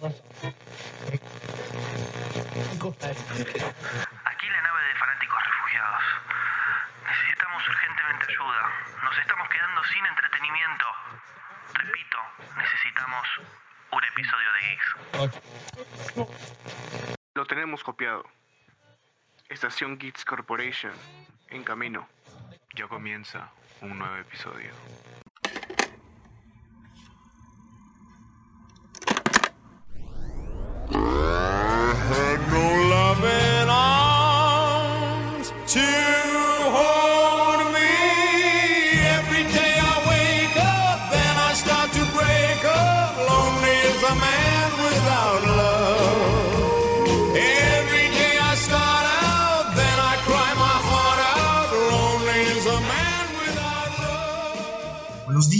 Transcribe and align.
Aquí 0.00 0.08
la 4.48 4.62
nave 4.62 4.82
de 4.82 4.94
fanáticos 4.94 5.44
refugiados. 5.44 6.02
Necesitamos 7.06 7.68
urgentemente 7.68 8.26
ayuda. 8.30 8.62
Nos 9.04 9.18
estamos 9.18 9.46
quedando 9.50 9.84
sin 9.84 10.06
entretenimiento. 10.06 10.86
Repito, 11.74 12.18
necesitamos 12.56 13.28
un 13.92 14.04
episodio 14.04 14.52
de 14.54 14.60
Geeks. 14.60 14.96
Lo 17.34 17.44
tenemos 17.44 17.84
copiado. 17.84 18.24
Estación 19.50 19.98
Geeks 19.98 20.24
Corporation, 20.24 20.94
en 21.48 21.62
camino. 21.62 22.08
Ya 22.74 22.88
comienza 22.88 23.50
un 23.82 23.98
nuevo 23.98 24.16
episodio. 24.16 24.72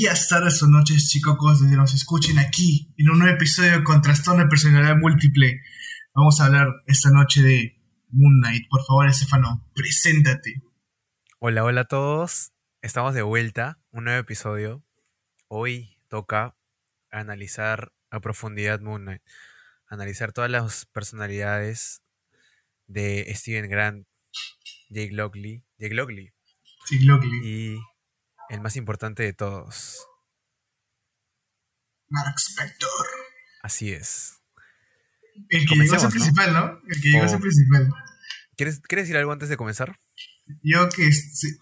Días, 0.01 0.29
tardes 0.29 0.63
o 0.63 0.67
noches, 0.67 1.11
chicos, 1.11 1.61
desde 1.61 1.77
nos 1.77 1.93
escuchen 1.93 2.39
aquí 2.39 2.91
en 2.97 3.11
un 3.11 3.19
nuevo 3.19 3.35
episodio 3.35 3.73
de 3.73 3.85
Contrastón 3.85 4.39
de 4.39 4.47
Personalidad 4.47 4.97
Múltiple. 4.97 5.61
Vamos 6.15 6.41
a 6.41 6.47
hablar 6.47 6.69
esta 6.87 7.11
noche 7.11 7.43
de 7.43 7.79
Moon 8.09 8.41
Knight. 8.41 8.67
Por 8.71 8.83
favor, 8.87 9.07
Estefano, 9.07 9.69
preséntate. 9.75 10.63
Hola, 11.39 11.65
hola 11.65 11.83
a 11.83 11.85
todos. 11.85 12.53
Estamos 12.81 13.13
de 13.13 13.21
vuelta, 13.21 13.79
un 13.91 14.05
nuevo 14.05 14.19
episodio. 14.21 14.83
Hoy 15.49 15.99
toca 16.09 16.57
analizar 17.11 17.93
a 18.11 18.21
profundidad 18.21 18.81
Moon 18.81 19.03
Knight. 19.03 19.23
Analizar 19.87 20.33
todas 20.33 20.51
las 20.51 20.87
personalidades 20.87 22.01
de 22.87 23.31
Steven 23.35 23.69
Grant, 23.69 24.07
Jake 24.89 25.13
Lockley, 25.13 25.63
Jake 25.79 25.95
Lockley 25.95 26.33
Sí, 26.87 27.01
Lockley. 27.01 27.41
y 27.45 27.79
el 28.51 28.61
más 28.61 28.77
importante 28.77 29.23
de 29.23 29.33
todos. 29.33 29.99
Mark 32.09 32.35
Spector. 32.39 33.07
Así 33.63 33.93
es. 33.93 34.35
El 35.49 35.67
que 35.67 35.77
llegó 35.77 35.95
a 35.95 35.99
ser 35.99 36.11
principal, 36.11 36.53
¿no? 36.53 36.81
El 36.89 37.01
que 37.01 37.11
llegó 37.11 37.25
a 37.25 37.29
ser 37.29 37.41
principal. 37.41 37.93
¿Quieres, 38.57 38.81
¿Quieres 38.81 39.05
decir 39.07 39.17
algo 39.17 39.33
antes 39.33 39.49
de 39.49 39.57
comenzar? 39.57 39.97
Yo 40.63 40.89
que 40.89 41.09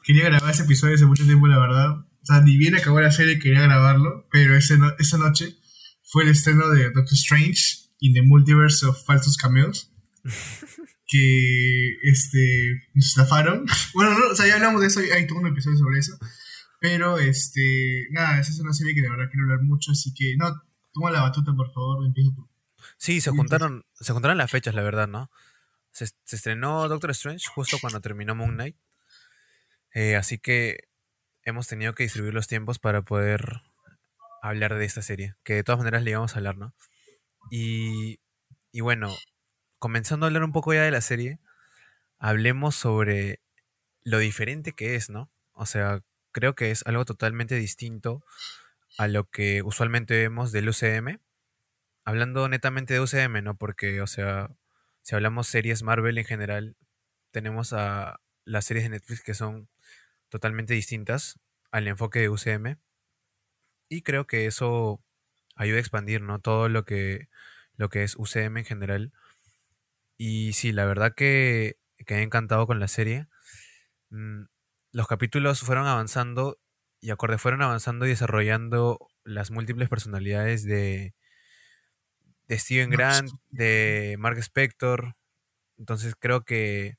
quería 0.05 0.25
grabar 0.25 0.51
ese 0.51 0.63
episodio 0.63 0.95
hace 0.95 1.05
mucho 1.07 1.25
tiempo, 1.25 1.47
la 1.47 1.59
verdad. 1.59 1.91
O 1.99 2.25
sea, 2.25 2.41
ni 2.41 2.57
bien 2.57 2.75
acabó 2.75 3.01
la 3.01 3.13
serie 3.13 3.39
quería 3.39 3.61
grabarlo, 3.61 4.27
pero 4.33 4.57
ese 4.57 4.79
no- 4.79 4.95
esa 4.99 5.19
noche 5.19 5.55
fue 6.05 6.25
el 6.25 6.31
estreno 6.31 6.69
de 6.71 6.85
Doctor 6.91 7.13
Strange 7.15 7.91
in 8.01 8.15
the 8.15 8.23
Multiverse 8.23 8.87
of 8.87 9.05
Falsos 9.05 9.37
Cameos. 9.37 9.93
que 11.07 11.95
este 12.03 12.83
nos 12.95 13.07
estafaron. 13.07 13.67
Bueno, 13.95 14.19
no, 14.19 14.29
o 14.31 14.35
sea, 14.35 14.47
ya 14.47 14.55
hablamos 14.55 14.81
de 14.81 14.89
eso, 14.89 15.01
hay 15.01 15.27
todo 15.27 15.39
un 15.41 15.47
episodio 15.47 15.77
sobre 15.79 15.99
eso. 15.99 16.19
Pero 16.81 17.19
este, 17.19 18.07
nada, 18.11 18.41
esa 18.41 18.53
es 18.53 18.61
una 18.61 18.73
serie 18.73 18.95
que 18.95 19.03
de 19.03 19.11
verdad 19.11 19.27
quiero 19.31 19.45
hablar 19.45 19.63
mucho, 19.65 19.93
así 19.93 20.15
que 20.15 20.37
no, 20.37 20.63
toma 20.93 21.11
la 21.11 21.23
batuta, 21.23 21.53
por 21.55 21.73
favor, 21.73 22.05
empieza 22.07 22.31
tú. 22.35 22.49
Sí, 22.97 23.21
se 23.21 23.31
Sí, 23.31 23.37
juntaron, 23.37 23.85
se 23.95 24.13
juntaron 24.13 24.39
las 24.39 24.51
fechas, 24.51 24.75
la 24.75 24.83
verdad, 24.83 25.09
¿no? 25.09 25.31
Se, 25.93 26.07
se 26.07 26.37
estrenó 26.37 26.89
Doctor 26.89 27.11
Strange 27.13 27.47
justo 27.55 27.79
cuando 27.81 28.01
terminó 28.01 28.35
Moon 28.35 28.55
Knight. 28.55 28.77
Eh, 29.95 30.17
así 30.17 30.39
que 30.39 30.89
hemos 31.43 31.67
tenido 31.67 31.95
que 31.95 32.05
distribuir 32.05 32.35
los 32.35 32.47
tiempos 32.47 32.79
para 32.79 33.03
poder 33.03 33.63
hablar 34.43 34.75
de 34.77 34.85
esta 34.85 35.03
serie. 35.03 35.35
Que 35.45 35.55
de 35.55 35.65
todas 35.65 35.79
maneras 35.79 36.03
le 36.03 36.11
íbamos 36.13 36.35
a 36.35 36.39
hablar, 36.39 36.57
¿no? 36.57 36.75
Y, 37.51 38.21
y 38.73 38.81
bueno, 38.83 39.15
comenzando 39.79 40.27
a 40.27 40.29
hablar 40.29 40.45
un 40.45 40.53
poco 40.53 40.75
ya 40.75 40.83
de 40.83 40.91
la 40.91 41.01
serie, 41.01 41.41
hablemos 42.19 42.75
sobre 42.77 43.41
lo 44.03 44.19
diferente 44.19 44.73
que 44.75 44.97
es, 44.97 45.11
¿no? 45.11 45.31
O 45.53 45.67
sea, 45.67 46.03
creo 46.39 46.55
que 46.55 46.71
es 46.71 46.87
algo 46.87 47.05
totalmente 47.05 47.57
distinto 47.57 48.25
a 48.99 49.09
lo 49.09 49.25
que 49.31 49.63
usualmente 49.63 50.15
vemos 50.19 50.53
del 50.53 50.69
UCM 50.69 51.19
hablando 52.09 52.49
netamente 52.49 52.95
de 52.95 53.01
UCM, 53.01 53.43
¿no? 53.43 53.59
Porque, 53.59 54.01
o 54.01 54.07
sea, 54.07 54.51
si 55.03 55.15
hablamos 55.15 55.47
series 55.47 55.83
Marvel 55.83 56.17
en 56.17 56.25
general, 56.25 56.75
tenemos 57.33 57.75
a 57.75 58.21
las 58.47 58.65
series 58.65 58.85
de 58.85 58.91
Netflix 58.91 59.23
que 59.23 59.35
son 59.35 59.69
totalmente 60.31 60.73
distintas 60.73 61.39
al 61.71 61.87
enfoque 61.87 62.21
de 62.21 62.31
UCM. 62.31 62.79
Y 63.91 64.01
creo 64.01 64.27
que 64.27 64.47
eso 64.47 65.03
ayuda 65.55 65.77
a 65.77 65.81
expandir, 65.81 66.23
¿no? 66.23 66.39
Todo 66.41 66.71
lo 66.71 66.87
que, 66.87 67.29
lo 67.77 67.91
que 67.91 68.05
es 68.05 68.17
UCM 68.17 68.57
en 68.57 68.65
general. 68.65 69.13
Y 70.17 70.55
sí, 70.55 70.73
la 70.73 70.87
verdad 70.87 71.15
que 71.15 71.77
quedé 72.07 72.23
encantado 72.23 72.67
con 72.67 72.81
la 72.81 72.89
serie. 72.89 73.27
Los 74.99 75.07
capítulos 75.07 75.61
fueron 75.61 75.87
avanzando 75.87 76.59
y 77.01 77.11
acorde 77.11 77.39
fueron 77.39 77.63
avanzando 77.63 78.05
y 78.05 78.09
desarrollando 78.09 78.99
las 79.23 79.53
múltiples 79.53 79.89
personalidades 79.89 80.65
de, 80.65 81.15
de 82.49 82.59
Steven 82.59 82.91
Grant, 82.91 83.31
de 83.49 84.17
Mark 84.19 84.39
Spector. 84.39 85.15
Entonces 85.77 86.17
creo 86.19 86.45
que 86.45 86.99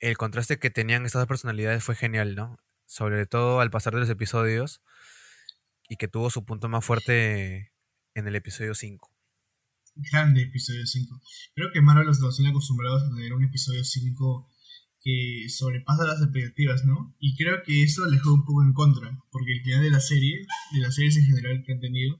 el 0.00 0.16
contraste 0.16 0.58
que 0.58 0.68
tenían 0.68 1.06
estas 1.06 1.20
dos 1.20 1.28
personalidades 1.28 1.84
fue 1.84 1.94
genial, 1.94 2.34
¿no? 2.34 2.58
Sobre 2.86 3.24
todo 3.26 3.60
al 3.60 3.70
pasar 3.70 3.94
de 3.94 4.00
los 4.00 4.10
episodios 4.10 4.82
y 5.88 5.94
que 5.94 6.08
tuvo 6.08 6.28
su 6.28 6.44
punto 6.44 6.68
más 6.68 6.84
fuerte 6.84 7.72
en 8.14 8.26
el 8.26 8.34
episodio 8.34 8.74
5. 8.74 9.12
Grande 10.10 10.42
episodio 10.42 10.84
5. 10.84 11.20
Creo 11.54 11.70
que 11.72 11.80
Marvel 11.80 12.08
los 12.08 12.18
nos 12.18 12.34
tiene 12.34 12.50
acostumbrados 12.50 13.04
a 13.04 13.14
tener 13.14 13.32
un 13.32 13.44
episodio 13.44 13.84
5 13.84 14.53
que 15.04 15.46
sobrepasa 15.50 16.06
las 16.06 16.22
expectativas, 16.22 16.86
¿no? 16.86 17.14
Y 17.20 17.36
creo 17.36 17.62
que 17.62 17.82
eso 17.82 18.06
le 18.06 18.18
juega 18.18 18.38
un 18.38 18.46
poco 18.46 18.62
en 18.64 18.72
contra, 18.72 19.22
porque 19.30 19.52
el 19.52 19.62
final 19.62 19.82
de 19.82 19.90
la 19.90 20.00
serie, 20.00 20.46
de 20.72 20.80
las 20.80 20.94
series 20.94 21.18
en 21.18 21.26
general 21.26 21.62
que 21.64 21.72
han 21.72 21.80
tenido, 21.80 22.18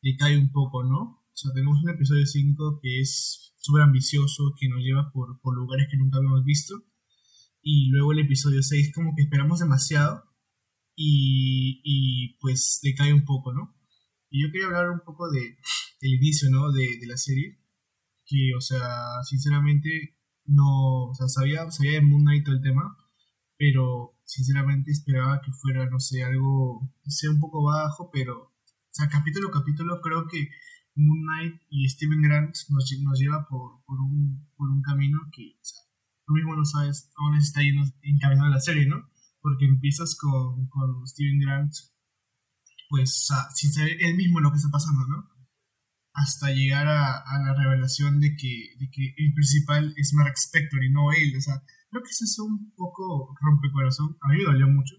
le 0.00 0.16
cae 0.16 0.38
un 0.38 0.52
poco, 0.52 0.84
¿no? 0.84 1.00
O 1.00 1.36
sea, 1.36 1.52
tenemos 1.52 1.82
un 1.82 1.90
episodio 1.90 2.24
5 2.24 2.78
que 2.80 3.00
es 3.00 3.52
súper 3.58 3.82
ambicioso, 3.82 4.54
que 4.58 4.68
nos 4.68 4.80
lleva 4.80 5.10
por, 5.12 5.40
por 5.40 5.56
lugares 5.56 5.88
que 5.90 5.96
nunca 5.96 6.18
habíamos 6.18 6.44
visto, 6.44 6.84
y 7.60 7.88
luego 7.90 8.12
el 8.12 8.20
episodio 8.20 8.62
6 8.62 8.92
como 8.94 9.16
que 9.16 9.22
esperamos 9.22 9.58
demasiado, 9.58 10.22
y, 10.94 11.80
y 11.82 12.38
pues 12.38 12.78
le 12.84 12.94
cae 12.94 13.12
un 13.12 13.24
poco, 13.24 13.52
¿no? 13.52 13.74
Y 14.30 14.42
yo 14.42 14.52
quería 14.52 14.66
hablar 14.66 14.90
un 14.90 15.00
poco 15.00 15.30
de, 15.30 15.56
del 16.00 16.14
inicio, 16.14 16.48
¿no? 16.50 16.70
De, 16.70 16.98
de 17.00 17.06
la 17.06 17.16
serie. 17.16 17.58
Que, 18.26 18.54
o 18.56 18.60
sea, 18.60 19.22
sinceramente, 19.28 20.13
no. 20.46 21.10
O 21.10 21.14
sea, 21.14 21.28
sabía, 21.28 21.70
sabía 21.70 21.92
de 21.94 22.02
Moon 22.02 22.22
Knight 22.22 22.44
todo 22.44 22.54
el 22.56 22.62
tema. 22.62 22.96
Pero, 23.56 24.18
sinceramente, 24.24 24.90
esperaba 24.90 25.40
que 25.40 25.52
fuera, 25.52 25.88
no 25.88 25.98
sé, 26.00 26.24
algo. 26.24 26.90
sea 27.06 27.30
un 27.30 27.40
poco 27.40 27.62
bajo, 27.62 28.10
pero. 28.12 28.42
O 28.42 28.96
sea, 28.96 29.08
capítulo 29.08 29.48
a 29.48 29.52
capítulo, 29.52 30.00
creo 30.00 30.26
que 30.28 30.48
Moon 30.94 31.22
Knight 31.22 31.62
y 31.68 31.88
Steven 31.88 32.22
Grant 32.22 32.54
nos, 32.68 32.92
nos 33.02 33.18
lleva 33.18 33.46
por, 33.48 33.84
por, 33.84 33.98
un, 34.00 34.48
por 34.56 34.70
un 34.70 34.82
camino 34.82 35.18
que. 35.32 35.56
O 35.60 35.64
sea, 35.64 35.82
tú 36.26 36.34
mismo 36.34 36.54
no 36.56 36.64
sabes 36.64 37.10
dónde 37.16 37.40
se 37.40 37.48
está 37.48 37.62
yendo 37.62 37.82
encaminando 38.02 38.50
la 38.50 38.60
serie, 38.60 38.86
¿no? 38.86 39.08
Porque 39.40 39.66
empiezas 39.66 40.16
con, 40.16 40.68
con 40.68 41.06
Steven 41.06 41.40
Grant 41.40 41.74
pues 42.94 43.10
o 43.10 43.34
sea, 43.34 43.50
sin 43.52 43.72
saber 43.72 43.96
él 44.00 44.14
mismo 44.16 44.38
lo 44.38 44.50
que 44.50 44.58
está 44.58 44.68
pasando, 44.70 45.04
¿no? 45.06 45.28
Hasta 46.14 46.50
llegar 46.50 46.86
a, 46.86 47.18
a 47.18 47.38
la 47.42 47.54
revelación 47.54 48.20
de 48.20 48.36
que, 48.36 48.74
de 48.78 48.88
que 48.90 49.14
el 49.18 49.34
principal 49.34 49.92
es 49.96 50.14
Mark 50.14 50.34
Spector 50.36 50.82
y 50.84 50.90
no 50.90 51.12
él, 51.12 51.34
o 51.36 51.40
sea, 51.40 51.62
creo 51.90 52.02
que 52.02 52.10
eso 52.10 52.24
es 52.24 52.38
un 52.38 52.72
poco 52.76 53.36
rompecorazón, 53.40 54.16
a 54.20 54.28
mí 54.28 54.38
me 54.38 54.44
dolió 54.44 54.68
mucho, 54.68 54.94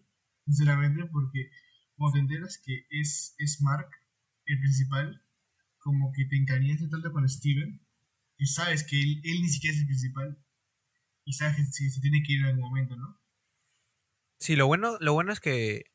sinceramente, 0.45 1.06
porque 1.12 1.50
cuando 1.95 2.13
te 2.13 2.19
enteras 2.19 2.62
que 2.63 2.86
es, 2.90 3.36
es 3.38 3.62
Mark 3.62 3.90
el 4.45 4.60
principal, 4.60 5.22
como 5.78 6.12
que 6.13 6.25
te 6.25 6.38
encariñas 6.38 6.81
tanto 6.90 7.12
con 7.12 7.28
Steven, 7.28 7.81
y 8.38 8.45
sabes 8.48 8.84
que 8.84 9.01
él, 9.01 9.22
él 9.24 9.42
ni 9.42 9.50
siquiera 9.50 9.74
es 9.74 9.81
el 9.81 9.88
principal, 9.88 10.45
y 11.25 11.34
sabes 11.34 11.56
que 11.56 11.63
se, 11.63 12.01
tiene 12.01 12.22
que 12.24 12.34
ir 12.34 12.40
en 12.42 12.45
algún 12.48 12.69
momento, 12.69 12.95
¿no? 12.95 13.19
Sí, 14.38 14.56
lo 14.56 14.68
bueno, 14.68 14.98
lo 15.00 15.13
bueno 15.13 15.31
es 15.31 15.40
que 15.40 15.86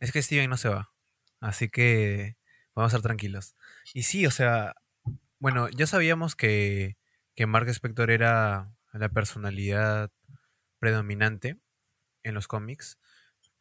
es 0.00 0.10
que 0.12 0.22
Steven 0.22 0.50
no 0.50 0.56
se 0.56 0.68
va. 0.68 0.92
Así 1.40 1.68
que 1.68 2.36
vamos 2.74 2.92
a 2.92 2.96
estar 2.96 3.02
tranquilos. 3.02 3.54
Y 3.92 4.04
sí, 4.04 4.26
o 4.26 4.30
sea, 4.30 4.76
bueno, 5.38 5.68
ya 5.68 5.86
sabíamos 5.86 6.36
que, 6.36 6.96
que 7.34 7.46
Mark 7.46 7.68
Spector 7.68 8.10
era 8.10 8.74
la 8.92 9.08
personalidad 9.08 10.10
predominante 10.78 11.58
en 12.22 12.34
los 12.34 12.48
cómics, 12.48 12.98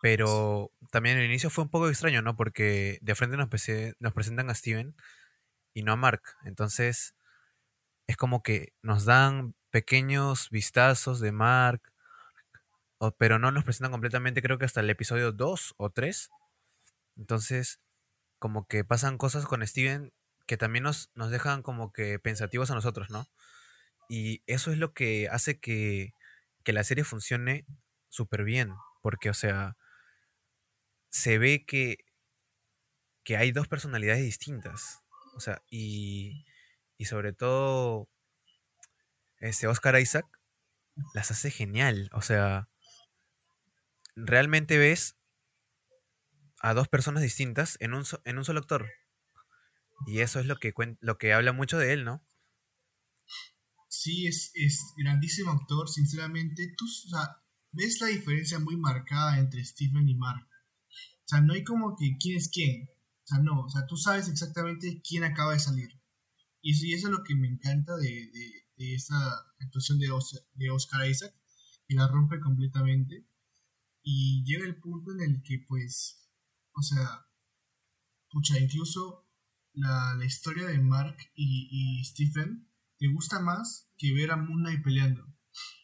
pero 0.02 0.72
también 0.92 1.18
el 1.18 1.26
inicio 1.26 1.50
fue 1.50 1.64
un 1.64 1.70
poco 1.70 1.90
extraño, 1.90 2.22
¿no? 2.22 2.36
Porque 2.36 3.00
de 3.02 3.16
frente 3.16 3.38
nos, 3.38 3.48
presentan 3.48 4.50
a 4.50 4.56
Steven 4.56 4.96
y 5.74 5.84
no 5.84 5.94
a 5.94 5.96
Mark. 5.96 6.22
Entonces, 6.44 7.16
es 8.08 8.18
como 8.18 8.44
que 8.44 8.74
nos 8.82 9.06
dan 9.06 9.56
pequeños 9.70 10.50
vistazos 10.50 11.20
de 11.20 11.32
Mark, 11.32 11.82
pero 13.18 13.40
no 13.40 13.52
nos 13.52 13.64
presentan 13.64 13.92
completamente, 13.92 14.42
creo 14.42 14.58
que 14.58 14.66
hasta 14.66 14.82
el 14.82 14.90
episodio 14.90 15.32
2 15.32 15.76
o 15.78 15.90
3. 15.90 16.30
Entonces, 17.18 17.80
como 18.44 18.68
que 18.68 18.84
pasan 18.84 19.18
cosas 19.18 19.46
con 19.46 19.66
Steven 19.66 20.12
que 20.48 20.58
también 20.58 20.84
nos, 20.84 21.12
nos 21.16 21.32
dejan 21.32 21.62
como 21.62 21.94
que 21.94 22.20
pensativos 22.20 22.70
a 22.72 22.76
nosotros, 22.76 23.10
¿no? 23.10 23.26
Y 24.10 24.44
eso 24.48 24.70
es 24.74 24.78
lo 24.78 24.92
que 24.92 25.30
hace 25.30 25.62
que, 25.62 26.14
que 26.66 26.74
la 26.74 26.84
serie 26.84 27.06
funcione 27.06 27.66
súper 28.10 28.44
bien, 28.44 28.74
porque, 29.02 29.30
o 29.30 29.34
sea, 29.34 29.78
se 31.10 31.38
ve 31.38 31.64
que, 31.66 32.00
que 33.24 33.38
hay 33.38 33.54
dos 33.54 33.70
personalidades 33.70 34.24
distintas, 34.24 35.00
o 35.38 35.40
sea, 35.40 35.62
y, 35.70 36.46
y 36.98 37.06
sobre 37.06 37.32
todo, 37.32 38.10
este 39.38 39.68
Oscar 39.68 39.98
Isaac 40.02 40.26
las 41.14 41.32
hace 41.32 41.50
genial, 41.50 42.10
o 42.12 42.22
sea, 42.22 42.68
realmente 44.18 44.78
ves 44.78 45.16
a 46.64 46.74
dos 46.74 46.88
personas 46.88 47.22
distintas 47.22 47.78
en 47.82 47.94
un, 47.94 48.04
en 48.26 48.38
un 48.40 48.46
solo 48.46 48.60
actor. 48.62 48.90
Y 50.08 50.20
eso 50.20 50.40
es 50.40 50.46
lo 50.46 50.58
que, 50.58 50.74
lo 51.02 51.18
que 51.18 51.34
habla 51.34 51.52
mucho 51.54 51.78
de 51.78 51.94
él, 51.94 52.06
¿no? 52.06 52.24
Sí, 53.88 54.28
es, 54.28 54.52
es 54.56 54.94
grandísimo 54.98 55.52
actor, 55.52 55.88
sinceramente. 55.90 56.74
Tú, 56.78 56.86
ves 57.72 58.02
la 58.02 58.08
diferencia 58.08 58.60
muy 58.60 58.76
marcada 58.78 59.40
entre 59.40 59.64
Stephen 59.64 60.08
y 60.10 60.16
Mark. 60.16 60.48
O 61.26 61.28
sea, 61.28 61.42
no 61.42 61.54
hay 61.54 61.64
como 61.64 61.96
que 61.96 62.18
quién 62.20 62.38
es 62.38 62.50
quién. 62.50 62.90
O 63.24 63.28
sea, 63.28 63.40
no, 63.40 63.62
o 63.62 63.70
sea, 63.70 63.86
tú 63.88 63.96
sabes 63.98 64.28
exactamente 64.28 65.02
quién 65.08 65.24
acaba 65.24 65.54
de 65.54 65.60
salir. 65.60 65.90
Y 66.62 66.72
eso, 66.72 66.86
y 66.86 66.94
eso 66.94 67.08
es 67.10 67.14
lo 67.14 67.24
que 67.24 67.36
me 67.36 67.48
encanta 67.48 67.96
de, 67.98 68.32
de, 68.78 68.96
esa 68.96 69.16
actuación 69.60 70.00
de, 70.00 70.12
Os- 70.12 70.46
de 70.56 70.72
Oscar 70.72 71.08
Isaac, 71.10 71.34
que 71.88 71.96
la 71.96 72.08
rompe 72.08 72.40
completamente. 72.42 73.26
Y 74.04 74.44
llega 74.46 74.66
el 74.66 74.78
punto 74.80 75.12
en 75.14 75.22
el 75.22 75.44
que, 75.44 75.60
pues, 75.68 76.30
o 76.76 76.82
sea, 76.82 77.26
pucha, 78.30 78.60
incluso 78.60 79.28
la, 79.74 80.16
la 80.16 80.26
historia 80.26 80.68
de 80.68 80.80
Mark 80.80 81.18
y, 81.36 82.00
y 82.00 82.04
Stephen 82.04 82.70
te 82.98 83.08
gusta 83.08 83.40
más 83.40 83.90
que 83.98 84.14
ver 84.14 84.32
a 84.32 84.38
Moon 84.38 84.62
Knight 84.62 84.84
peleando. 84.84 85.26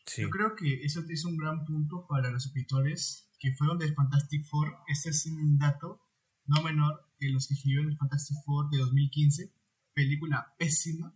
Sí. 0.06 0.24
Yo 0.24 0.30
creo 0.30 0.56
que 0.56 0.83
eso 0.83 1.01
es 1.07 1.25
un 1.25 1.38
gran 1.38 1.65
punto 1.65 2.06
para 2.07 2.31
los 2.31 2.45
escritores 2.45 3.30
que 3.39 3.53
fueron 3.53 3.77
de 3.77 3.94
Fantastic 3.94 4.45
Four. 4.45 4.77
Este 4.88 5.09
es 5.09 5.25
un 5.27 5.57
dato 5.57 6.01
no 6.45 6.63
menor 6.63 7.06
que 7.19 7.30
los 7.30 7.47
que 7.47 7.53
escribieron 7.53 7.92
el 7.92 7.97
Fantastic 7.97 8.38
Four 8.44 8.69
de 8.71 8.80
2015, 8.80 9.53
película 9.94 10.56
pésima, 10.57 11.13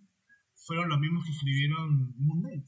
fueron 0.55 0.89
los 0.89 0.99
mismos 0.99 1.25
que 1.25 1.31
escribieron 1.31 2.13
Moon 2.17 2.41
Knight. 2.41 2.65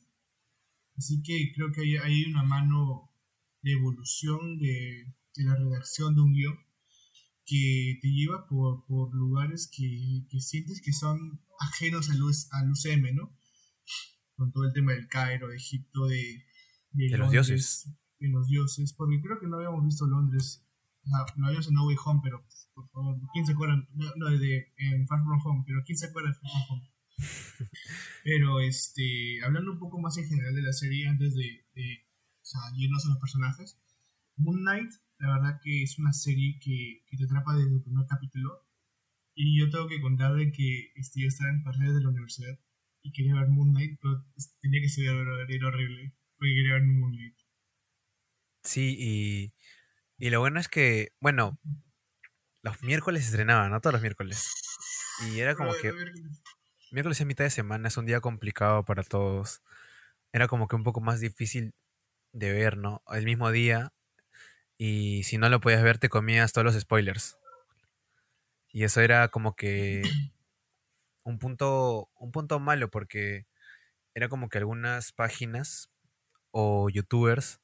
Así 0.98 1.22
que 1.22 1.52
creo 1.54 1.72
que 1.72 1.82
hay, 1.82 1.98
hay 1.98 2.26
una 2.26 2.44
mano 2.44 3.12
de 3.62 3.74
evolución 3.74 4.58
de, 4.58 5.14
de 5.36 5.44
la 5.44 5.56
redacción 5.56 6.16
de 6.16 6.22
un 6.22 6.34
guion 6.34 6.65
que 7.46 8.00
te 8.02 8.08
lleva 8.08 8.48
por, 8.48 8.86
por 8.86 9.14
lugares 9.14 9.70
que, 9.72 10.26
que 10.30 10.40
sientes 10.40 10.82
que 10.82 10.94
son 10.94 11.42
ajenos 11.60 12.10
al, 12.10 12.18
al 12.18 12.72
UCM, 12.72 13.16
¿no? 13.16 13.38
Con 14.36 14.52
todo 14.52 14.66
el 14.66 14.74
tema 14.74 14.94
del 14.94 15.08
Cairo, 15.08 15.48
de 15.48 15.56
Egipto, 15.56 16.08
de, 16.08 16.44
De 16.92 17.10
los 17.10 17.20
Londres, 17.20 17.48
dioses. 17.48 17.90
De 18.20 18.30
los 18.30 18.48
dioses, 18.48 18.94
porque 18.94 19.22
creo 19.22 19.40
que 19.40 19.48
no 19.48 19.58
habíamos 19.58 19.86
visto 19.86 20.08
Londres. 20.08 20.66
O 21.04 21.08
sea, 21.08 21.36
lo 21.38 21.46
habíamos 21.46 21.68
en 21.68 21.76
No 21.76 21.86
Way 21.86 21.98
Home, 22.04 22.22
pero 22.24 22.44
por 22.74 22.90
favor, 22.90 23.18
¿quién 23.32 23.46
se 23.46 23.54
acuerda? 23.54 23.76
No, 23.94 24.12
no, 24.18 24.30
de, 24.30 24.74
en 24.78 25.08
Far 25.08 25.24
From 25.24 25.40
Home, 25.46 25.64
pero 25.66 25.84
¿quién 25.86 25.98
se 25.98 26.08
acuerda 26.08 26.30
de 26.30 26.36
Far 26.36 26.52
From 26.52 26.64
Home? 26.70 26.92
pero 28.24 28.60
este, 28.60 29.42
hablando 29.46 29.72
un 29.72 29.80
poco 29.80 30.00
más 30.02 30.18
en 30.18 30.28
general 30.28 30.56
de 30.56 30.64
la 30.64 30.74
serie, 30.74 31.08
antes 31.08 31.36
de, 31.36 31.66
de 31.74 32.06
o 32.42 32.46
sea, 32.46 32.62
irnos 32.76 33.06
a 33.06 33.10
los 33.10 33.20
personajes, 33.20 33.80
Moon 34.36 34.58
Knight, 34.62 34.92
la 35.20 35.34
verdad 35.34 35.60
que 35.64 35.84
es 35.84 35.98
una 36.00 36.14
serie 36.14 36.60
que, 36.60 37.04
que 37.08 37.18
te 37.18 37.26
atrapa 37.26 37.56
desde 37.56 37.76
el 37.76 37.82
primer 37.82 38.06
capítulo. 38.08 38.66
Y 39.34 39.60
yo 39.60 39.70
tengo 39.70 39.88
que 39.88 40.02
contar 40.02 40.34
de 40.36 40.52
que 40.52 40.92
este, 40.96 41.22
yo 41.22 41.28
estaba 41.28 41.50
en 41.50 41.64
paredes 41.64 41.96
de 41.96 42.02
la 42.02 42.10
universidad 42.10 42.58
y 43.02 43.12
quería 43.12 43.36
ver 43.36 43.50
Moon 43.50 43.72
Knight, 43.72 44.00
pero 44.02 44.26
tenía 44.62 44.80
que 44.80 44.88
estudiar, 44.88 45.16
era 45.16 45.68
horrible, 45.68 46.16
porque 46.38 46.56
quería 46.56 46.74
ver 46.74 46.84
Moon 46.84 47.12
Knight. 47.12 47.38
Sí, 48.64 48.96
y, 48.98 49.54
y 50.18 50.30
lo 50.32 50.40
bueno 50.40 50.60
es 50.60 50.68
que, 50.68 51.14
bueno, 51.20 51.60
los 52.64 52.82
miércoles 52.82 53.24
se 53.24 53.30
estrenaba, 53.30 53.70
¿no? 53.70 53.80
Todos 53.80 53.94
los 53.94 54.02
miércoles. 54.02 54.52
Y 55.30 55.40
era 55.40 55.56
como 55.56 55.72
que 55.74 55.94
miércoles 56.92 57.20
es 57.20 57.28
mitad 57.28 57.44
de 57.44 57.52
semana, 57.52 57.88
es 57.90 57.98
un 57.98 58.06
día 58.06 58.22
complicado 58.22 58.84
para 58.86 59.04
todos. 59.04 59.62
Era 60.34 60.48
como 60.48 60.68
que 60.68 60.76
un 60.76 60.84
poco 60.84 61.00
más 61.02 61.20
difícil 61.20 61.76
de 62.34 62.52
ver, 62.52 62.78
¿no? 62.78 63.04
El 63.08 63.26
mismo 63.26 63.52
día. 63.52 63.94
Y 64.78 65.24
si 65.24 65.38
no 65.38 65.50
lo 65.50 65.60
podías 65.62 65.84
ver, 65.84 65.98
te 65.98 66.10
comías 66.10 66.54
todos 66.54 66.66
los 66.66 66.80
spoilers. 66.80 67.38
Y 68.72 68.84
eso 68.84 69.02
era 69.02 69.30
como 69.30 69.56
que 69.56 70.16
un 71.24 71.40
punto, 71.40 72.10
un 72.20 72.32
punto 72.32 72.60
malo 72.60 72.90
porque 72.90 73.48
era 74.16 74.30
como 74.30 74.50
que 74.50 74.60
algunas 74.60 75.14
páginas 75.14 75.92
o 76.52 76.90
youtubers 76.90 77.62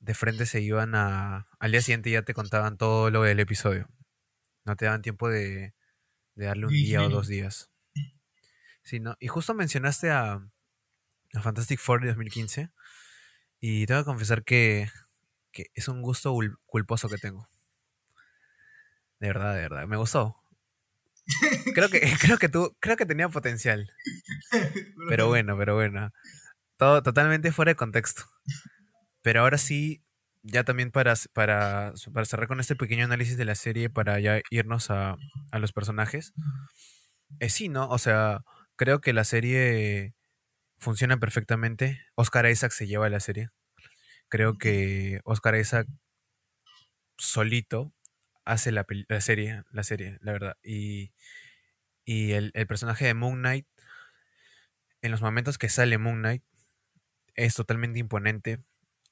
de 0.00 0.14
frente 0.14 0.46
se 0.46 0.60
iban 0.62 0.94
a... 0.94 1.48
Al 1.60 1.72
día 1.72 1.82
siguiente 1.82 2.10
ya 2.10 2.22
te 2.24 2.34
contaban 2.34 2.78
todo 2.78 3.10
lo 3.10 3.22
del 3.22 3.40
episodio. 3.40 3.88
No 4.64 4.76
te 4.76 4.86
daban 4.86 5.02
tiempo 5.02 5.28
de, 5.30 5.74
de 6.36 6.46
darle 6.46 6.66
un 6.68 6.80
Sí, 6.80 6.82
día 6.82 7.04
o 7.04 7.10
dos 7.10 7.28
días. 7.28 7.70
Sí, 8.82 9.00
¿no? 9.00 9.16
Y 9.20 9.28
justo 9.28 9.54
mencionaste 9.54 10.10
a, 10.10 10.34
a 11.34 11.42
Fantastic 11.42 11.80
Four 11.80 12.02
de 12.02 12.08
2015 12.08 12.70
y 13.60 13.86
tengo 13.86 14.02
que 14.02 14.06
confesar 14.06 14.44
que, 14.44 14.88
que 15.52 15.66
es 15.74 15.88
un 15.88 16.02
gusto 16.02 16.32
ul- 16.34 16.56
culposo 16.66 17.08
que 17.08 17.18
tengo. 17.18 17.48
De 19.20 19.28
verdad, 19.28 19.54
de 19.54 19.60
verdad. 19.62 19.86
Me 19.86 19.96
gustó. 19.96 20.36
Creo 21.74 21.88
que, 21.88 22.00
creo 22.20 22.38
que 22.38 22.48
tú, 22.48 22.76
creo 22.80 22.96
que 22.96 23.06
tenía 23.06 23.28
potencial. 23.28 23.90
Pero 25.08 25.28
bueno, 25.28 25.56
pero 25.58 25.74
bueno. 25.74 26.10
Todo 26.78 27.02
totalmente 27.02 27.52
fuera 27.52 27.72
de 27.72 27.76
contexto. 27.76 28.24
Pero 29.22 29.40
ahora 29.42 29.58
sí, 29.58 30.02
ya 30.42 30.64
también 30.64 30.90
para, 30.90 31.14
para, 31.32 31.92
para 32.12 32.26
cerrar 32.26 32.48
con 32.48 32.60
este 32.60 32.76
pequeño 32.76 33.04
análisis 33.04 33.36
de 33.36 33.44
la 33.44 33.54
serie, 33.54 33.90
para 33.90 34.18
ya 34.20 34.40
irnos 34.50 34.90
a, 34.90 35.16
a 35.52 35.58
los 35.58 35.72
personajes. 35.72 36.32
Eh, 37.40 37.48
sí, 37.48 37.68
¿no? 37.68 37.88
O 37.88 37.98
sea, 37.98 38.44
creo 38.76 39.00
que 39.00 39.12
la 39.12 39.24
serie 39.24 40.14
funciona 40.78 41.18
perfectamente. 41.18 42.00
Oscar 42.16 42.48
Isaac 42.50 42.72
se 42.72 42.86
lleva 42.86 43.08
la 43.10 43.20
serie. 43.20 43.50
Creo 44.32 44.56
que 44.56 45.20
Oscar 45.24 45.56
Isaac 45.56 45.86
solito 47.18 47.92
hace 48.46 48.72
la, 48.72 48.86
serie, 49.20 49.62
la 49.72 49.82
serie, 49.82 50.16
la 50.22 50.32
verdad. 50.32 50.56
Y, 50.62 51.12
y 52.06 52.32
el, 52.32 52.50
el 52.54 52.66
personaje 52.66 53.04
de 53.04 53.12
Moon 53.12 53.40
Knight, 53.40 53.66
en 55.02 55.10
los 55.10 55.20
momentos 55.20 55.58
que 55.58 55.68
sale 55.68 55.98
Moon 55.98 56.20
Knight, 56.20 56.42
es 57.34 57.54
totalmente 57.54 57.98
imponente. 57.98 58.64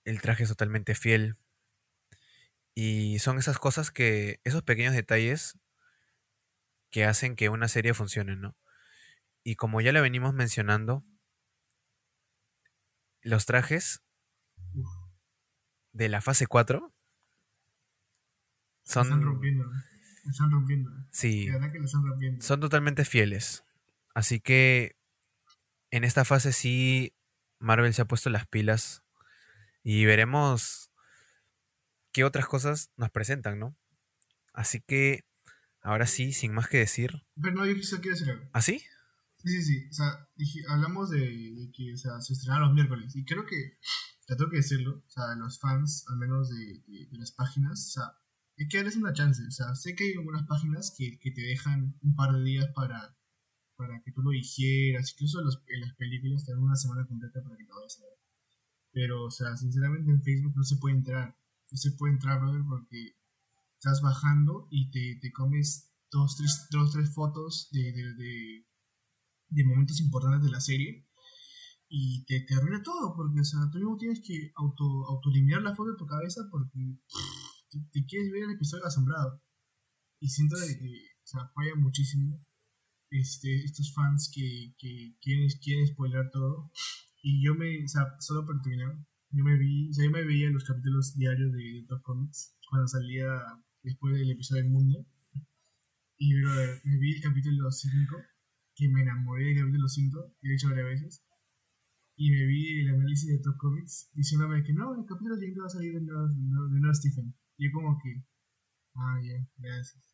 El 0.06 0.22
traje 0.22 0.44
es 0.44 0.48
totalmente 0.48 0.94
fiel. 0.94 1.36
Y 2.74 3.18
son 3.18 3.36
esas 3.36 3.58
cosas 3.58 3.90
que, 3.90 4.40
esos 4.44 4.62
pequeños 4.62 4.94
detalles 4.94 5.58
que 6.90 7.04
hacen 7.04 7.36
que 7.36 7.50
una 7.50 7.68
serie 7.68 7.92
funcione, 7.92 8.36
¿no? 8.36 8.56
Y 9.44 9.56
como 9.56 9.82
ya 9.82 9.92
lo 9.92 10.00
venimos 10.00 10.32
mencionando, 10.32 11.04
los 13.20 13.44
trajes 13.44 14.02
de 16.00 16.08
la 16.08 16.20
fase 16.22 16.46
4 16.46 16.80
La 16.80 16.90
están 18.84 19.08
son, 19.08 19.22
rompiendo. 19.22 19.64
La 19.64 20.30
están 20.30 20.50
rompiendo. 20.50 20.90
sí, 21.10 21.46
De 21.46 21.52
verdad 21.52 21.72
que 21.72 21.78
la 21.78 21.84
están 21.84 22.06
rompiendo. 22.06 22.44
son 22.44 22.60
totalmente 22.60 23.04
fieles. 23.04 23.64
Así 24.14 24.40
que 24.40 24.96
en 25.90 26.04
esta 26.04 26.24
fase 26.24 26.52
sí 26.52 27.14
Marvel 27.58 27.92
se 27.94 28.02
ha 28.02 28.06
puesto 28.06 28.30
las 28.30 28.46
pilas 28.46 29.02
y 29.82 30.04
veremos 30.06 30.90
qué 32.12 32.24
otras 32.24 32.46
cosas 32.46 32.90
nos 32.96 33.10
presentan, 33.10 33.58
¿no? 33.58 33.76
Así 34.52 34.80
que 34.80 35.24
ahora 35.82 36.06
sí, 36.06 36.32
sin 36.32 36.52
más 36.52 36.68
que 36.68 36.78
decir, 36.78 37.22
Pero 37.40 37.54
no, 37.56 37.66
yo 37.66 37.74
quizá 37.74 38.00
quiero 38.00 38.16
decir 38.16 38.30
algo. 38.32 38.48
¿así? 38.52 38.78
Sí, 39.38 39.48
sí, 39.48 39.62
sí. 39.62 39.86
O 39.88 39.92
sea, 39.92 40.28
dije- 40.36 40.64
hablamos 40.68 41.10
de, 41.10 41.18
de 41.20 41.70
que 41.72 41.94
o 41.94 41.96
sea, 41.96 42.20
se 42.20 42.34
estrenaron 42.34 42.68
los 42.68 42.74
miércoles. 42.74 43.14
Y 43.16 43.24
creo 43.24 43.46
que, 43.46 43.78
tengo 44.36 44.50
que 44.50 44.58
decirlo, 44.58 45.02
o 45.06 45.10
sea, 45.10 45.34
los 45.36 45.58
fans, 45.60 46.04
al 46.08 46.16
menos 46.18 46.48
de, 46.50 46.82
de- 46.86 47.06
de 47.10 47.18
las 47.18 47.32
páginas, 47.32 47.86
o 47.88 47.90
sea, 47.90 48.04
hay 48.58 48.68
que 48.68 48.76
darles 48.78 48.96
una 48.96 49.12
chance. 49.12 49.42
O 49.46 49.50
sea, 49.50 49.74
sé 49.74 49.94
que 49.94 50.04
hay 50.04 50.12
algunas 50.14 50.46
páginas 50.46 50.94
que, 50.96 51.18
que 51.18 51.30
te 51.30 51.42
dejan 51.42 51.96
un 52.02 52.14
par 52.16 52.32
de 52.34 52.42
días 52.44 52.68
para, 52.74 53.16
para 53.76 54.02
que 54.02 54.12
tú 54.12 54.22
lo 54.22 54.30
digieras. 54.30 55.12
Incluso 55.14 55.42
los- 55.42 55.62
en 55.68 55.80
las 55.82 55.94
películas 55.96 56.44
te 56.44 56.52
dan 56.52 56.62
una 56.62 56.76
semana 56.76 57.06
completa 57.06 57.42
para 57.42 57.56
que 57.56 57.64
lo 57.64 57.76
vayas 57.76 57.98
a 58.00 58.04
ver. 58.04 58.18
Pero, 58.92 59.24
o 59.26 59.30
sea, 59.30 59.56
sinceramente 59.56 60.10
en 60.10 60.22
Facebook 60.22 60.54
no 60.56 60.64
se 60.64 60.76
puede 60.76 60.96
entrar. 60.96 61.36
No 61.70 61.76
se 61.78 61.92
puede 61.92 62.14
entrar, 62.14 62.40
brother, 62.40 62.62
porque 62.68 63.16
estás 63.74 64.00
bajando 64.02 64.68
y 64.70 64.90
te, 64.90 65.18
te 65.20 65.32
comes 65.32 65.90
dos, 66.10 66.36
tres, 66.36 66.66
dos, 66.70 66.92
tres 66.92 67.14
fotos 67.14 67.68
de, 67.72 67.92
de, 67.92 68.14
de, 68.14 68.66
de 69.50 69.64
momentos 69.64 70.00
importantes 70.00 70.44
de 70.46 70.52
la 70.52 70.60
serie 70.60 71.06
y 71.92 72.24
te, 72.24 72.40
te 72.46 72.54
arruina 72.54 72.82
todo, 72.84 73.14
porque 73.16 73.40
o 73.40 73.44
sea, 73.44 73.68
tú 73.70 73.78
mismo 73.78 73.96
tienes 73.98 74.20
que 74.24 74.52
auto, 74.54 74.84
autoeliminar 75.08 75.60
la 75.60 75.74
foto 75.74 75.90
de 75.90 75.98
tu 75.98 76.06
cabeza 76.06 76.42
porque 76.48 76.78
te, 77.92 78.06
quieres 78.06 78.30
ver 78.30 78.44
el 78.44 78.52
episodio 78.52 78.86
asombrado. 78.86 79.42
Y 80.20 80.28
siento 80.28 80.56
que 80.56 80.88
o 81.24 81.26
sea, 81.26 81.50
falla 81.52 81.74
muchísimo 81.74 82.46
este, 83.10 83.64
estos 83.64 83.92
fans 83.92 84.30
que, 84.32 84.72
que 84.78 85.16
quieren, 85.20 85.48
quieren 85.60 85.88
spoiler 85.88 86.30
todo. 86.30 86.70
Y 87.22 87.44
yo 87.44 87.56
me, 87.56 87.84
o 87.84 87.88
sea, 87.88 88.06
solo 88.20 88.46
para 88.46 88.62
terminar, 88.62 88.96
yo 89.30 89.42
me 89.42 89.58
vi, 89.58 89.90
o 89.90 89.92
sea, 89.92 90.04
yo 90.04 90.12
me 90.12 90.24
veía 90.24 90.48
los 90.50 90.64
capítulos 90.64 91.16
diarios 91.16 91.52
de 91.52 91.86
Top 91.88 92.02
Comics 92.02 92.56
cuando 92.68 92.86
salía 92.86 93.26
después 93.82 94.14
del 94.14 94.30
episodio 94.30 94.62
del 94.62 94.72
mundo. 94.72 95.04
Y 96.18 96.40
brother, 96.40 96.80
me 96.84 96.98
vi 96.98 97.16
el 97.16 97.22
capítulo 97.22 97.68
5, 97.68 98.16
que 98.76 98.88
me 98.88 99.02
enamoré 99.02 99.46
del 99.46 99.58
capítulo 99.58 99.88
5, 99.88 100.36
y 100.42 100.50
he 100.50 100.54
hecho 100.54 100.68
varias 100.68 100.86
veces. 100.86 101.24
Y 102.20 102.28
me 102.30 102.44
vi 102.44 102.80
el 102.84 102.88
análisis 102.92 103.28
de 103.32 103.38
Top 103.40 103.56
Comics 103.56 104.10
diciéndome 104.12 104.62
que 104.62 104.74
no, 104.74 104.92
el 104.94 105.06
capítulo 105.08 105.36
5 105.40 105.60
va 105.60 105.66
a 105.66 105.70
salir 105.70 105.94
de 105.94 106.02
nuevo, 106.04 106.28
de 106.28 106.78
nuevo 106.80 106.92
Stephen. 106.94 107.32
Y 107.56 107.64
yo 107.64 107.72
como 107.72 107.96
que, 107.96 108.24
ah, 108.94 109.16
ya, 109.24 109.40
gracias. 109.56 110.04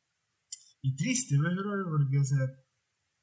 Y 0.82 0.94
triste, 0.94 1.34
¿ves, 1.34 1.56
brother? 1.56 1.84
Porque, 1.90 2.18
o 2.18 2.24
sea, 2.24 2.46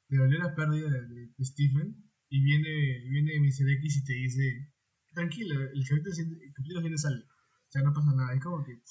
te 0.10 0.18
dolió 0.18 0.38
la 0.40 0.54
pérdida 0.54 0.90
de, 0.92 1.00
de- 1.08 1.32
de 1.38 1.46
Stephen 1.46 1.96
y 2.28 2.44
viene, 2.44 3.08
viene 3.08 3.40
Mr. 3.40 3.70
X 3.80 3.98
y 3.98 4.04
te 4.04 4.14
dice, 4.20 4.74
tranquilo, 5.14 5.62
el 5.62 5.84
capítulo, 5.88 6.12
siguiente- 6.14 6.44
el 6.46 6.54
capítulo 6.54 6.80
siguiente 6.82 7.02
sale. 7.02 7.24
O 7.24 7.72
sea, 7.72 7.82
no 7.84 7.94
pasa 7.94 8.12
nada. 8.16 8.34
Es 8.36 8.44
como 8.44 8.66
que... 8.66 8.84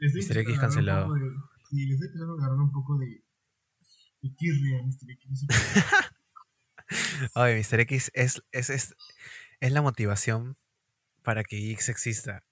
Mr. 0.00 0.38
X 0.38 0.58
cancelado. 0.58 1.12
de- 1.12 1.20
Sí, 1.68 1.84
le 1.84 1.92
estoy 1.92 2.06
empezando 2.08 2.32
a 2.32 2.36
agarrar 2.40 2.58
un 2.64 2.72
poco 2.72 2.96
de... 2.98 3.22
De 4.22 4.30
tirria 4.36 4.80
a 4.80 4.82
Mr. 4.82 5.10
X. 5.12 5.44
Ay, 7.34 7.60
Mr. 7.60 7.80
X 7.80 8.10
es, 8.14 8.42
es, 8.52 8.70
es, 8.70 8.96
es 9.60 9.72
la 9.72 9.82
motivación 9.82 10.56
para 11.22 11.44
que 11.44 11.56
Geeks 11.56 11.88
exista. 11.88 12.44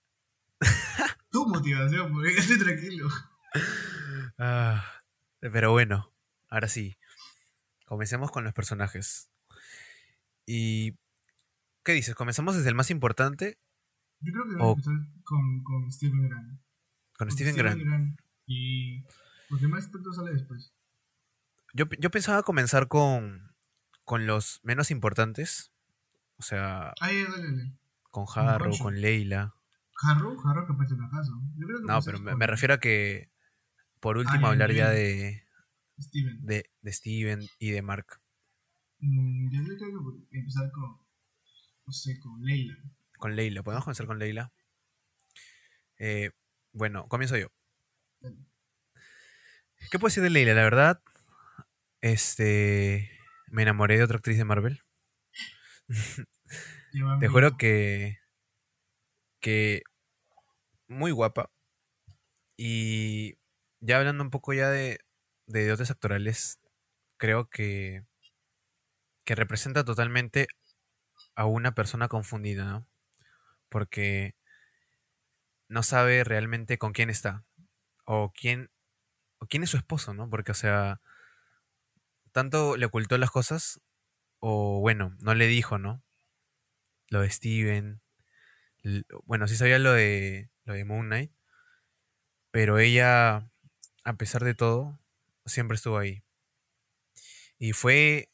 tu 1.31 1.47
motivación, 1.47 2.12
porque 2.12 2.35
estoy 2.35 2.59
tranquilo. 2.59 3.09
Ah, 4.38 4.85
pero 5.40 5.73
bueno, 5.73 6.12
ahora 6.49 6.69
sí. 6.69 6.97
Comencemos 7.87 8.31
con 8.31 8.45
los 8.45 8.52
personajes. 8.52 9.31
¿Y 10.45 10.99
qué 11.85 11.93
dices? 11.93 12.14
¿Comenzamos 12.14 12.57
desde 12.57 12.69
el 12.69 12.75
más 12.75 12.90
importante 12.90 13.59
Yo 14.21 14.33
creo 14.33 14.45
que 14.45 14.62
a 14.62 14.69
empezar 14.71 14.95
con, 15.25 15.62
con 15.62 15.93
Steven 15.93 16.28
Grant. 16.28 16.61
con 17.16 17.28
Porque 17.28 17.33
Steven 17.33 17.57
Grant? 17.57 18.21
Y 18.47 19.05
los 19.49 19.61
demás 19.61 19.85
expertos 19.85 20.16
sale 20.16 20.33
después. 20.33 20.73
Yo, 21.75 21.85
yo 21.99 22.11
pensaba 22.11 22.43
comenzar 22.43 22.88
con, 22.88 23.55
con 24.06 24.26
los 24.26 24.60
menos 24.62 24.90
importantes. 24.90 25.72
O 26.38 26.42
sea, 26.42 26.94
ya, 27.02 27.25
dale, 27.28 27.50
dale. 27.50 27.72
con 28.10 28.25
Harrow, 28.34 28.78
con 28.78 29.00
Leila. 29.00 29.54
Harrow, 30.02 30.38
Harrow 30.46 30.66
que. 30.66 30.72
Yo 31.56 31.66
creo 31.66 31.80
que 31.80 31.86
No, 31.86 32.00
pero 32.02 32.20
me, 32.20 32.46
refiero 32.46 32.75
a 32.75 32.78
que 32.78 33.30
por 34.00 34.16
último 34.16 34.46
hablar 34.46 34.72
ya 34.72 34.90
de, 34.90 35.44
Steven. 36.00 36.46
de, 36.46 36.70
de 36.80 36.92
Steven 36.92 37.48
y 37.58 37.70
de 37.72 37.82
Mark. 37.82 38.20
Mm, 39.00 39.50
yo 39.50 39.64
creo 39.64 39.76
que 39.76 40.38
empezar 40.38 40.70
con, 40.70 40.98
no 41.86 41.92
sé, 41.92 42.20
con 42.20 42.42
Leila. 42.42 42.76
Con 43.18 43.34
Leila. 43.34 43.62
¿Podemos 43.64 43.84
comenzar 43.84 44.06
con 44.06 44.18
Leila? 44.20 44.52
Eh, 45.98 46.30
bueno, 46.72 47.08
comienzo 47.08 47.36
yo. 47.36 47.48
Dale. 48.20 48.36
¿Qué 49.90 49.98
puedo 49.98 50.08
decir 50.08 50.22
de 50.22 50.30
Leila? 50.30 50.54
La 50.54 50.62
verdad, 50.62 51.02
este, 52.00 53.15
me 53.49 53.62
enamoré 53.62 53.99
de 53.99 54.05
otra 54.05 54.17
actriz 54.19 54.38
de 54.38 54.45
Marvel. 54.45 54.83
Te 57.21 57.29
juro 57.29 57.57
que, 57.57 58.19
que 59.41 59.83
muy 60.88 61.11
guapa. 61.12 61.50
Y 62.57 63.38
ya 63.81 63.99
hablando 63.99 64.25
un 64.25 64.31
poco 64.31 64.53
ya 64.53 64.71
de, 64.71 64.99
de 65.47 65.69
dotes 65.69 65.91
actorales, 65.91 66.59
creo 67.19 67.49
que, 67.50 68.05
que 69.25 69.35
representa 69.35 69.85
totalmente 69.85 70.49
a 71.35 71.47
una 71.47 71.75
persona 71.75 72.09
confundida, 72.09 72.65
¿no? 72.65 72.87
Porque 73.69 74.35
no 75.69 75.83
sabe 75.83 76.25
realmente 76.25 76.79
con 76.79 76.93
quién 76.93 77.11
está. 77.11 77.45
O 78.05 78.33
quién, 78.33 78.71
o 79.38 79.47
quién 79.47 79.62
es 79.62 79.71
su 79.71 79.76
esposo, 79.76 80.15
¿no? 80.15 80.31
Porque, 80.31 80.53
o 80.53 80.55
sea, 80.55 81.00
tanto 82.37 82.76
le 82.76 82.85
ocultó 82.85 83.16
las 83.16 83.31
cosas, 83.31 83.81
o 84.40 84.81
bueno, 84.81 85.16
no 85.21 85.35
le 85.35 85.47
dijo, 85.47 85.78
¿no? 85.78 86.05
Lo 87.09 87.23
de 87.23 87.31
Steven. 87.31 88.02
Bueno, 89.25 89.49
sí 89.49 89.57
sabía 89.57 89.78
lo 89.78 89.93
de, 89.93 90.50
lo 90.66 90.75
de 90.75 90.85
Moon 90.85 91.07
Knight. 91.07 91.33
Pero 92.50 92.78
ella, 92.78 93.50
a 94.05 94.16
pesar 94.19 94.45
de 94.45 94.52
todo, 94.52 95.00
siempre 95.47 95.76
estuvo 95.76 95.97
ahí. 95.97 96.25
Y 97.59 97.73
fue, 97.73 98.31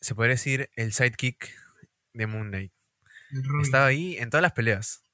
se 0.00 0.16
podría 0.16 0.34
decir, 0.34 0.70
el 0.74 0.92
sidekick 0.92 1.54
de 2.14 2.26
Moon 2.26 2.48
Knight. 2.48 2.72
Estaba 3.62 3.86
ahí 3.86 4.16
en 4.18 4.28
todas 4.28 4.42
las 4.42 4.54
peleas. 4.54 5.04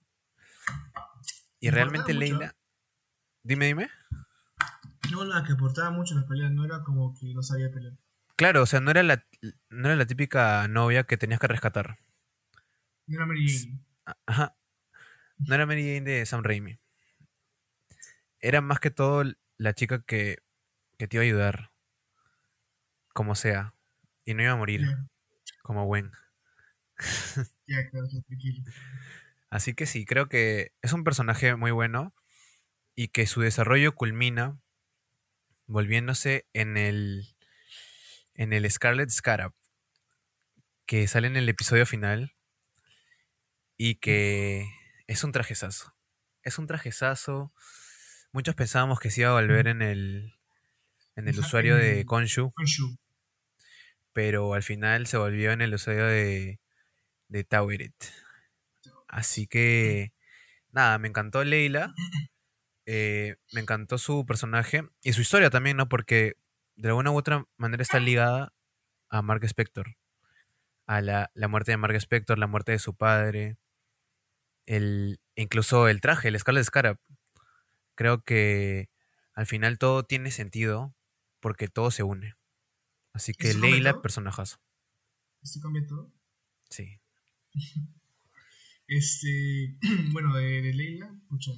Y 1.58 1.68
realmente 1.68 2.14
Leila. 2.14 2.56
Dime, 3.42 3.66
dime. 3.66 3.90
No, 5.10 5.24
la 5.24 5.44
que 5.44 5.52
aportaba 5.52 5.90
mucho 5.90 6.14
en 6.14 6.20
las 6.20 6.28
peleas, 6.28 6.52
no 6.52 6.64
era 6.64 6.82
como 6.82 7.14
que 7.14 7.34
no 7.34 7.42
sabía 7.42 7.70
pelear. 7.70 7.94
Claro, 8.36 8.62
o 8.62 8.66
sea, 8.66 8.80
no 8.80 8.90
era 8.90 9.02
la, 9.02 9.26
no 9.68 9.88
era 9.88 9.96
la 9.96 10.06
típica 10.06 10.66
novia 10.68 11.04
que 11.04 11.16
tenías 11.16 11.40
que 11.40 11.46
rescatar. 11.46 11.98
No 13.06 13.16
era 13.16 13.26
Mary 13.26 13.46
Jane. 13.46 13.84
Ajá. 14.26 14.56
No 15.38 15.54
era 15.54 15.66
Mary 15.66 15.82
Jane 15.82 16.10
de 16.10 16.24
Sam 16.24 16.42
Raimi. 16.42 16.78
Era 18.40 18.60
más 18.60 18.80
que 18.80 18.90
todo 18.90 19.24
la 19.58 19.74
chica 19.74 20.02
que, 20.02 20.38
que 20.96 21.06
te 21.06 21.16
iba 21.16 21.22
a 21.22 21.26
ayudar. 21.26 21.72
Como 23.12 23.34
sea. 23.34 23.74
Y 24.24 24.34
no 24.34 24.42
iba 24.42 24.52
a 24.52 24.56
morir. 24.56 24.86
Como 25.62 25.84
Gwen. 25.84 26.12
ya, 27.66 27.90
claro, 27.90 28.08
tranquilo. 28.08 28.64
Así 29.50 29.74
que 29.74 29.84
sí, 29.86 30.06
creo 30.06 30.28
que 30.28 30.72
es 30.80 30.92
un 30.92 31.04
personaje 31.04 31.56
muy 31.56 31.72
bueno. 31.72 32.14
Y 32.94 33.08
que 33.08 33.26
su 33.26 33.40
desarrollo 33.40 33.94
culmina 33.94 34.58
volviéndose 35.70 36.46
en 36.52 36.76
el. 36.76 37.26
En 38.34 38.52
el 38.52 38.70
Scarlet 38.70 39.10
Scarab. 39.10 39.54
Que 40.86 41.06
sale 41.06 41.28
en 41.28 41.36
el 41.36 41.48
episodio 41.48 41.86
final. 41.86 42.34
Y 43.76 43.96
que 43.96 44.66
es 45.06 45.24
un 45.24 45.32
trajezazo. 45.32 45.94
Es 46.42 46.58
un 46.58 46.66
trajezazo. 46.66 47.52
Muchos 48.32 48.54
pensábamos 48.54 49.00
que 49.00 49.10
se 49.10 49.22
iba 49.22 49.30
a 49.30 49.34
volver 49.40 49.68
en 49.68 49.82
el. 49.82 50.34
En 51.16 51.28
el 51.28 51.38
usuario 51.38 51.76
de 51.76 52.04
Konshu. 52.04 52.52
Pero 54.12 54.54
al 54.54 54.62
final 54.62 55.06
se 55.06 55.18
volvió 55.18 55.52
en 55.52 55.60
el 55.62 55.74
usuario 55.74 56.06
de. 56.06 56.60
De 57.28 57.44
Taweret. 57.44 57.94
Así 59.08 59.46
que. 59.46 60.12
Nada, 60.72 60.98
me 60.98 61.08
encantó 61.08 61.44
Leila. 61.44 61.94
eh, 62.92 63.36
me 63.52 63.60
encantó 63.60 63.98
su 63.98 64.26
personaje. 64.26 64.82
Y 65.00 65.12
su 65.12 65.20
historia 65.20 65.48
también, 65.48 65.76
¿no? 65.76 65.88
Porque 65.88 66.36
de 66.74 66.88
alguna 66.88 67.12
u 67.12 67.16
otra 67.16 67.46
manera 67.56 67.84
está 67.84 68.00
ligada 68.00 68.52
a 69.10 69.22
Mark 69.22 69.44
Spector. 69.44 69.96
A 70.86 71.00
la, 71.00 71.30
la 71.34 71.46
muerte 71.46 71.70
de 71.70 71.76
Mark 71.76 71.94
Spector, 71.94 72.36
la 72.36 72.48
muerte 72.48 72.72
de 72.72 72.80
su 72.80 72.96
padre. 72.96 73.58
El, 74.66 75.20
incluso 75.36 75.86
el 75.86 76.00
traje, 76.00 76.26
el 76.26 76.38
Scarlet 76.40 76.64
Scarab. 76.64 76.98
Creo 77.94 78.24
que 78.24 78.90
al 79.34 79.46
final 79.46 79.78
todo 79.78 80.02
tiene 80.02 80.32
sentido 80.32 80.92
porque 81.38 81.68
todo 81.68 81.92
se 81.92 82.02
une. 82.02 82.34
Así 83.12 83.34
que 83.34 83.50
¿Eso 83.50 83.60
Leila, 83.60 84.02
personajazo. 84.02 84.60
¿Esto 85.42 85.60
cambia 85.60 85.86
todo? 85.86 86.12
Sí. 86.68 87.00
Este, 88.92 89.76
bueno, 90.10 90.34
de, 90.34 90.62
de 90.62 90.74
Leila, 90.74 91.14
pucha, 91.28 91.52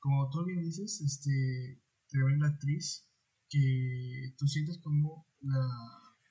como 0.00 0.28
tú 0.30 0.44
bien 0.44 0.62
dices, 0.62 1.00
este, 1.00 1.82
tremenda 2.08 2.48
actriz 2.48 3.06
que 3.48 4.34
tú 4.38 4.46
sientes 4.46 4.78
como 4.78 5.26
la, 5.40 5.66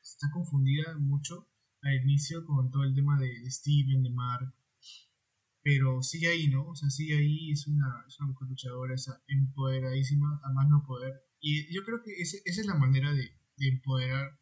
está 0.02 0.30
confundida 0.32 0.98
mucho 1.00 1.48
al 1.82 1.96
inicio 2.04 2.46
con 2.46 2.72
todo 2.72 2.84
el 2.84 2.94
tema 2.96 3.20
de, 3.20 3.50
Steven, 3.52 4.04
de 4.04 4.10
Mark, 4.12 4.54
pero 5.62 6.02
sigue 6.02 6.28
ahí, 6.30 6.48
¿no? 6.48 6.68
O 6.70 6.76
sea, 6.76 6.90
sigue 6.90 7.18
ahí, 7.18 7.52
es 7.52 7.68
una, 7.68 7.88
es 8.08 8.20
una 8.20 8.34
luchadora, 8.48 8.96
es 8.96 9.10
empoderadísima, 9.28 10.40
a 10.44 10.52
más 10.54 10.70
no 10.70 10.84
poder. 10.86 11.14
Y 11.42 11.74
yo 11.74 11.84
creo 11.84 12.02
que 12.04 12.14
ese- 12.22 12.42
esa 12.46 12.62
es 12.62 12.68
la 12.68 12.76
manera 12.76 13.12
de, 13.14 13.32
de 13.58 13.68
empoderar 13.68 14.40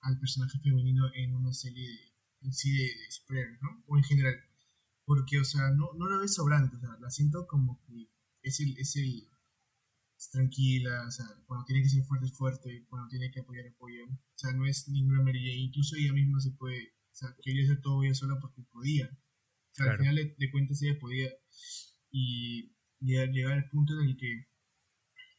al 0.00 0.18
personaje 0.18 0.58
femenino 0.60 1.04
en 1.14 1.34
una 1.34 1.52
serie 1.52 1.88
de, 1.88 2.14
en 2.46 2.52
sí 2.52 2.72
de, 2.76 2.84
de 2.84 3.58
¿no? 3.62 3.84
O 3.86 3.96
en 3.96 4.04
general. 4.04 4.34
Porque, 5.04 5.38
o 5.40 5.44
sea, 5.44 5.70
no, 5.70 5.92
no 5.98 6.08
la 6.08 6.18
ves 6.18 6.34
sobrante, 6.34 6.76
o 6.76 6.80
sea, 6.80 6.90
la 7.00 7.10
siento 7.10 7.46
como 7.46 7.80
que 7.86 8.08
es 8.46 8.60
el, 8.60 8.78
es 8.78 8.96
el, 8.96 9.28
es 10.16 10.30
tranquila, 10.30 11.04
o 11.06 11.10
sea, 11.10 11.26
cuando 11.46 11.64
tiene 11.66 11.82
que 11.82 11.88
ser 11.88 12.04
fuerte 12.04 12.26
es 12.26 12.32
fuerte, 12.32 12.86
cuando 12.88 13.08
tiene 13.08 13.30
que 13.30 13.40
apoyar 13.40 13.66
apoya. 13.66 14.04
O 14.04 14.38
sea, 14.38 14.52
no 14.52 14.66
es 14.66 14.88
ninguna 14.88 15.22
Mary 15.22 15.50
incluso 15.52 15.96
ella 15.96 16.12
misma 16.12 16.40
se 16.40 16.52
puede, 16.52 16.94
o 17.12 17.14
sea, 17.14 17.34
quería 17.42 17.64
hacer 17.64 17.80
todo 17.80 18.02
ella 18.02 18.14
sola 18.14 18.38
porque 18.40 18.62
podía. 18.72 19.06
O 19.08 19.74
sea, 19.74 19.90
al 19.92 19.98
final 19.98 20.14
de, 20.14 20.50
cuentas 20.50 20.80
ella 20.82 20.98
podía 20.98 21.28
y 22.10 22.72
llegar, 23.00 23.28
llegar 23.30 23.52
al 23.52 23.68
punto 23.68 24.00
en 24.00 24.08
el 24.08 24.16
que 24.16 24.46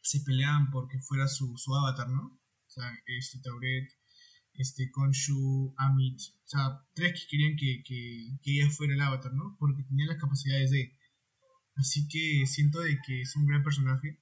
se 0.01 0.19
peleaban 0.21 0.69
porque 0.69 0.99
fuera 0.99 1.27
su, 1.27 1.57
su 1.57 1.73
avatar, 1.73 2.09
¿no? 2.09 2.21
O 2.23 2.69
sea, 2.69 2.91
este 3.07 3.39
Tauret, 3.39 3.89
este 4.53 4.91
Konshu, 4.91 5.73
Amit, 5.77 6.19
o 6.19 6.47
sea, 6.47 6.85
tres 6.93 7.13
que 7.13 7.27
querían 7.29 7.55
que, 7.55 7.83
que, 7.83 8.37
que 8.43 8.51
ella 8.51 8.69
fuera 8.69 8.93
el 8.93 9.01
avatar, 9.01 9.33
¿no? 9.33 9.55
Porque 9.57 9.83
tenía 9.83 10.07
las 10.07 10.21
capacidades 10.21 10.71
de... 10.71 10.96
Así 11.77 12.07
que 12.07 12.45
siento 12.47 12.79
de 12.79 12.97
que 13.05 13.21
es 13.21 13.35
un 13.35 13.45
gran 13.45 13.63
personaje. 13.63 14.19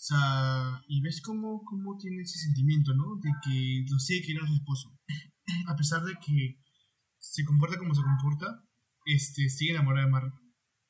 O 0.00 0.02
sea, 0.02 0.82
y 0.88 1.00
ves 1.02 1.20
cómo, 1.22 1.62
cómo 1.64 1.96
tiene 1.98 2.22
ese 2.22 2.38
sentimiento, 2.38 2.94
¿no? 2.94 3.16
De 3.22 3.30
que 3.44 3.84
lo 3.88 3.98
sigue 3.98 4.22
queriendo 4.22 4.44
a 4.44 4.48
su 4.48 4.54
esposo. 4.54 4.98
A 5.68 5.76
pesar 5.76 6.02
de 6.04 6.14
que 6.14 6.60
se 7.18 7.44
comporta 7.44 7.78
como 7.78 7.94
se 7.94 8.02
comporta, 8.02 8.64
este, 9.04 9.48
sigue 9.48 9.72
enamorada 9.72 10.06
de 10.06 10.12
Mark. 10.12 10.34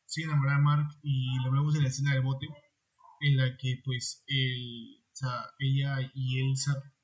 Sigue 0.07 0.27
enamorada 0.27 0.59
de 0.59 0.65
Mark 0.65 0.89
y 1.03 1.37
lo 1.45 1.51
vemos 1.51 1.75
en 1.75 1.83
la 1.83 1.89
escena 1.89 2.15
del 2.15 2.23
bote, 2.23 2.47
en 3.21 3.37
la 3.37 3.57
que 3.57 3.81
pues 3.85 4.25
él, 4.27 5.05
o 5.13 5.17
sea, 5.17 5.45
ella 5.59 5.97
y 6.15 6.41
él 6.41 6.55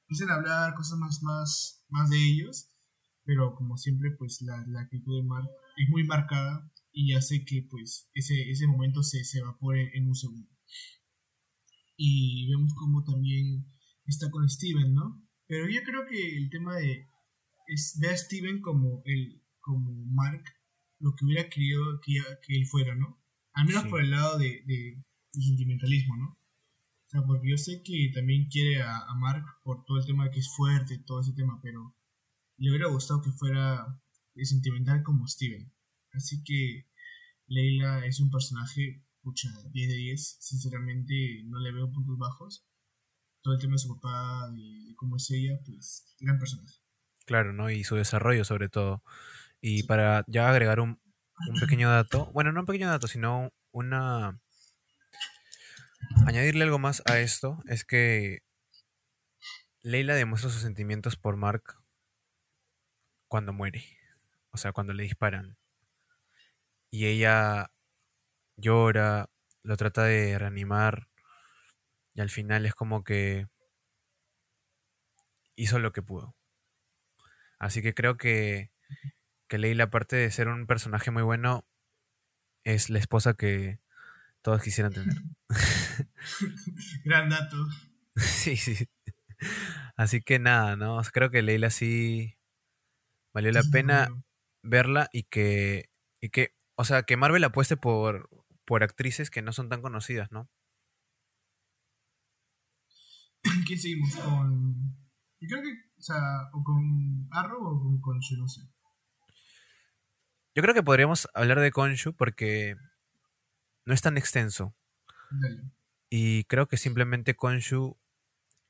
empiezan 0.08 0.30
a 0.30 0.34
hablar 0.34 0.74
cosas 0.74 0.98
más, 0.98 1.22
más, 1.22 1.84
más 1.88 2.08
de 2.10 2.18
ellos, 2.18 2.70
pero 3.24 3.54
como 3.54 3.76
siempre 3.76 4.10
pues 4.18 4.40
la, 4.42 4.64
la 4.68 4.82
actitud 4.82 5.16
de 5.16 5.26
Mark 5.26 5.48
es 5.76 5.88
muy 5.88 6.04
marcada 6.04 6.70
y 6.98 7.12
hace 7.12 7.44
que 7.44 7.62
pues 7.70 8.10
ese, 8.14 8.50
ese 8.50 8.66
momento 8.66 9.02
se, 9.02 9.22
se 9.22 9.40
evapore 9.40 9.90
en 9.98 10.08
un 10.08 10.14
segundo. 10.14 10.48
Y 11.94 12.48
vemos 12.48 12.72
como 12.74 13.04
también 13.04 13.66
está 14.06 14.30
con 14.30 14.48
Steven, 14.48 14.94
¿no? 14.94 15.22
Pero 15.46 15.68
yo 15.68 15.82
creo 15.82 16.06
que 16.06 16.38
el 16.38 16.48
tema 16.48 16.76
de 16.76 17.06
es, 17.66 17.98
ve 18.00 18.08
a 18.08 18.16
Steven 18.16 18.62
como 18.62 19.02
el 19.04 19.42
como 19.60 19.90
Mark 20.06 20.42
lo 20.98 21.14
que 21.14 21.26
hubiera 21.26 21.50
querido 21.50 22.00
que, 22.02 22.14
que 22.46 22.56
él 22.56 22.66
fuera, 22.66 22.94
¿no? 22.94 23.22
Al 23.52 23.66
menos 23.66 23.82
Sí. 23.82 23.90
por 23.90 24.00
el 24.00 24.10
lado 24.10 24.38
de, 24.38 24.62
de, 24.66 25.04
de 25.34 25.42
sentimentalismo, 25.42 26.16
¿no? 26.16 26.28
O 26.30 27.08
sea, 27.10 27.20
porque 27.26 27.50
yo 27.50 27.58
sé 27.58 27.82
que 27.84 28.10
también 28.14 28.48
quiere 28.48 28.80
a, 28.80 28.96
a 29.00 29.14
Mark 29.16 29.44
por 29.62 29.84
todo 29.84 29.98
el 29.98 30.06
tema 30.06 30.24
de 30.24 30.30
que 30.30 30.40
es 30.40 30.48
fuerte, 30.56 30.98
todo 31.06 31.20
ese 31.20 31.34
tema, 31.34 31.60
pero 31.62 31.94
le 32.56 32.70
hubiera 32.70 32.88
gustado 32.88 33.20
que 33.20 33.32
fuera 33.32 34.00
sentimental 34.44 35.02
como 35.02 35.26
Steven. 35.26 35.70
Así 36.16 36.42
que 36.42 36.86
Leila 37.46 38.04
es 38.06 38.20
un 38.20 38.30
personaje, 38.30 39.02
pucha, 39.22 39.48
10 39.70 39.88
de 39.88 39.94
10. 39.94 40.36
Sinceramente 40.40 41.42
no 41.44 41.58
le 41.60 41.72
veo 41.72 41.92
puntos 41.92 42.18
bajos. 42.18 42.66
Todo 43.42 43.54
el 43.54 43.60
tema 43.60 43.74
de 43.74 43.78
su 43.78 43.94
papá, 43.94 44.50
de, 44.52 44.94
cómo 44.96 45.16
es 45.16 45.30
ella, 45.30 45.58
pues, 45.64 46.16
gran 46.18 46.38
personaje. 46.38 46.74
Claro, 47.26 47.52
¿no? 47.52 47.70
Y 47.70 47.84
su 47.84 47.96
desarrollo 47.96 48.44
sobre 48.44 48.68
todo. 48.68 49.02
Y 49.60 49.84
para 49.84 50.24
ya 50.26 50.48
agregar 50.48 50.80
un, 50.80 51.00
un 51.48 51.60
pequeño 51.60 51.90
dato, 51.90 52.30
bueno, 52.32 52.52
no 52.52 52.60
un 52.60 52.66
pequeño 52.66 52.88
dato, 52.88 53.06
sino 53.06 53.52
una... 53.70 54.40
Añadirle 56.26 56.64
algo 56.64 56.78
más 56.78 57.02
a 57.06 57.18
esto 57.18 57.62
es 57.66 57.84
que 57.84 58.42
Leila 59.82 60.14
demuestra 60.14 60.50
sus 60.50 60.62
sentimientos 60.62 61.16
por 61.16 61.36
Mark 61.36 61.76
cuando 63.28 63.52
muere, 63.52 63.84
o 64.50 64.56
sea, 64.56 64.72
cuando 64.72 64.92
le 64.92 65.04
disparan. 65.04 65.56
Y 66.96 67.04
ella 67.04 67.72
llora, 68.56 69.28
lo 69.62 69.76
trata 69.76 70.04
de 70.04 70.38
reanimar 70.38 71.10
y 72.14 72.22
al 72.22 72.30
final 72.30 72.64
es 72.64 72.74
como 72.74 73.04
que 73.04 73.48
hizo 75.56 75.78
lo 75.78 75.92
que 75.92 76.00
pudo. 76.00 76.34
Así 77.58 77.82
que 77.82 77.92
creo 77.92 78.16
que, 78.16 78.72
que 79.46 79.58
Leila, 79.58 79.84
aparte 79.84 80.16
de 80.16 80.30
ser 80.30 80.48
un 80.48 80.66
personaje 80.66 81.10
muy 81.10 81.22
bueno, 81.22 81.68
es 82.64 82.88
la 82.88 82.98
esposa 82.98 83.34
que 83.34 83.78
todos 84.40 84.62
quisieran 84.62 84.94
tener. 84.94 85.16
Gran 87.04 87.28
dato. 87.28 87.58
sí, 88.16 88.56
sí. 88.56 88.88
Así 89.96 90.22
que 90.22 90.38
nada, 90.38 90.76
¿no? 90.76 90.98
Creo 91.12 91.30
que 91.30 91.42
Leila 91.42 91.68
sí 91.68 92.38
valió 93.34 93.52
la 93.52 93.64
pena 93.70 94.08
verla 94.62 95.10
y 95.12 95.24
que, 95.24 95.90
y 96.22 96.30
que, 96.30 96.55
o 96.76 96.84
sea, 96.84 97.02
que 97.02 97.16
Marvel 97.16 97.44
apueste 97.44 97.76
por, 97.76 98.28
por 98.64 98.82
actrices 98.82 99.30
que 99.30 99.42
no 99.42 99.52
son 99.52 99.68
tan 99.68 99.82
conocidas, 99.82 100.30
¿no? 100.30 100.48
¿Quién 103.66 103.78
seguimos? 103.78 104.14
Con. 104.16 104.96
Yo 105.40 105.48
creo 105.48 105.62
que. 105.62 105.70
O 105.98 106.02
sea, 106.02 106.50
o 106.52 106.62
con 106.62 107.28
Arrow 107.30 107.66
o 107.66 107.80
con 107.80 108.00
Conchu, 108.00 108.36
no 108.36 108.46
sé. 108.46 108.60
Yo 110.54 110.62
creo 110.62 110.74
que 110.74 110.82
podríamos 110.82 111.28
hablar 111.34 111.60
de 111.60 111.70
Konshu 111.70 112.14
porque 112.14 112.76
no 113.84 113.94
es 113.94 114.02
tan 114.02 114.16
extenso. 114.16 114.74
Dale. 115.30 115.62
Y 116.08 116.44
creo 116.44 116.66
que 116.68 116.76
simplemente 116.76 117.34
Konshu 117.34 117.98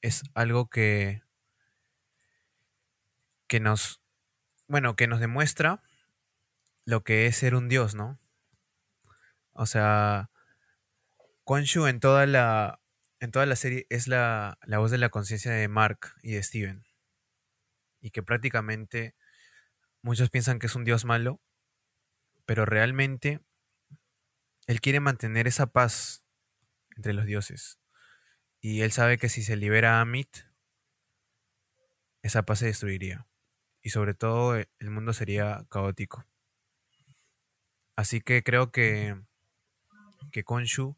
es 0.03 0.23
algo 0.35 0.69
que, 0.69 1.23
que 3.47 3.61
nos, 3.61 4.01
bueno, 4.69 4.97
que 4.97 5.07
nos 5.07 5.21
demuestra 5.21 5.83
lo 6.87 7.03
que 7.05 7.27
es 7.27 7.37
ser 7.37 7.55
un 7.55 7.69
dios, 7.69 7.95
¿no? 7.95 8.19
O 9.53 9.67
sea, 9.67 10.31
Konshu 11.45 11.87
en 11.87 12.01
toda 12.01 12.27
la, 12.27 12.81
en 13.21 13.33
toda 13.33 13.45
la 13.45 13.57
serie 13.57 13.87
es 13.91 14.07
la, 14.07 14.59
la 14.63 14.79
voz 14.79 14.91
de 14.91 14.99
la 14.99 15.09
conciencia 15.09 15.51
de 15.51 15.69
Mark 15.69 16.15
y 16.23 16.33
de 16.33 16.43
Steven. 16.43 16.85
Y 18.01 18.11
que 18.11 18.23
prácticamente 18.23 19.17
muchos 20.01 20.31
piensan 20.31 20.59
que 20.61 20.67
es 20.67 20.77
un 20.77 20.85
dios 20.85 21.05
malo, 21.05 21.41
pero 22.47 22.65
realmente 22.65 23.41
él 24.69 24.81
quiere 24.81 25.01
mantener 25.01 25.49
esa 25.49 25.67
paz 25.67 26.25
entre 26.97 27.15
los 27.15 27.27
dioses. 27.27 27.81
Y 28.61 28.83
él 28.83 28.93
sabe 28.93 29.19
que 29.19 29.29
si 29.29 29.43
se 29.43 29.57
libera 29.57 29.99
a 29.99 30.01
Amit, 30.03 30.39
esa 32.23 32.45
paz 32.45 32.61
se 32.61 32.67
destruiría. 32.67 33.27
Y 33.83 33.91
sobre 33.91 34.15
todo 34.15 34.57
el 34.57 34.91
mundo 34.91 35.13
sería 35.13 35.67
caótico. 35.69 36.25
Así 37.97 38.21
que 38.21 38.43
creo 38.43 38.71
que, 38.71 39.17
que 40.31 40.45
Konshu 40.45 40.97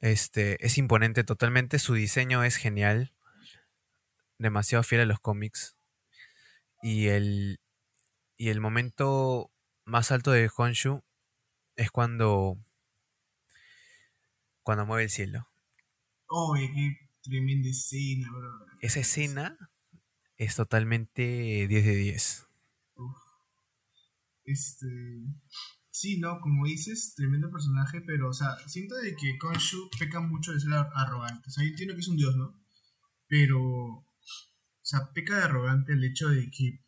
este, 0.00 0.64
es 0.64 0.78
imponente 0.78 1.24
totalmente. 1.24 1.78
Su 1.78 1.94
diseño 1.94 2.42
es 2.42 2.56
genial. 2.56 3.12
Demasiado 4.38 4.82
fiel 4.82 5.02
a 5.02 5.06
los 5.06 5.20
cómics. 5.20 5.76
Y 6.82 7.08
el, 7.08 7.60
y 8.36 8.48
el 8.48 8.60
momento 8.60 9.50
más 9.84 10.10
alto 10.10 10.30
de 10.30 10.50
Honshu 10.54 11.02
es 11.76 11.90
cuando, 11.90 12.58
cuando 14.62 14.86
mueve 14.86 15.04
el 15.04 15.10
cielo. 15.10 15.48
Oh, 16.28 16.54
qué 16.54 16.96
tremenda 17.22 17.68
escena, 17.68 18.28
bro. 18.30 18.66
Esa 18.80 19.00
escena 19.00 19.70
es 20.36 20.56
totalmente 20.56 21.66
10 21.66 21.84
de 21.84 21.94
10. 21.94 22.46
Uf. 22.96 23.16
Este. 24.44 24.86
Sí, 26.00 26.18
no, 26.20 26.40
como 26.40 26.64
dices, 26.66 27.14
tremendo 27.16 27.50
personaje, 27.50 28.00
pero, 28.02 28.28
o 28.28 28.32
sea, 28.32 28.56
siento 28.68 28.94
de 28.96 29.16
que 29.16 29.36
Konshu 29.38 29.90
peca 29.98 30.20
mucho 30.20 30.52
de 30.52 30.60
ser 30.60 30.72
ar- 30.74 30.92
arrogante. 30.94 31.48
O 31.48 31.50
sea, 31.50 31.64
yo 31.64 31.70
entiendo 31.70 31.94
que 31.94 32.00
es 32.00 32.08
un 32.08 32.16
dios, 32.18 32.36
¿no? 32.36 32.54
Pero, 33.28 33.60
o 33.62 34.06
sea, 34.82 35.12
peca 35.14 35.38
de 35.38 35.44
arrogante 35.44 35.92
el 35.94 36.04
hecho 36.04 36.28
de 36.30 36.50
que, 36.50 36.80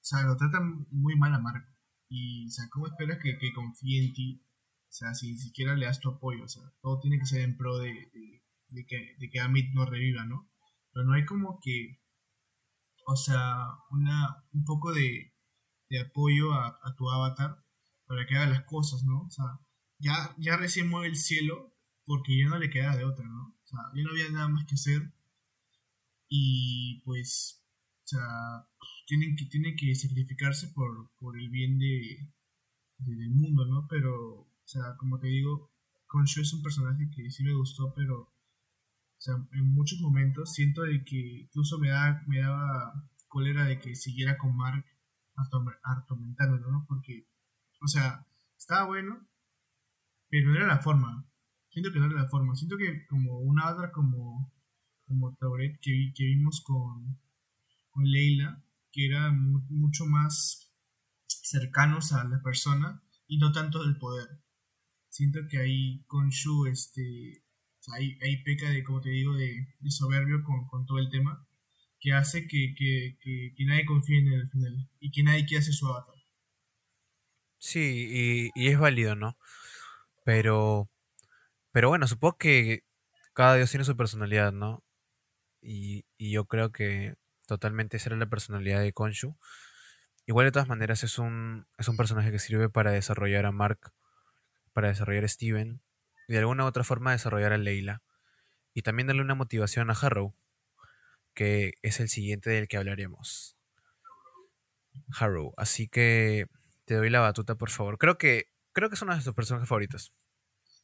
o 0.00 0.04
sea, 0.04 0.22
lo 0.24 0.36
tratan 0.36 0.86
muy 0.90 1.16
mal 1.16 1.34
a 1.34 1.38
Marco. 1.38 1.68
Y, 2.08 2.46
o 2.46 2.50
sea, 2.50 2.66
¿cómo 2.70 2.86
esperas 2.88 3.18
que, 3.22 3.38
que 3.38 3.52
confíe 3.54 4.04
en 4.04 4.12
ti? 4.12 4.42
O 4.88 4.92
sea, 4.92 5.14
si 5.14 5.32
ni 5.32 5.38
siquiera 5.38 5.74
le 5.74 5.86
das 5.86 6.00
tu 6.00 6.10
apoyo, 6.10 6.44
o 6.44 6.48
sea, 6.48 6.62
todo 6.82 7.00
tiene 7.00 7.18
que 7.18 7.26
ser 7.26 7.40
en 7.42 7.56
pro 7.56 7.78
de, 7.78 7.92
de, 8.12 8.42
de 8.68 8.86
que, 8.86 9.16
de 9.18 9.30
que 9.30 9.40
Amit 9.40 9.72
no 9.74 9.86
reviva, 9.86 10.24
¿no? 10.26 10.50
Pero 10.92 11.06
no 11.06 11.14
hay 11.14 11.24
como 11.24 11.58
que, 11.62 12.00
o 13.06 13.14
sea, 13.16 13.66
una, 13.90 14.44
un 14.52 14.64
poco 14.64 14.92
de, 14.92 15.32
de 15.90 16.00
apoyo 16.00 16.52
a, 16.54 16.78
a 16.82 16.94
tu 16.96 17.10
avatar 17.10 17.61
para 18.12 18.26
que 18.26 18.36
haga 18.36 18.48
las 18.50 18.64
cosas, 18.64 19.04
¿no? 19.04 19.22
O 19.22 19.30
sea, 19.30 19.46
ya, 19.98 20.34
ya 20.38 20.58
recién 20.58 20.88
mueve 20.90 21.08
el 21.08 21.16
cielo 21.16 21.72
porque 22.04 22.38
ya 22.38 22.48
no 22.50 22.58
le 22.58 22.70
queda 22.70 22.96
de 22.96 23.04
otra, 23.04 23.26
¿no? 23.26 23.44
O 23.64 23.66
sea, 23.66 23.80
ya 23.94 24.02
no 24.04 24.10
había 24.10 24.30
nada 24.30 24.48
más 24.48 24.66
que 24.66 24.74
hacer 24.74 25.12
y 26.28 27.00
pues, 27.04 27.62
o 28.04 28.06
sea, 28.08 28.66
tienen 29.06 29.36
que, 29.36 29.46
tienen 29.46 29.76
que 29.76 29.94
sacrificarse 29.94 30.68
por, 30.68 31.10
por 31.18 31.38
el 31.38 31.48
bien 31.50 31.78
de, 31.78 32.28
de- 32.98 33.16
del 33.16 33.30
mundo, 33.30 33.66
¿no? 33.66 33.86
Pero, 33.88 34.14
o 34.42 34.52
sea, 34.64 34.96
como 34.98 35.18
te 35.20 35.28
digo, 35.28 35.72
Concho 36.06 36.40
es 36.42 36.52
un 36.54 36.62
personaje 36.62 37.10
que 37.14 37.30
sí 37.30 37.44
me 37.44 37.54
gustó, 37.54 37.92
pero, 37.94 38.20
o 38.22 38.32
sea, 39.18 39.34
en 39.52 39.72
muchos 39.74 40.00
momentos 40.00 40.52
siento 40.54 40.82
de 40.82 41.04
que 41.04 41.42
incluso 41.42 41.78
me, 41.78 41.90
da, 41.90 42.22
me 42.28 42.40
daba 42.40 42.94
cólera 43.28 43.64
de 43.66 43.78
que 43.80 43.94
siguiera 43.96 44.38
con 44.38 44.56
Mark 44.56 44.84
atormentándolo, 45.84 46.70
¿no? 46.70 46.84
Porque, 46.88 47.26
o 47.82 47.88
sea, 47.88 48.26
estaba 48.58 48.86
bueno, 48.86 49.26
pero 50.28 50.48
no 50.50 50.56
era 50.56 50.66
la 50.66 50.78
forma. 50.80 51.26
Siento 51.70 51.92
que 51.92 51.98
no 51.98 52.06
era 52.06 52.22
la 52.22 52.28
forma. 52.28 52.54
Siento 52.56 52.76
que 52.76 53.06
como 53.06 53.38
una 53.40 53.70
otra 53.72 53.90
como, 53.92 54.52
como 55.06 55.34
Tauret 55.36 55.78
que, 55.80 56.12
que 56.14 56.24
vimos 56.24 56.60
con, 56.62 57.18
con 57.90 58.04
Leila, 58.10 58.64
que 58.92 59.06
era 59.06 59.32
mu- 59.32 59.64
mucho 59.70 60.06
más 60.06 60.70
cercanos 61.26 62.12
a 62.12 62.24
la 62.24 62.42
persona 62.42 63.02
y 63.28 63.38
no 63.38 63.52
tanto 63.52 63.84
del 63.84 63.98
poder. 63.98 64.28
Siento 65.10 65.40
que 65.50 65.58
ahí 65.58 66.04
con 66.06 66.30
Shu, 66.30 66.66
este, 66.66 67.44
o 67.88 67.92
ahí, 67.94 68.18
ahí 68.22 68.42
peca 68.44 68.70
de, 68.70 68.84
como 68.84 69.00
te 69.02 69.10
digo, 69.10 69.34
de, 69.36 69.68
de 69.80 69.90
soberbio 69.90 70.44
con, 70.44 70.66
con 70.68 70.86
todo 70.86 70.98
el 70.98 71.10
tema, 71.10 71.46
que 72.00 72.12
hace 72.14 72.48
que, 72.48 72.74
que, 72.76 73.18
que, 73.22 73.54
que 73.56 73.66
nadie 73.66 73.86
confíe 73.86 74.20
en 74.20 74.28
él 74.28 74.40
al 74.42 74.48
final 74.50 74.90
y 75.00 75.12
que 75.12 75.24
nadie 75.24 75.46
quiera 75.46 75.62
hacer 75.62 75.74
su 75.74 75.88
avatar. 75.88 76.16
Sí, 77.62 78.08
y, 78.10 78.50
y 78.56 78.70
es 78.70 78.78
válido, 78.78 79.14
¿no? 79.14 79.36
Pero, 80.24 80.90
pero 81.72 81.88
bueno, 81.90 82.08
supongo 82.08 82.38
que 82.38 82.84
cada 83.34 83.56
dios 83.56 83.70
tiene 83.70 83.84
su 83.84 83.96
personalidad, 83.96 84.52
¿no? 84.52 84.82
Y, 85.62 86.04
y 86.18 86.32
yo 86.32 86.46
creo 86.46 86.72
que 86.72 87.16
totalmente 87.46 87.98
esa 87.98 88.10
era 88.10 88.18
la 88.18 88.26
personalidad 88.28 88.80
de 88.82 88.92
Khonshu. 88.92 89.36
Igual 90.26 90.46
de 90.46 90.52
todas 90.52 90.68
maneras 90.68 91.04
es 91.04 91.18
un, 91.18 91.66
es 91.78 91.88
un 91.88 91.96
personaje 91.96 92.32
que 92.32 92.40
sirve 92.40 92.68
para 92.70 92.92
desarrollar 92.92 93.46
a 93.46 93.52
Mark, 93.52 93.92
para 94.72 94.88
desarrollar 94.88 95.24
a 95.24 95.28
Steven 95.28 95.82
y 96.28 96.32
de 96.34 96.40
alguna 96.40 96.64
u 96.64 96.68
otra 96.68 96.84
forma 96.84 97.12
desarrollar 97.12 97.52
a 97.52 97.58
Leila. 97.58 98.02
Y 98.74 98.82
también 98.82 99.08
darle 99.08 99.22
una 99.22 99.36
motivación 99.36 99.90
a 99.90 99.94
Harrow, 99.94 100.34
que 101.34 101.74
es 101.82 102.00
el 102.00 102.08
siguiente 102.08 102.50
del 102.50 102.68
que 102.68 102.78
hablaremos. 102.78 103.56
Harrow. 105.18 105.54
Así 105.56 105.88
que 105.88 106.46
te 106.84 106.94
doy 106.94 107.10
la 107.10 107.20
batuta, 107.20 107.56
por 107.56 107.70
favor. 107.70 107.98
Creo 107.98 108.18
que, 108.18 108.52
creo 108.72 108.88
que 108.88 108.94
es 108.94 109.02
uno 109.02 109.16
de 109.16 109.22
tus 109.22 109.34
personajes 109.34 109.68
favoritos. 109.68 110.12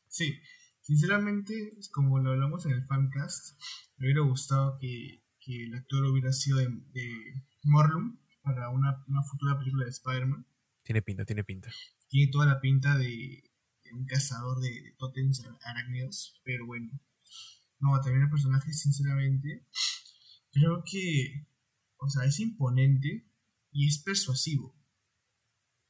Sí, 0.09 0.41
sinceramente, 0.81 1.77
como 1.93 2.19
lo 2.21 2.31
hablamos 2.31 2.65
en 2.67 2.73
el 2.73 2.85
fancast, 2.85 3.59
me 3.97 4.07
hubiera 4.07 4.23
gustado 4.23 4.79
que, 4.81 5.25
que 5.41 5.65
el 5.65 5.75
actor 5.75 6.05
hubiera 6.05 6.33
sido 6.33 6.59
de, 6.59 6.69
de 6.93 7.45
Morlun 7.65 8.21
para 8.43 8.71
una, 8.71 9.05
una 9.07 9.23
futura 9.23 9.59
película 9.59 9.85
de 9.85 9.91
Spider-Man. 9.91 10.47
Tiene 10.83 11.03
pinta, 11.03 11.25
tiene 11.25 11.45
pinta. 11.45 11.71
Tiene 12.09 12.31
toda 12.33 12.47
la 12.47 12.61
pinta 12.61 12.97
de, 12.97 13.45
de 13.85 13.93
un 13.93 14.07
cazador 14.07 14.61
de, 14.61 14.71
de 14.71 14.93
tótems 14.99 15.45
arácnidos, 15.65 16.41
pero 16.45 16.67
bueno. 16.67 16.91
No, 17.81 18.01
también 18.01 18.23
el 18.23 18.31
personaje, 18.31 18.73
sinceramente, 18.73 19.67
creo 20.51 20.83
que, 20.85 21.47
o 21.99 22.09
sea, 22.09 22.25
es 22.25 22.41
imponente 22.41 23.29
y 23.71 23.87
es 23.87 23.99
persuasivo. 24.03 24.78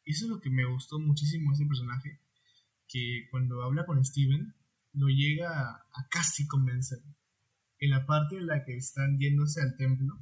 Eso 0.08 0.24
es 0.24 0.30
lo 0.30 0.40
que 0.40 0.48
me 0.48 0.64
gustó 0.64 0.98
muchísimo 0.98 1.50
de 1.50 1.56
ese 1.56 1.66
personaje, 1.66 2.18
que 2.88 3.28
cuando 3.30 3.62
habla 3.62 3.84
con 3.84 4.02
Steven, 4.02 4.54
lo 4.94 5.08
llega 5.08 5.50
a, 5.50 6.08
casi 6.10 6.46
convencer. 6.46 7.00
En 7.78 7.90
la 7.90 8.06
parte 8.06 8.38
en 8.38 8.46
la 8.46 8.64
que 8.64 8.74
están 8.74 9.18
yéndose 9.18 9.60
al 9.60 9.76
templo, 9.76 10.18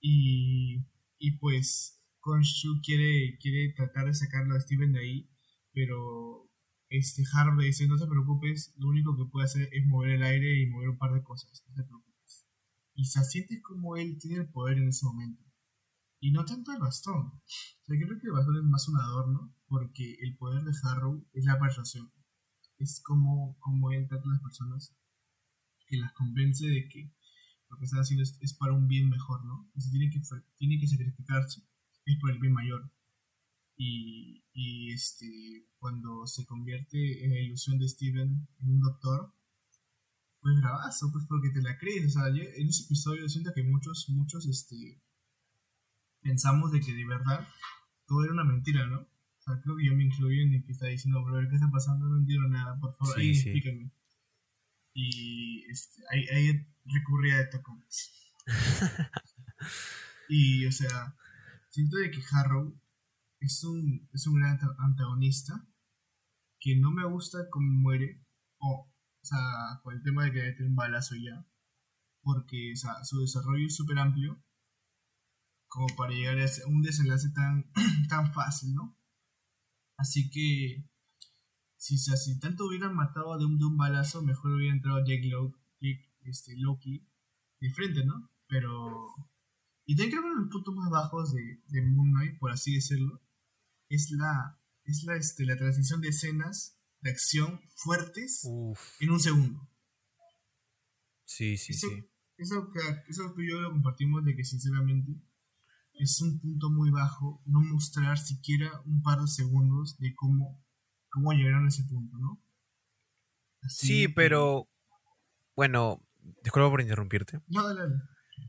y, 0.00 0.82
y 1.18 1.32
pues 1.32 2.00
Khonshu 2.20 2.80
quiere, 2.82 3.36
quiere 3.38 3.74
tratar 3.74 4.06
de 4.06 4.14
sacarlo 4.14 4.54
a 4.54 4.60
Steven 4.60 4.94
de 4.94 5.00
ahí, 5.00 5.30
pero 5.74 6.48
este 6.88 7.22
Harv 7.34 7.58
le 7.58 7.66
dice, 7.66 7.86
no 7.86 7.98
te 7.98 8.06
preocupes, 8.06 8.72
lo 8.78 8.88
único 8.88 9.14
que 9.14 9.30
puede 9.30 9.44
hacer 9.44 9.68
es 9.72 9.86
mover 9.86 10.12
el 10.12 10.22
aire 10.22 10.62
y 10.62 10.70
mover 10.70 10.88
un 10.88 10.98
par 10.98 11.12
de 11.12 11.22
cosas, 11.22 11.62
no 11.68 11.74
te 11.74 11.84
preocupes. 11.84 12.46
Y 12.94 13.04
se 13.04 13.22
siente 13.24 13.60
como 13.60 13.98
él 13.98 14.16
tiene 14.18 14.38
el 14.38 14.48
poder 14.48 14.78
en 14.78 14.88
ese 14.88 15.04
momento. 15.04 15.45
Y 16.20 16.32
no 16.32 16.44
tanto 16.44 16.72
el 16.72 16.78
bastón. 16.78 17.26
O 17.26 17.84
sea, 17.84 17.96
creo 17.96 18.18
que 18.18 18.26
el 18.26 18.32
bastón 18.32 18.56
es 18.56 18.64
más 18.64 18.88
un 18.88 18.98
adorno, 18.98 19.54
porque 19.68 20.16
el 20.22 20.36
poder 20.36 20.62
de 20.64 20.72
Harrow 20.82 21.26
es 21.32 21.44
la 21.44 21.58
persuasión. 21.58 22.10
Es 22.78 23.00
como, 23.02 23.56
como 23.60 23.90
él 23.92 24.08
a 24.10 24.14
las 24.14 24.42
personas, 24.42 24.94
que 25.86 25.96
las 25.96 26.12
convence 26.12 26.66
de 26.66 26.88
que 26.88 27.12
lo 27.68 27.78
que 27.78 27.84
están 27.84 28.00
haciendo 28.00 28.22
es, 28.22 28.38
es 28.40 28.54
para 28.54 28.72
un 28.72 28.88
bien 28.88 29.08
mejor, 29.08 29.44
¿no? 29.44 29.70
Y 29.74 29.80
si 29.80 29.90
tiene 29.90 30.10
que, 30.10 30.20
tiene 30.56 30.78
que 30.78 30.86
sacrificarse, 30.86 31.62
es 32.04 32.18
por 32.20 32.30
el 32.30 32.38
bien 32.38 32.52
mayor. 32.52 32.90
Y, 33.76 34.44
y 34.52 34.92
este, 34.92 35.68
cuando 35.78 36.26
se 36.26 36.46
convierte 36.46 37.24
en 37.24 37.30
la 37.30 37.40
ilusión 37.40 37.78
de 37.78 37.88
Steven 37.88 38.48
en 38.60 38.68
un 38.68 38.80
doctor, 38.80 39.34
pues 40.40 40.56
bravazo, 40.60 41.10
pues 41.12 41.24
porque 41.28 41.50
te 41.50 41.60
la 41.60 41.76
crees. 41.78 42.06
O 42.06 42.10
sea, 42.10 42.28
en 42.28 42.68
ese 42.68 42.84
episodio 42.84 43.28
siento 43.28 43.52
que 43.54 43.64
muchos, 43.64 44.08
muchos, 44.10 44.46
este, 44.46 45.02
pensamos 46.26 46.72
de 46.72 46.80
que 46.80 46.92
de 46.92 47.06
verdad 47.06 47.46
todo 48.06 48.24
era 48.24 48.32
una 48.32 48.44
mentira, 48.44 48.86
¿no? 48.86 49.00
O 49.00 49.40
sea, 49.40 49.60
creo 49.62 49.76
que 49.76 49.86
yo 49.86 49.94
me 49.94 50.04
incluyo 50.04 50.42
en 50.42 50.54
el 50.54 50.64
que 50.64 50.72
está 50.72 50.86
diciendo, 50.86 51.22
bro, 51.24 51.48
¿qué 51.48 51.54
está 51.54 51.70
pasando? 51.70 52.06
No 52.08 52.18
entiendo 52.18 52.48
nada, 52.48 52.78
por 52.80 52.92
favor, 52.96 53.14
Sí, 53.14 53.20
ahí 53.20 53.34
sí. 53.34 53.50
explícame. 53.50 53.90
Y 54.92 55.64
este, 55.70 56.02
ahí, 56.10 56.24
ahí 56.34 56.66
recurría 56.86 57.38
a 57.40 57.50
Tocomas. 57.50 58.12
y, 60.28 60.66
o 60.66 60.72
sea, 60.72 61.14
siento 61.70 61.96
de 61.98 62.10
que 62.10 62.22
Harrow 62.32 62.76
es 63.40 63.62
un, 63.64 64.08
es 64.12 64.26
un 64.26 64.34
gran 64.40 64.58
anta- 64.58 64.74
antagonista 64.78 65.64
que 66.58 66.76
no 66.76 66.90
me 66.90 67.04
gusta 67.04 67.38
cómo 67.50 67.70
muere, 67.70 68.20
o, 68.58 68.88
o 68.90 69.24
sea, 69.24 69.80
con 69.82 69.94
el 69.94 70.02
tema 70.02 70.24
de 70.24 70.32
que 70.32 70.52
tiene 70.52 70.70
un 70.70 70.76
balazo 70.76 71.14
ya, 71.16 71.46
porque 72.22 72.72
o 72.72 72.76
sea, 72.76 73.04
su 73.04 73.20
desarrollo 73.20 73.66
es 73.66 73.76
súper 73.76 73.98
amplio 73.98 74.42
como 75.76 75.94
para 75.94 76.12
llegar 76.14 76.38
a 76.38 76.68
un 76.68 76.80
desenlace 76.80 77.28
tan, 77.34 77.70
tan 78.08 78.32
fácil, 78.32 78.72
¿no? 78.74 78.96
Así 79.98 80.30
que, 80.30 80.88
si, 81.76 81.98
si 81.98 82.40
tanto 82.40 82.64
hubieran 82.64 82.94
matado 82.94 83.36
de 83.38 83.44
un, 83.44 83.58
de 83.58 83.66
un 83.66 83.76
balazo, 83.76 84.22
mejor 84.22 84.52
hubiera 84.52 84.74
entrado 84.74 85.00
Jake, 85.04 85.26
Lo- 85.26 85.54
Jake, 85.82 86.14
este, 86.24 86.56
Loki 86.56 87.06
de 87.60 87.70
frente, 87.70 88.06
¿no? 88.06 88.30
Pero... 88.48 89.14
Y 89.84 89.96
también 89.96 90.12
creo 90.12 90.22
que 90.22 90.28
uno 90.28 90.36
de 90.38 90.44
los 90.46 90.52
puntos 90.52 90.74
más 90.74 90.90
bajos 90.90 91.34
de, 91.34 91.62
de 91.68 91.82
Moon 91.82 92.10
Knight, 92.12 92.38
por 92.38 92.50
así 92.52 92.74
decirlo, 92.74 93.22
es 93.90 94.10
la, 94.12 94.58
es 94.84 95.04
la, 95.04 95.16
este, 95.16 95.44
la 95.44 95.58
transición 95.58 96.00
de 96.00 96.08
escenas 96.08 96.80
de 97.02 97.10
acción 97.10 97.60
fuertes 97.74 98.40
Uf. 98.44 98.80
en 99.00 99.10
un 99.10 99.20
segundo. 99.20 99.68
Sí, 101.26 101.58
sí, 101.58 101.72
Eso, 101.74 101.88
sí. 101.88 102.08
eso, 102.38 102.70
que, 102.72 102.80
eso 103.10 103.34
y 103.38 103.48
yo 103.50 103.60
lo 103.60 103.72
compartimos 103.72 104.24
de 104.24 104.34
que 104.34 104.42
sinceramente 104.44 105.12
es 105.98 106.20
un 106.20 106.38
punto 106.40 106.70
muy 106.70 106.90
bajo 106.90 107.42
no 107.46 107.60
mostrar 107.60 108.18
siquiera 108.18 108.70
un 108.84 109.02
par 109.02 109.20
de 109.20 109.26
segundos 109.28 109.98
de 109.98 110.14
cómo, 110.14 110.62
cómo 111.10 111.32
llegaron 111.32 111.64
a 111.64 111.68
ese 111.68 111.84
punto, 111.84 112.16
¿no? 112.18 112.42
Así 113.62 113.86
Sí, 113.86 114.08
pero 114.08 114.68
bueno, 115.54 116.02
disculpa 116.42 116.70
por 116.70 116.80
interrumpirte, 116.80 117.40
No, 117.48 117.66
dale, 117.66 117.80
dale. 117.80 117.94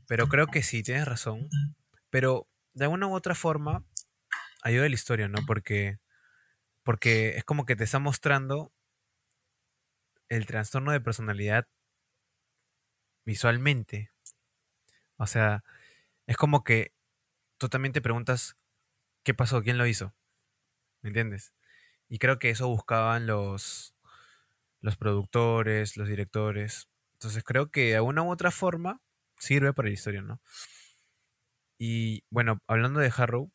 pero 0.06 0.28
creo 0.28 0.46
que 0.46 0.62
sí, 0.62 0.82
tienes 0.82 1.06
razón. 1.06 1.48
Pero 2.10 2.46
de 2.74 2.84
alguna 2.84 3.06
u 3.06 3.14
otra 3.14 3.34
forma 3.34 3.84
ayuda 4.62 4.88
la 4.88 4.94
historia, 4.94 5.28
¿no? 5.28 5.38
Porque, 5.46 5.98
porque 6.82 7.36
es 7.36 7.44
como 7.44 7.64
que 7.64 7.76
te 7.76 7.84
está 7.84 7.98
mostrando 7.98 8.72
el 10.28 10.46
trastorno 10.46 10.92
de 10.92 11.00
personalidad 11.00 11.66
visualmente. 13.24 14.10
O 15.16 15.26
sea, 15.26 15.64
es 16.26 16.36
como 16.36 16.64
que 16.64 16.92
tú 17.58 17.68
también 17.68 17.92
te 17.92 18.02
preguntas 18.02 18.56
qué 19.24 19.34
pasó, 19.34 19.62
quién 19.62 19.78
lo 19.78 19.86
hizo. 19.86 20.14
¿Me 21.02 21.10
entiendes? 21.10 21.54
Y 22.08 22.18
creo 22.18 22.38
que 22.38 22.50
eso 22.50 22.68
buscaban 22.68 23.26
los, 23.26 23.94
los 24.80 24.96
productores, 24.96 25.96
los 25.96 26.08
directores. 26.08 26.88
Entonces 27.14 27.44
creo 27.44 27.70
que 27.70 27.90
de 27.90 27.96
alguna 27.96 28.22
u 28.22 28.30
otra 28.30 28.50
forma 28.50 29.02
sirve 29.38 29.72
para 29.74 29.88
la 29.88 29.94
historia, 29.94 30.22
¿no? 30.22 30.40
Y 31.78 32.24
bueno, 32.30 32.60
hablando 32.66 33.00
de 33.00 33.12
Harrow, 33.16 33.50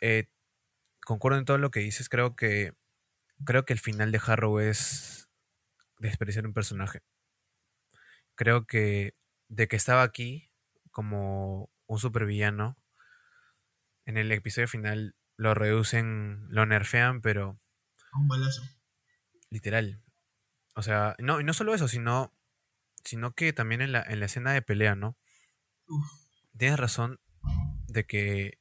eh, 0.00 0.26
concuerdo 1.06 1.38
en 1.38 1.44
todo 1.44 1.58
lo 1.58 1.70
que 1.70 1.80
dices. 1.80 2.08
Creo 2.08 2.36
que 2.36 2.72
creo 3.44 3.64
que 3.64 3.74
el 3.74 3.80
final 3.80 4.12
de 4.12 4.20
Harrow 4.24 4.60
es 4.60 5.28
desperdiciar 5.98 6.46
un 6.46 6.54
personaje. 6.54 7.00
Creo 8.36 8.66
que 8.66 9.14
de 9.48 9.68
que 9.68 9.76
estaba 9.76 10.02
aquí 10.02 10.50
como 10.90 11.70
un 11.86 11.98
supervillano, 11.98 12.76
en 14.06 14.16
el 14.16 14.32
episodio 14.32 14.66
final 14.68 15.14
lo 15.36 15.52
reducen, 15.54 16.46
lo 16.48 16.64
nerfean, 16.64 17.20
pero 17.20 17.60
A 18.12 18.18
un 18.18 18.28
balazo. 18.28 18.62
literal. 19.50 20.02
O 20.76 20.82
sea, 20.82 21.16
no, 21.18 21.40
y 21.40 21.44
no 21.44 21.52
solo 21.54 21.74
eso, 21.74 21.88
sino, 21.88 22.32
sino 23.04 23.34
que 23.34 23.52
también 23.52 23.82
en 23.82 23.92
la, 23.92 24.02
en 24.02 24.20
la 24.20 24.26
escena 24.26 24.52
de 24.52 24.62
pelea, 24.62 24.96
¿no? 24.96 25.16
Uf, 25.88 26.10
Tienes 26.56 26.78
razón 26.78 27.20
de 27.88 28.06
que 28.06 28.58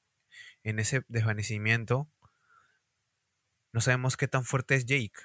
en 0.63 0.79
ese 0.79 1.05
desvanecimiento 1.09 2.09
no 3.73 3.81
sabemos 3.81 4.15
qué 4.15 4.29
tan 4.29 4.45
fuerte 4.45 4.75
es 4.75 4.85
Jake. 4.85 5.19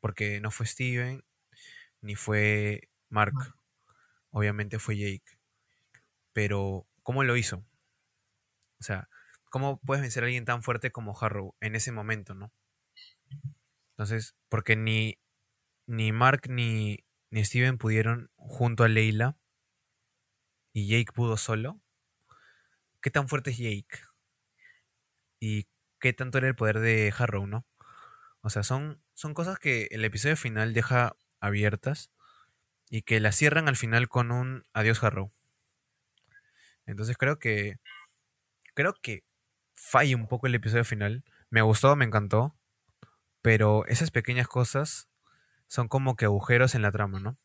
Porque 0.00 0.40
no 0.40 0.50
fue 0.50 0.66
Steven, 0.66 1.24
ni 2.02 2.16
fue 2.16 2.90
Mark. 3.10 3.34
Mark. 3.34 3.56
Obviamente 4.30 4.78
fue 4.78 4.96
Jake. 4.98 5.33
Pero, 6.34 6.86
¿cómo 7.02 7.24
lo 7.24 7.36
hizo? 7.38 7.64
O 8.80 8.82
sea, 8.82 9.08
¿cómo 9.48 9.80
puedes 9.80 10.02
vencer 10.02 10.24
a 10.24 10.26
alguien 10.26 10.44
tan 10.44 10.62
fuerte 10.62 10.90
como 10.90 11.18
Harrow 11.18 11.54
en 11.60 11.76
ese 11.76 11.92
momento, 11.92 12.34
no? 12.34 12.52
Entonces, 13.92 14.34
porque 14.50 14.76
ni, 14.76 15.18
ni 15.86 16.12
Mark 16.12 16.50
ni, 16.50 17.06
ni 17.30 17.44
Steven 17.44 17.78
pudieron 17.78 18.30
junto 18.36 18.84
a 18.84 18.88
Leila 18.88 19.38
y 20.72 20.88
Jake 20.88 21.12
pudo 21.14 21.36
solo. 21.36 21.80
¿Qué 23.00 23.10
tan 23.10 23.28
fuerte 23.28 23.50
es 23.50 23.58
Jake? 23.58 24.00
Y 25.40 25.68
qué 26.00 26.12
tanto 26.12 26.38
era 26.38 26.48
el 26.48 26.56
poder 26.56 26.80
de 26.80 27.14
Harrow, 27.16 27.46
¿no? 27.46 27.64
O 28.40 28.50
sea, 28.50 28.64
son, 28.64 29.00
son 29.14 29.34
cosas 29.34 29.58
que 29.58 29.88
el 29.92 30.04
episodio 30.04 30.36
final 30.36 30.74
deja 30.74 31.16
abiertas 31.40 32.10
y 32.90 33.02
que 33.02 33.20
la 33.20 33.32
cierran 33.32 33.68
al 33.68 33.76
final 33.76 34.08
con 34.08 34.32
un 34.32 34.64
adiós 34.72 35.02
Harrow. 35.02 35.32
Entonces 36.86 37.16
creo 37.16 37.38
que 37.38 37.76
creo 38.74 38.94
que 39.00 39.24
falla 39.74 40.16
un 40.16 40.28
poco 40.28 40.46
el 40.46 40.54
episodio 40.54 40.84
final. 40.84 41.24
Me 41.50 41.62
gustó, 41.62 41.96
me 41.96 42.04
encantó, 42.04 42.56
pero 43.42 43.86
esas 43.86 44.10
pequeñas 44.10 44.48
cosas 44.48 45.08
son 45.66 45.88
como 45.88 46.16
que 46.16 46.24
agujeros 46.24 46.74
en 46.74 46.82
la 46.82 46.92
trama, 46.92 47.20
¿no? 47.20 47.38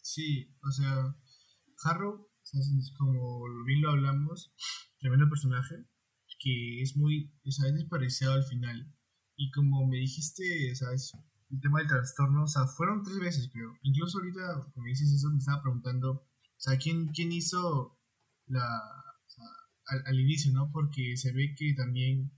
Sí, 0.00 0.54
o 0.62 0.70
sea, 0.70 1.16
Harrow, 1.84 2.28
como 2.98 3.64
bien 3.64 3.80
lo 3.80 3.90
hablamos, 3.90 4.52
tremendo 4.98 5.28
personaje, 5.28 5.86
que 6.38 6.82
es 6.82 6.96
muy, 6.96 7.32
o 7.44 7.50
sea, 7.50 7.68
es 7.68 8.22
al 8.22 8.44
final. 8.44 8.92
Y 9.36 9.50
como 9.50 9.86
me 9.86 9.96
dijiste, 9.96 10.70
o 10.72 10.74
sea, 10.74 10.88
el 11.50 11.60
tema 11.60 11.78
del 11.78 11.88
trastorno, 11.88 12.44
o 12.44 12.46
sea, 12.46 12.66
fueron 12.66 13.02
tres 13.02 13.18
veces, 13.18 13.50
creo. 13.52 13.72
Incluso 13.82 14.18
ahorita, 14.18 14.70
como 14.72 14.84
me 14.84 14.90
dices 14.90 15.12
eso, 15.12 15.30
me 15.30 15.38
estaba 15.38 15.62
preguntando, 15.62 16.26
o 16.58 16.60
sea, 16.60 16.78
¿quién, 16.78 17.08
quién 17.08 17.32
hizo 17.32 17.98
la, 18.46 18.66
al, 19.86 20.02
al 20.06 20.20
inicio, 20.20 20.52
¿no? 20.52 20.70
Porque 20.72 21.16
se 21.16 21.32
ve 21.32 21.54
que 21.56 21.72
también 21.74 22.30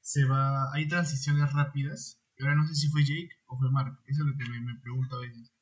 se 0.00 0.24
va, 0.26 0.72
hay 0.74 0.88
transiciones 0.88 1.52
rápidas. 1.52 2.20
Y 2.38 2.44
ahora 2.44 2.56
no 2.56 2.66
sé 2.68 2.74
si 2.76 2.88
fue 2.90 3.04
Jake 3.04 3.30
o 3.46 3.58
fue 3.58 3.70
Mark, 3.70 3.98
eso 4.08 4.22
es 4.22 4.28
lo 4.28 4.38
que 4.38 4.50
me, 4.50 4.60
me 4.60 4.80
pregunto 4.80 5.16
a 5.16 5.20
veces. 5.22 5.52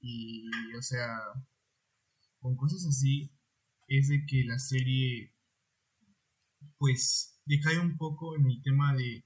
Y, 0.00 0.48
o 0.78 0.82
sea, 0.82 1.18
con 2.40 2.54
cosas 2.56 2.86
así, 2.86 3.28
es 3.88 4.06
de 4.08 4.24
que 4.24 4.44
la 4.44 4.60
serie, 4.60 5.34
pues, 6.78 7.38
decae 7.46 7.78
un 7.78 7.96
poco 7.96 8.36
en 8.36 8.46
el 8.46 8.62
tema 8.62 8.94
de, 8.94 9.24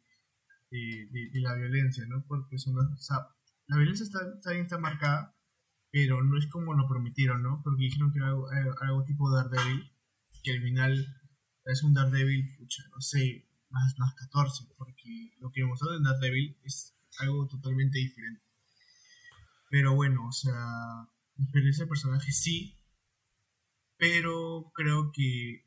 de, 0.72 1.08
de- 1.32 1.40
la 1.42 1.54
violencia, 1.56 2.04
¿no? 2.08 2.24
Porque 2.28 2.58
son 2.58 2.76
las- 2.76 3.11
o 3.11 3.26
la 3.68 3.76
violencia 3.78 4.04
está, 4.04 4.20
está 4.37 4.52
bien, 4.52 4.64
está 4.64 4.78
marcada, 4.78 5.37
pero 6.00 6.22
no 6.22 6.38
es 6.38 6.46
como 6.46 6.74
lo 6.74 6.87
prometieron, 6.87 7.42
¿no? 7.42 7.61
Porque 7.64 7.82
dijeron 7.82 8.12
que 8.12 8.18
era 8.18 8.28
algo, 8.28 8.48
algo- 8.50 8.74
algo 8.82 9.04
tipo 9.04 9.28
Daredevil, 9.32 9.90
que 10.44 10.52
al 10.52 10.62
final 10.62 11.22
es 11.64 11.82
un 11.82 11.92
Daredevil, 11.92 12.54
pucha, 12.56 12.84
no 12.94 13.00
sé, 13.00 13.48
más, 13.70 13.98
más 13.98 14.14
14, 14.14 14.64
porque 14.76 15.32
lo 15.40 15.50
que 15.50 15.64
mostrado 15.64 15.96
en 15.96 16.04
Daredevil 16.04 16.56
es 16.62 16.94
algo 17.18 17.48
totalmente 17.48 17.98
diferente. 17.98 18.40
Pero 19.70 19.92
bueno, 19.96 20.28
o 20.28 20.32
sea, 20.32 21.08
pero 21.52 21.68
ese 21.68 21.88
personaje 21.88 22.30
sí, 22.30 22.78
pero 23.96 24.70
creo 24.76 25.11
que 25.12 25.64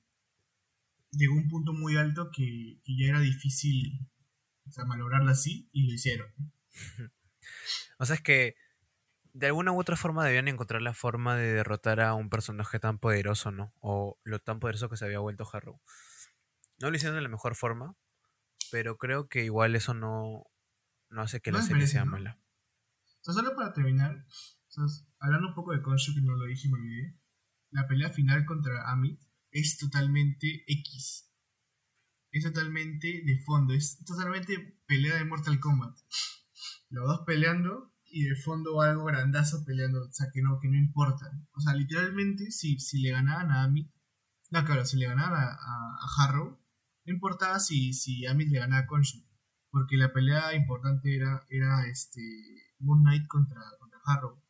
llegó 1.11 1.35
un 1.35 1.49
punto 1.49 1.73
muy 1.73 1.97
alto 1.97 2.31
que, 2.33 2.79
que 2.85 2.97
ya 2.97 3.07
era 3.07 3.19
difícil 3.19 4.07
o 4.65 4.71
sea, 4.71 4.85
malograrla 4.85 5.31
así 5.31 5.69
y 5.73 5.87
lo 5.87 5.93
hicieron. 5.93 6.29
O 7.99 8.05
sea, 8.05 8.15
es 8.15 8.21
que 8.21 8.55
de 9.33 9.47
alguna 9.47 9.71
u 9.71 9.79
otra 9.79 9.95
forma 9.95 10.25
debían 10.25 10.47
encontrar 10.47 10.81
la 10.81 10.93
forma 10.93 11.35
de 11.35 11.53
derrotar 11.53 12.01
a 12.01 12.13
un 12.13 12.29
personaje 12.29 12.79
tan 12.79 12.99
poderoso, 12.99 13.51
¿no? 13.51 13.73
O 13.79 14.19
lo 14.23 14.39
tan 14.39 14.59
poderoso 14.59 14.89
que 14.89 14.97
se 14.97 15.05
había 15.05 15.19
vuelto 15.19 15.47
Harrow. 15.51 15.81
No 16.79 16.89
lo 16.89 16.95
hicieron 16.95 17.15
de 17.15 17.21
la 17.21 17.29
mejor 17.29 17.55
forma, 17.55 17.95
pero 18.71 18.97
creo 18.97 19.29
que 19.29 19.43
igual 19.43 19.75
eso 19.75 19.93
no, 19.93 20.45
no 21.09 21.21
hace 21.21 21.41
que 21.41 21.51
No 21.51 21.59
la 21.59 21.63
serie 21.63 21.87
sea 21.87 22.05
¿no? 22.05 22.11
mala. 22.11 22.39
O 23.21 23.23
sea, 23.23 23.33
solo 23.33 23.55
para 23.55 23.73
terminar, 23.73 24.25
o 24.25 24.87
sea, 24.87 25.05
hablando 25.19 25.49
un 25.49 25.55
poco 25.55 25.73
de 25.73 25.81
Konshu, 25.81 26.15
que 26.15 26.21
no 26.21 26.35
lo 26.35 26.45
dije 26.45 26.67
y 26.67 26.71
me 26.71 26.79
olvidé, 26.79 27.19
la 27.69 27.87
pelea 27.87 28.09
final 28.09 28.45
contra 28.45 28.91
Amit 28.91 29.21
es 29.51 29.77
totalmente 29.77 30.63
X. 30.67 31.29
Es 32.31 32.43
totalmente 32.43 33.21
de 33.25 33.43
fondo, 33.45 33.73
es 33.73 34.03
totalmente 34.05 34.79
pelea 34.87 35.15
de 35.15 35.25
Mortal 35.25 35.59
Kombat. 35.59 35.97
Los 36.89 37.05
dos 37.05 37.21
peleando 37.25 37.90
y 38.11 38.23
de 38.25 38.35
fondo 38.35 38.81
algo 38.81 39.05
grandazo 39.05 39.63
peleando, 39.65 40.03
o 40.07 40.11
sea, 40.11 40.27
que 40.33 40.41
no, 40.41 40.59
que 40.59 40.67
no 40.69 40.77
importa. 40.77 41.25
O 41.53 41.61
sea, 41.61 41.73
literalmente, 41.73 42.51
si, 42.51 42.79
si 42.79 43.01
le 43.01 43.11
ganaban 43.11 43.51
a 43.51 43.63
Amit, 43.63 43.91
no, 44.51 44.65
claro, 44.65 44.85
si 44.85 44.97
le 44.97 45.07
ganaban 45.07 45.33
a, 45.33 45.47
a- 45.53 45.97
a 46.01 46.23
Harrow, 46.23 46.59
no 47.05 47.13
importaba 47.13 47.59
si, 47.59 47.93
si 47.93 48.25
Amit 48.27 48.49
le 48.49 48.59
ganaba 48.59 48.83
a 48.83 48.87
Konshu, 48.87 49.19
porque 49.71 49.97
la 49.97 50.11
pelea 50.13 50.53
importante 50.55 51.15
era, 51.15 51.45
era 51.49 51.87
este 51.87 52.21
Moon 52.79 53.01
Knight 53.03 53.27
contra, 53.27 53.61
contra 53.79 53.99
Harrow. 54.05 54.41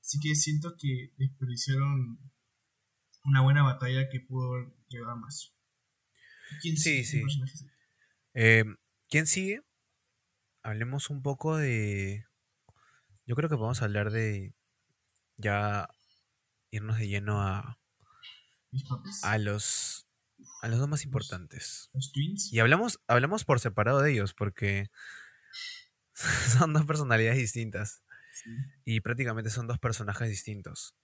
Así 0.00 0.18
que 0.20 0.34
siento 0.34 0.74
que 0.78 1.12
desperdiciaron 1.18 2.18
una 3.24 3.40
buena 3.42 3.62
batalla 3.62 4.08
que 4.10 4.20
pudo 4.20 4.74
llevar 4.88 5.16
más. 5.16 5.54
¿Quién 6.60 6.76
Sí, 6.76 7.04
sigue? 7.04 7.24
sí. 7.28 7.66
Eh, 8.34 8.64
¿Quién 9.08 9.26
sigue? 9.26 9.62
Hablemos 10.62 11.10
un 11.10 11.22
poco 11.22 11.56
de... 11.56 12.24
Yo 13.32 13.36
creo 13.36 13.48
que 13.48 13.56
podemos 13.56 13.80
hablar 13.80 14.10
de 14.12 14.54
ya 15.38 15.88
irnos 16.70 16.98
de 16.98 17.08
lleno 17.08 17.40
a, 17.40 17.80
a 19.22 19.38
los 19.38 20.06
a 20.60 20.68
los 20.68 20.78
dos 20.78 20.86
más 20.86 21.04
importantes. 21.04 21.88
Los 21.94 22.12
Twins. 22.12 22.52
Y 22.52 22.60
hablamos, 22.60 23.00
hablamos 23.06 23.46
por 23.46 23.58
separado 23.58 24.02
de 24.02 24.12
ellos, 24.12 24.34
porque 24.34 24.90
son 26.58 26.74
dos 26.74 26.84
personalidades 26.84 27.38
distintas. 27.38 28.04
Sí. 28.34 28.50
Y 28.84 29.00
prácticamente 29.00 29.48
son 29.48 29.66
dos 29.66 29.78
personajes 29.78 30.28
distintos. 30.28 30.94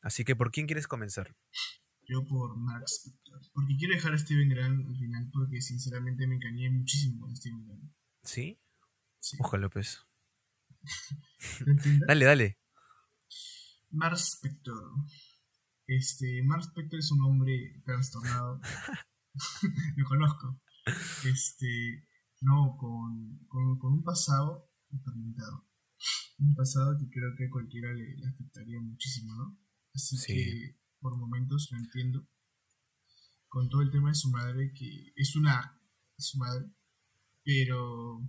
Así 0.00 0.24
que, 0.24 0.34
¿por 0.34 0.52
quién 0.52 0.64
quieres 0.64 0.88
comenzar? 0.88 1.36
Yo 2.08 2.24
por 2.24 2.56
Max 2.56 3.02
Spector. 3.04 3.42
Porque 3.52 3.76
quiero 3.76 3.94
dejar 3.94 4.14
a 4.14 4.18
Steven 4.18 4.48
Grant 4.48 4.88
al 4.88 4.96
final 4.96 5.28
porque 5.30 5.60
sinceramente 5.60 6.26
me 6.26 6.36
engañé 6.36 6.70
muchísimo 6.70 7.20
con 7.20 7.36
Steven 7.36 7.66
Grant. 7.66 7.92
¿Sí? 8.22 8.58
Sí. 9.20 9.36
Ojalá, 9.38 9.68
pues. 9.68 10.06
Dale, 12.06 12.24
dale. 12.24 12.58
Mark 13.90 14.18
Spector. 14.18 14.90
Este, 15.86 16.42
Mark 16.44 16.62
Spector 16.64 16.98
es 16.98 17.10
un 17.12 17.22
hombre 17.24 17.82
trastornado. 17.84 18.60
Lo 19.96 20.04
conozco. 20.06 20.60
Este, 21.24 22.08
no, 22.40 22.76
con, 22.78 23.38
con, 23.48 23.78
con 23.78 23.92
un 23.94 24.02
pasado 24.04 24.70
atormentado. 24.92 25.68
Un 26.38 26.54
pasado 26.54 26.96
que 26.98 27.08
creo 27.10 27.30
que 27.36 27.46
a 27.46 27.50
cualquiera 27.50 27.92
le, 27.92 28.16
le 28.16 28.26
afectaría 28.28 28.80
muchísimo, 28.80 29.34
¿no? 29.34 29.58
Así 29.94 30.16
Sí. 30.16 30.32
que 30.34 30.80
por 31.00 31.16
momentos 31.16 31.68
lo 31.70 31.78
entiendo. 31.78 32.26
Con 33.48 33.68
todo 33.68 33.82
el 33.82 33.90
tema 33.90 34.08
de 34.08 34.14
su 34.14 34.30
madre, 34.30 34.72
que 34.74 35.12
es 35.14 35.36
una. 35.36 35.78
su 36.16 36.38
madre. 36.38 36.66
Pero. 37.44 38.22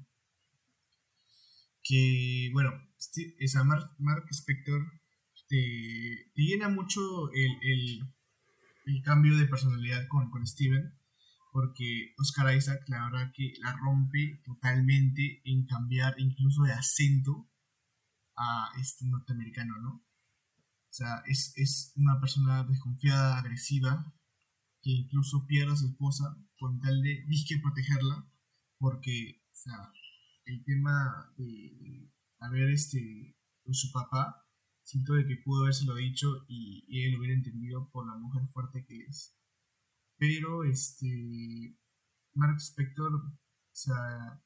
Que, 1.84 2.50
bueno, 2.54 2.72
esa 3.40 3.64
Mark, 3.64 3.96
Mark 4.00 4.26
Spector 4.32 4.82
te, 5.48 6.32
llena 6.36 6.70
mucho 6.70 7.02
el, 7.32 7.52
el, 7.62 8.14
el 8.86 9.04
cambio 9.04 9.38
de 9.38 9.46
personalidad 9.46 10.08
con, 10.08 10.30
con 10.30 10.48
Steven, 10.48 10.94
porque 11.52 12.14
Oscar 12.18 12.56
Isaac, 12.56 12.84
la 12.88 13.06
verdad 13.06 13.32
que 13.36 13.54
la 13.60 13.76
rompe 13.78 14.42
totalmente 14.44 15.42
en 15.46 15.66
cambiar 15.66 16.16
incluso 16.18 16.64
de 16.64 16.74
acento 16.74 17.48
a 18.36 18.72
este 18.80 19.06
norteamericano, 19.06 19.78
¿no? 19.78 20.04
O 20.90 20.96
sea, 20.96 21.24
es, 21.28 21.54
es 21.56 21.94
una 21.96 22.20
persona 22.20 22.64
desconfiada, 22.64 23.38
agresiva, 23.38 24.14
que 24.82 24.92
incluso 24.92 25.46
pierde 25.48 25.74
a 25.74 25.76
su 25.76 25.88
esposa 25.88 26.38
con 26.60 26.80
tal 26.80 27.02
de 27.02 27.24
disque 27.28 27.60
protegerla, 27.60 28.28
porque, 28.80 29.42
o 29.52 29.56
sea, 29.56 29.92
el 30.46 30.64
tema 30.64 31.34
de, 31.38 32.12
haber 32.40 32.72
este, 32.72 33.38
con 33.64 33.74
su 33.74 33.92
papá, 33.92 34.46
siento 34.84 35.14
de 35.14 35.26
que 35.26 35.38
pudo 35.38 35.64
habérselo 35.64 35.96
dicho 35.96 36.46
y, 36.48 37.06
él 37.06 37.14
lo 37.14 37.20
hubiera 37.20 37.36
entendido 37.36 37.90
por 37.92 38.06
la 38.08 38.16
mujer 38.18 38.48
fuerte 38.50 38.86
que 38.86 39.06
es. 39.06 39.38
Pero, 40.18 40.64
este, 40.64 41.78
Mark 42.34 42.58
Spector, 42.60 43.14
o 43.14 43.40
sea, 43.72 44.42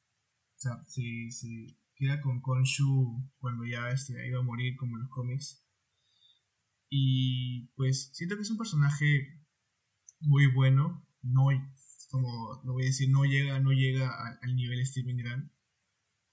o 0.56 0.60
sea, 0.60 0.84
se, 0.88 1.30
se 1.32 1.78
queda 1.96 2.22
con 2.22 2.42
Konshu 2.42 3.32
cuando 3.40 3.66
ya 3.66 3.90
este, 3.90 4.28
iba 4.28 4.40
a 4.40 4.44
morir 4.44 4.76
como 4.78 4.96
en 4.96 5.04
los 5.04 5.10
cómics. 5.10 5.64
Y 6.90 7.68
pues 7.76 8.12
siento 8.14 8.36
que 8.36 8.44
es 8.44 8.52
un 8.52 8.58
personaje 8.58 9.42
muy 10.22 10.48
bueno. 10.48 11.06
No, 11.22 11.48
como 12.10 12.62
lo 12.64 12.74
voy 12.74 12.84
a 12.84 12.88
decir, 12.88 13.10
no 13.10 13.26
llega, 13.26 13.60
no 13.60 13.72
llega 13.72 14.10
al 14.42 14.56
nivel 14.56 14.86
Steven 14.86 15.18
Grant. 15.18 15.52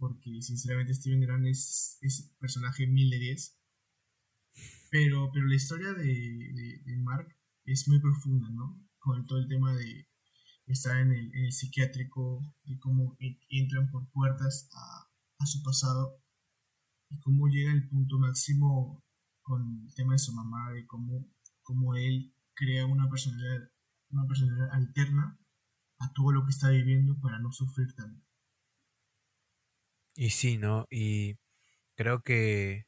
Porque 0.04 0.42
sinceramente 0.42 0.92
Steven 0.92 1.20
Grant 1.20 1.46
es, 1.46 1.96
es 2.02 2.30
personaje 2.38 2.86
1000 2.86 3.08
de 3.08 3.18
10. 3.18 3.58
Pero, 4.90 5.30
pero 5.32 5.46
la 5.46 5.54
historia 5.54 5.94
de, 5.94 6.04
de, 6.04 6.82
de 6.84 6.96
Mark 6.98 7.34
es 7.64 7.88
muy 7.88 8.00
profunda, 8.00 8.50
¿no? 8.50 8.86
Con 8.98 9.24
todo 9.24 9.38
el 9.38 9.48
tema 9.48 9.74
de, 9.74 10.06
está 10.66 11.00
en 11.00 11.12
el, 11.12 11.52
psiquiátrico, 11.52 12.42
y 12.64 12.78
cómo 12.78 13.16
e- 13.18 13.40
entran 13.48 13.90
por 13.90 14.06
puertas 14.10 14.68
a, 14.74 15.46
su 15.46 15.62
pasado 15.62 16.22
y 17.10 17.18
cómo 17.20 17.48
llega 17.48 17.72
el 17.72 17.88
punto 17.88 18.18
máximo 18.18 19.04
con 19.42 19.86
el 19.86 19.94
tema 19.94 20.12
de 20.12 20.18
su 20.18 20.32
mamá, 20.32 20.72
de 20.72 20.86
cómo, 20.86 21.26
cómo 21.62 21.94
él 21.96 22.34
crea 22.54 22.86
una 22.86 23.08
personalidad, 23.08 23.70
una 24.10 24.26
personalidad 24.26 24.70
alterna 24.72 25.38
a 25.98 26.12
todo 26.12 26.32
lo 26.32 26.44
que 26.44 26.50
está 26.50 26.70
viviendo 26.70 27.18
para 27.20 27.38
no 27.38 27.52
sufrir 27.52 27.94
tanto. 27.94 28.23
Y 30.14 30.30
sí, 30.30 30.58
¿no? 30.58 30.86
Y 30.90 31.38
creo 31.96 32.22
que, 32.22 32.86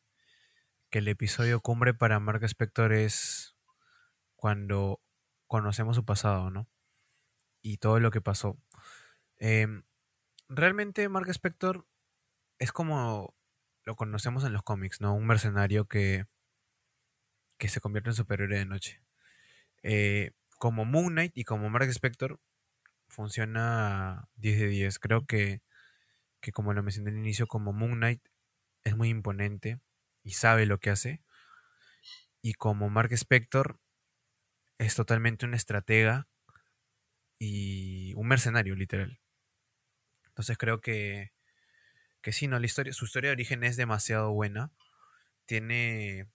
que 0.91 0.99
el 1.01 1.09
episodio 1.09 1.61
cumbre 1.61 1.95
para 1.95 2.21
Mark 2.21 2.45
Spector 2.45 2.93
es 2.93 3.57
cuando 4.37 5.01
conocemos 5.47 5.97
su 5.97 6.05
pasado, 6.05 6.51
¿no? 6.51 6.69
Y 7.62 7.79
todo 7.79 8.01
lo 8.01 8.11
que 8.11 8.21
pasó. 8.21 8.59
Em, 9.39 9.85
realmente 10.49 11.09
Mark 11.09 11.29
Spector 11.31 11.87
es 12.59 12.73
como 12.73 13.35
lo 13.85 13.97
conocemos 13.97 14.45
en 14.45 14.53
los 14.53 14.62
cómics, 14.62 15.01
¿no? 15.01 15.15
Un 15.15 15.27
mercenario 15.27 15.87
que, 15.87 16.27
que 17.59 17.69
se 17.69 17.81
convierte 17.81 18.11
en 18.11 18.17
superhéroe 18.17 18.59
de 18.59 18.67
noche. 18.67 19.03
Eh, 19.83 20.33
como 20.59 20.85
Moon 20.85 21.12
Knight 21.12 21.37
y 21.37 21.45
como 21.45 21.71
Mark 21.71 21.89
Spector 21.91 22.41
funciona 23.09 24.29
10 24.37 24.59
de 24.61 24.67
10. 24.69 24.99
Creo 24.99 25.27
que, 25.27 25.62
que 26.40 26.53
como 26.53 26.72
lo 26.72 26.83
mencioné 26.83 27.11
al 27.11 27.18
inicio, 27.18 27.46
como 27.46 27.72
Moon 27.72 27.92
Knight 27.92 28.22
es 28.85 28.96
muy 28.96 29.09
imponente 29.09 29.81
y 30.22 30.33
sabe 30.33 30.66
lo 30.66 30.79
que 30.79 30.90
hace. 30.90 31.22
Y 32.42 32.55
como 32.55 32.88
Mark 32.90 33.12
Spector 33.12 33.81
es 34.79 34.94
totalmente 34.94 35.46
un 35.46 35.55
estratega 35.55 36.29
y 37.38 38.14
un 38.14 38.29
mercenario, 38.29 38.77
literal. 38.77 39.20
Entonces 40.27 40.59
creo 40.59 40.81
que, 40.81 41.33
que 42.22 42.33
sí, 42.33 42.46
¿no? 42.46 42.59
La 42.59 42.66
historia, 42.66 42.92
su 42.92 43.07
historia 43.07 43.31
de 43.31 43.35
origen 43.35 43.64
es 43.64 43.77
demasiado 43.77 44.33
buena. 44.33 44.70
Tiene 45.46 46.29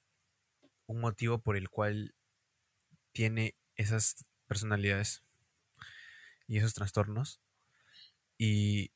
un 0.88 1.00
motivo 1.00 1.42
por 1.42 1.56
el 1.56 1.70
cual 1.70 2.16
tiene 3.14 3.56
esas 3.76 4.26
personalidades 4.48 5.24
y 6.48 6.58
esos 6.58 6.74
trastornos. 6.74 7.40
Y 8.38 8.92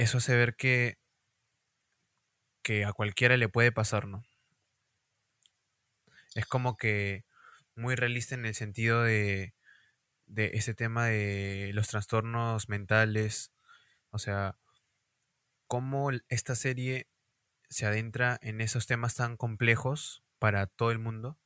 eso 0.00 0.16
hace 0.16 0.34
ver 0.34 0.56
que, 0.56 0.98
que 2.62 2.86
a 2.86 2.92
cualquiera 2.94 3.36
le 3.36 3.50
puede 3.50 3.70
pasar, 3.70 4.06
¿no? 4.06 4.24
Es 6.34 6.46
como 6.46 6.76
que 6.76 7.24
muy 7.74 7.96
realista 7.96 8.34
en 8.34 8.46
el 8.46 8.54
sentido 8.54 9.02
de, 9.02 9.54
de 10.24 10.52
ese 10.54 10.74
tema 10.74 11.06
de 11.06 11.70
los 11.74 11.88
trastornos 11.88 12.68
mentales. 12.70 13.52
O 14.10 14.18
sea, 14.18 14.56
cómo 15.66 16.10
esta 16.28 16.54
serie 16.54 17.06
se 17.68 17.84
adentra 17.84 18.38
en 18.40 18.62
esos 18.62 18.86
temas 18.86 19.16
tan 19.16 19.36
complejos 19.36 20.22
para 20.38 20.66
todo 20.66 20.92
el 20.92 20.98
mundo 20.98 21.38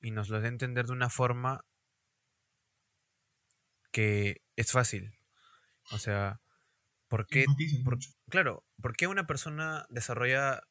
y 0.00 0.12
nos 0.12 0.28
lo 0.28 0.40
da 0.40 0.46
a 0.46 0.50
entender 0.50 0.86
de 0.86 0.92
una 0.92 1.10
forma 1.10 1.64
que 3.90 4.40
es 4.54 4.70
fácil. 4.70 5.18
O 5.90 5.98
sea, 5.98 6.40
¿por 7.12 7.28
qué, 7.28 7.52
por- 7.84 7.98
claro, 8.30 8.66
¿por 8.82 8.96
qué 8.96 9.06
una 9.06 9.26
persona 9.26 9.86
desarrolla 9.90 10.62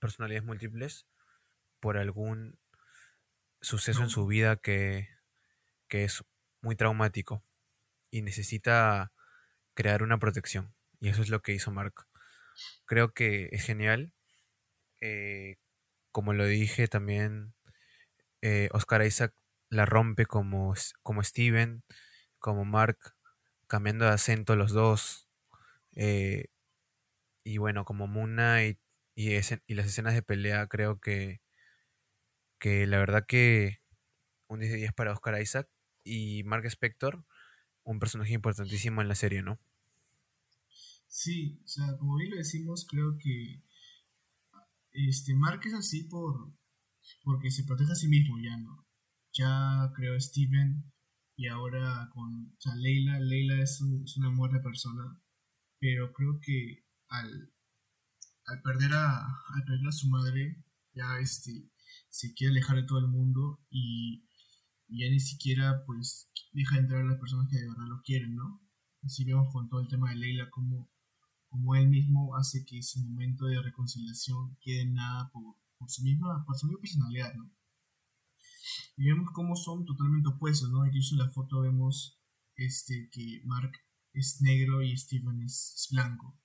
personalidades 0.00 0.46
múltiples 0.46 1.08
por 1.80 1.98
algún 1.98 2.58
suceso 3.60 4.02
en 4.02 4.08
su 4.08 4.26
vida 4.26 4.56
que, 4.56 5.08
que 5.88 6.04
es 6.04 6.24
muy 6.62 6.76
traumático 6.76 7.44
y 8.10 8.22
necesita 8.22 9.12
crear 9.74 10.04
una 10.04 10.18
protección? 10.18 10.74
Y 11.00 11.10
eso 11.10 11.22
es 11.22 11.30
lo 11.30 11.42
que 11.42 11.52
hizo 11.54 11.72
Mark. 11.72 12.08
Creo 12.86 13.12
que 13.14 13.50
es 13.52 13.64
genial. 13.64 14.14
eh, 15.00 15.56
como 16.12 16.32
lo 16.34 16.46
dije 16.46 16.88
también, 16.88 17.54
eh, 18.42 18.68
Oscar 18.72 19.04
Isaac 19.06 19.34
la 19.70 19.86
rompe 19.86 20.26
como, 20.26 20.74
como 21.02 21.22
Steven, 21.24 21.84
como 22.40 22.64
Mark, 22.66 22.98
cambiando 23.68 24.06
de 24.06 24.12
acento 24.12 24.56
los 24.56 24.72
dos. 24.72 25.27
Eh, 25.98 26.46
y 27.44 27.58
bueno, 27.58 27.84
como 27.84 28.06
Moon 28.06 28.32
Knight 28.34 28.78
y, 29.14 29.32
ese- 29.34 29.62
y 29.66 29.74
las 29.74 29.86
escenas 29.86 30.14
de 30.14 30.22
pelea, 30.22 30.66
creo 30.68 31.00
que, 31.00 31.40
que 32.58 32.86
la 32.86 32.98
verdad 32.98 33.26
que 33.26 33.78
un 34.48 34.60
10 34.60 34.72
de 34.72 34.78
10 34.78 34.94
para 34.94 35.12
Oscar 35.12 35.40
Isaac 35.42 35.70
y 36.04 36.44
Mark 36.44 36.66
Spector, 36.66 37.24
un 37.84 38.00
personaje 38.00 38.34
importantísimo 38.34 39.02
en 39.02 39.08
la 39.08 39.16
serie, 39.16 39.42
¿no? 39.42 39.60
Sí, 41.08 41.60
o 41.64 41.68
sea, 41.68 41.96
como 41.98 42.16
bien 42.16 42.30
lo 42.30 42.36
decimos, 42.36 42.86
creo 42.88 43.18
que 43.18 43.62
este 44.92 45.34
Mark 45.34 45.60
es 45.64 45.74
así 45.74 46.04
por 46.04 46.52
porque 47.24 47.50
se 47.50 47.64
protege 47.64 47.92
a 47.92 47.96
sí 47.96 48.08
mismo 48.08 48.36
ya, 48.42 48.56
¿no? 48.58 48.86
Ya 49.32 49.92
creó 49.96 50.18
Steven 50.20 50.92
y 51.36 51.48
ahora 51.48 52.10
con 52.12 52.54
o 52.56 52.60
sea, 52.60 52.74
Leila, 52.76 53.18
Leila 53.20 53.62
es, 53.62 53.80
es 54.04 54.16
una 54.18 54.30
muerta 54.30 54.62
persona, 54.62 55.20
pero 55.80 56.12
creo 56.12 56.40
que 56.40 56.84
al, 57.08 57.52
al 58.46 58.62
perder 58.62 58.92
a 58.94 59.26
al 59.54 59.64
perder 59.64 59.88
a 59.88 59.92
su 59.92 60.08
madre 60.08 60.64
ya 60.94 61.18
este 61.20 61.70
se 62.10 62.34
quiere 62.34 62.52
alejar 62.52 62.76
de 62.76 62.82
todo 62.84 62.98
el 62.98 63.08
mundo 63.08 63.60
y, 63.70 64.24
ya 64.90 65.08
ni 65.10 65.20
siquiera 65.20 65.84
pues 65.84 66.30
deja 66.52 66.78
entrar 66.78 67.02
a 67.02 67.04
las 67.04 67.18
personas 67.18 67.46
que 67.50 67.58
de 67.58 67.68
verdad 67.68 67.86
lo 67.88 68.00
quieren, 68.02 68.34
¿no? 68.34 68.62
Así 69.02 69.22
vemos 69.24 69.52
con 69.52 69.68
todo 69.68 69.80
el 69.80 69.88
tema 69.88 70.10
de 70.10 70.16
Leila 70.16 70.48
como 70.50 70.90
como 71.50 71.74
él 71.76 71.88
mismo 71.88 72.36
hace 72.36 72.64
que 72.64 72.82
su 72.82 73.00
momento 73.00 73.46
de 73.46 73.62
reconciliación 73.62 74.56
quede 74.60 74.86
nada 74.86 75.30
por, 75.30 75.56
por 75.78 75.90
su 75.90 76.02
misma 76.02 76.44
por 76.46 76.56
su 76.56 76.66
misma 76.66 76.80
personalidad, 76.80 77.34
¿no? 77.34 77.50
Y 78.96 79.04
vemos 79.04 79.30
cómo 79.32 79.56
son 79.56 79.84
totalmente 79.84 80.30
opuestos, 80.30 80.70
¿no? 80.70 80.86
Incluso 80.86 81.14
en 81.14 81.20
la 81.20 81.30
foto 81.30 81.60
vemos 81.60 82.18
este 82.56 83.08
que 83.10 83.42
Mark 83.44 83.72
es 84.18 84.40
negro 84.42 84.82
y 84.82 84.96
Steven 84.96 85.42
es, 85.42 85.74
es 85.76 85.88
blanco, 85.90 86.38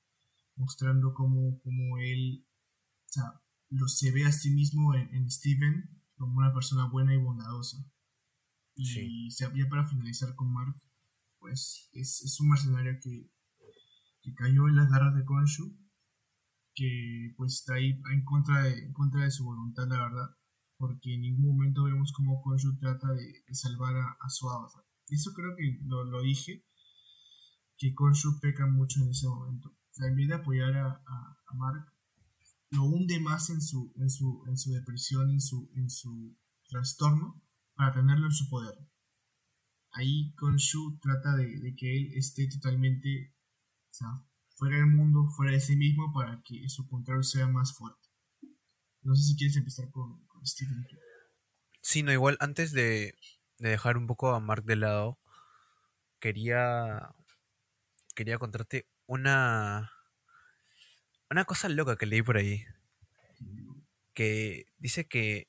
mostrando 0.55 1.13
cómo, 1.13 1.59
cómo 1.63 1.97
él 1.99 2.45
o 3.05 3.11
sea, 3.13 3.41
lo 3.69 3.87
se 3.87 4.11
ve 4.11 4.25
a 4.25 4.31
sí 4.31 4.51
mismo 4.51 4.93
en, 4.95 5.13
en 5.13 5.29
Steven 5.29 6.01
como 6.17 6.37
una 6.37 6.53
persona 6.53 6.87
buena 6.87 7.13
y 7.13 7.17
bondadosa. 7.17 7.77
Y 8.75 8.85
Sí. 8.85 9.29
ya 9.55 9.69
para 9.69 9.87
finalizar 9.87 10.35
con 10.35 10.51
Mark, 10.51 10.75
pues 11.39 11.89
es, 11.93 12.21
es 12.23 12.39
un 12.39 12.49
mercenario 12.49 12.97
que, 13.01 13.29
que 14.21 14.33
cayó 14.33 14.67
en 14.67 14.75
las 14.75 14.89
garras 14.89 15.15
de 15.15 15.25
Konshu, 15.25 15.77
que 16.75 17.33
pues 17.37 17.53
está 17.55 17.75
ahí 17.75 18.01
en 18.11 18.23
contra 18.23 18.63
de, 18.63 18.85
en 18.85 18.93
contra 18.93 19.23
de 19.23 19.31
su 19.31 19.43
voluntad, 19.43 19.87
la 19.87 19.99
verdad, 19.99 20.29
porque 20.77 21.13
en 21.13 21.21
ningún 21.21 21.55
momento 21.55 21.83
vemos 21.83 22.11
cómo 22.13 22.41
Konshu 22.41 22.77
trata 22.77 23.11
de, 23.13 23.43
de 23.47 23.53
salvar 23.55 23.95
a, 23.95 24.17
a 24.19 24.29
su 24.29 24.49
avatar. 24.49 24.83
Eso 25.09 25.31
creo 25.33 25.55
que 25.55 25.79
lo, 25.83 26.03
lo 26.05 26.21
dije, 26.21 26.65
que 27.83 27.93
Konshu 27.93 28.39
peca 28.39 28.65
mucho 28.65 29.01
en 29.01 29.09
ese 29.09 29.27
momento. 29.27 29.69
O 29.69 29.93
sea, 29.93 30.07
en 30.07 30.15
vez 30.15 30.29
de 30.29 30.35
apoyar 30.35 30.73
a, 30.77 31.37
Mark, 31.53 31.85
lo 32.71 32.85
hunde 32.85 33.19
más 33.19 33.51
en 33.51 33.61
su, 33.61 33.93
en 33.97 34.09
su, 34.09 34.43
en 34.47 34.57
su 34.57 34.71
depresión, 34.71 35.29
en 35.29 35.39
su, 35.39 35.69
en 35.75 35.89
su 35.89 36.35
trastorno, 36.67 37.43
para 37.75 37.93
tenerlo 37.93 38.25
en 38.25 38.31
su 38.31 38.49
poder. 38.49 38.73
Ahí 39.91 40.33
Konshu 40.33 40.97
trata 40.99 41.35
de, 41.35 41.59
de 41.59 41.75
que 41.75 41.95
él 41.95 42.13
esté 42.15 42.47
totalmente 42.47 43.35
o 43.91 43.93
sea, 43.93 44.07
fuera 44.55 44.77
del 44.77 44.87
mundo, 44.87 45.27
fuera 45.35 45.51
de 45.51 45.59
sí 45.59 45.75
mismo, 45.75 46.11
para 46.13 46.41
que 46.41 46.67
su 46.69 46.87
control 46.87 47.23
sea 47.23 47.47
más 47.47 47.77
fuerte. 47.77 48.09
No 49.01 49.13
sé 49.13 49.23
si 49.23 49.37
quieres 49.37 49.57
empezar 49.57 49.91
con, 49.91 50.25
con 50.25 50.43
Stephen. 50.47 50.83
tú. 50.89 50.95
Sí, 51.81 52.01
no, 52.01 52.11
igual 52.11 52.37
antes 52.39 52.71
de, 52.71 53.13
de 53.59 53.69
dejar 53.69 53.97
un 53.97 54.07
poco 54.07 54.33
a 54.33 54.39
Mark 54.39 54.63
de 54.63 54.77
lado, 54.77 55.19
quería, 56.19 57.13
quería 58.15 58.37
contarte 58.39 58.87
una, 59.07 59.91
una 61.29 61.43
cosa 61.43 61.67
loca 61.67 61.97
que 61.97 62.05
leí 62.05 62.21
por 62.21 62.37
ahí, 62.37 62.63
que 64.13 64.65
dice 64.77 65.07
que 65.07 65.47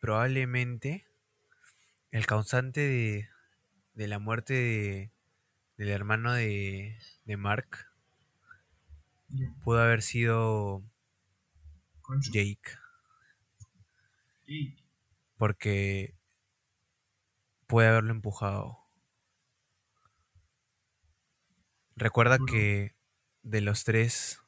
probablemente 0.00 1.06
el 2.10 2.26
causante 2.26 2.80
de, 2.80 3.28
de 3.94 4.08
la 4.08 4.18
muerte 4.18 4.54
de- 4.54 5.12
del 5.78 5.88
hermano 5.90 6.32
de, 6.34 6.98
de 7.26 7.36
Mark 7.36 7.88
pudo 9.62 9.80
haber 9.80 10.02
sido 10.02 10.82
Jake. 12.32 12.76
porque 15.36 16.14
puede 17.66 17.88
haberlo 17.88 18.12
empujado. 18.12 18.83
Recuerda 21.96 22.38
que 22.38 22.94
de 23.42 23.60
los 23.60 23.84
tres, 23.84 24.40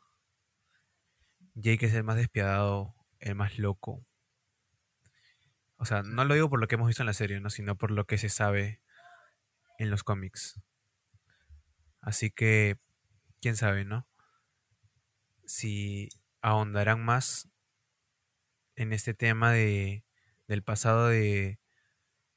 Jake 1.55 1.87
es 1.87 1.95
el 1.95 2.05
más 2.05 2.17
despiadado, 2.17 2.95
el 3.21 3.35
más 3.35 3.59
loco. 3.59 4.05
O 5.77 5.85
sea, 5.85 6.03
no 6.03 6.25
lo 6.25 6.35
digo 6.35 6.49
por 6.49 6.61
lo 6.61 6.67
que 6.67 6.75
hemos 6.75 6.89
visto 6.89 7.03
en 7.03 7.07
la 7.07 7.13
serie, 7.13 7.41
¿no? 7.41 7.51
sino 7.51 7.77
por 7.77 7.91
lo 7.91 8.07
que 8.07 8.19
se 8.19 8.29
sabe 8.29 8.81
en 9.79 9.91
los 9.91 10.03
cómics. 10.03 10.61
Así 12.01 12.31
que, 12.31 12.79
quién 13.41 13.57
sabe, 13.57 13.85
¿no? 13.85 14.09
Si 15.45 16.09
ahondarán 16.41 17.05
más 17.05 17.49
en 18.75 18.93
este 18.93 19.15
tema 19.15 19.53
de, 19.53 20.05
del 20.47 20.63
pasado 20.63 21.09
de, 21.09 21.59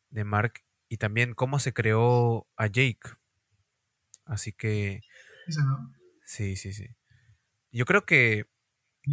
de 0.10 0.24
Mark 0.24 0.64
y 0.88 0.97
también 0.97 1.34
cómo 1.34 1.60
se 1.60 1.74
creó 1.74 2.47
a 2.57 2.68
Jake. 2.68 3.18
Así 4.30 4.53
que, 4.53 5.05
Eso 5.47 5.61
no. 5.65 5.91
sí, 6.23 6.55
sí, 6.55 6.73
sí. 6.73 6.88
Yo 7.71 7.86
creo 7.86 8.05
que 8.05 8.45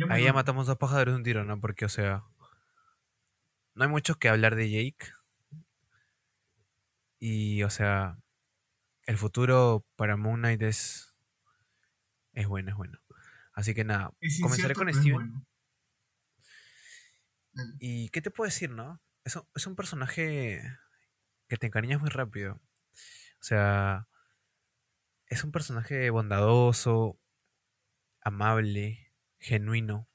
ahí 0.09 0.25
ya 0.25 0.35
matamos 0.35 0.67
dos 0.69 0.79
pájaros 0.79 1.15
de 1.15 1.19
un 1.19 1.25
tiro, 1.25 1.45
¿no? 1.45 1.61
Porque, 1.61 1.87
o 1.87 1.91
sea, 1.91 2.25
no 3.77 3.85
hay 3.85 3.91
mucho 3.91 4.17
que 4.19 4.29
hablar 4.29 4.57
de 4.57 4.69
Jake. 4.71 5.13
Y, 7.19 7.63
o 7.63 7.71
sea, 7.71 8.19
el 9.07 9.19
futuro 9.19 9.87
para 9.97 10.17
Moon 10.17 10.41
Knight 10.41 10.63
es, 10.63 11.15
es 12.33 12.47
bueno, 12.47 12.71
es 12.71 12.77
bueno. 12.77 12.99
Así 13.53 13.75
que 13.75 13.85
nada, 13.85 14.13
Es 14.21 14.41
comenzaré 14.41 14.75
con 14.75 14.93
Steven. 14.93 15.17
bueno. 15.17 15.47
¿Y 17.79 18.09
qué 18.11 18.23
te 18.23 18.31
puedo 18.31 18.47
decir, 18.49 18.71
no? 18.71 19.01
Es 19.25 19.37
un, 19.37 19.43
es 19.55 19.67
un 19.67 19.77
personaje 19.77 20.63
que 21.49 21.57
te 21.59 21.67
encariñas 21.69 22.01
muy 22.01 22.11
rápido. 22.11 22.55
O 22.57 23.45
sea, 23.45 24.09
es 25.27 25.45
un 25.45 25.53
personaje 25.53 26.11
bondadoso, 26.11 27.19
amable, 28.21 29.13
genuino. 29.39 30.09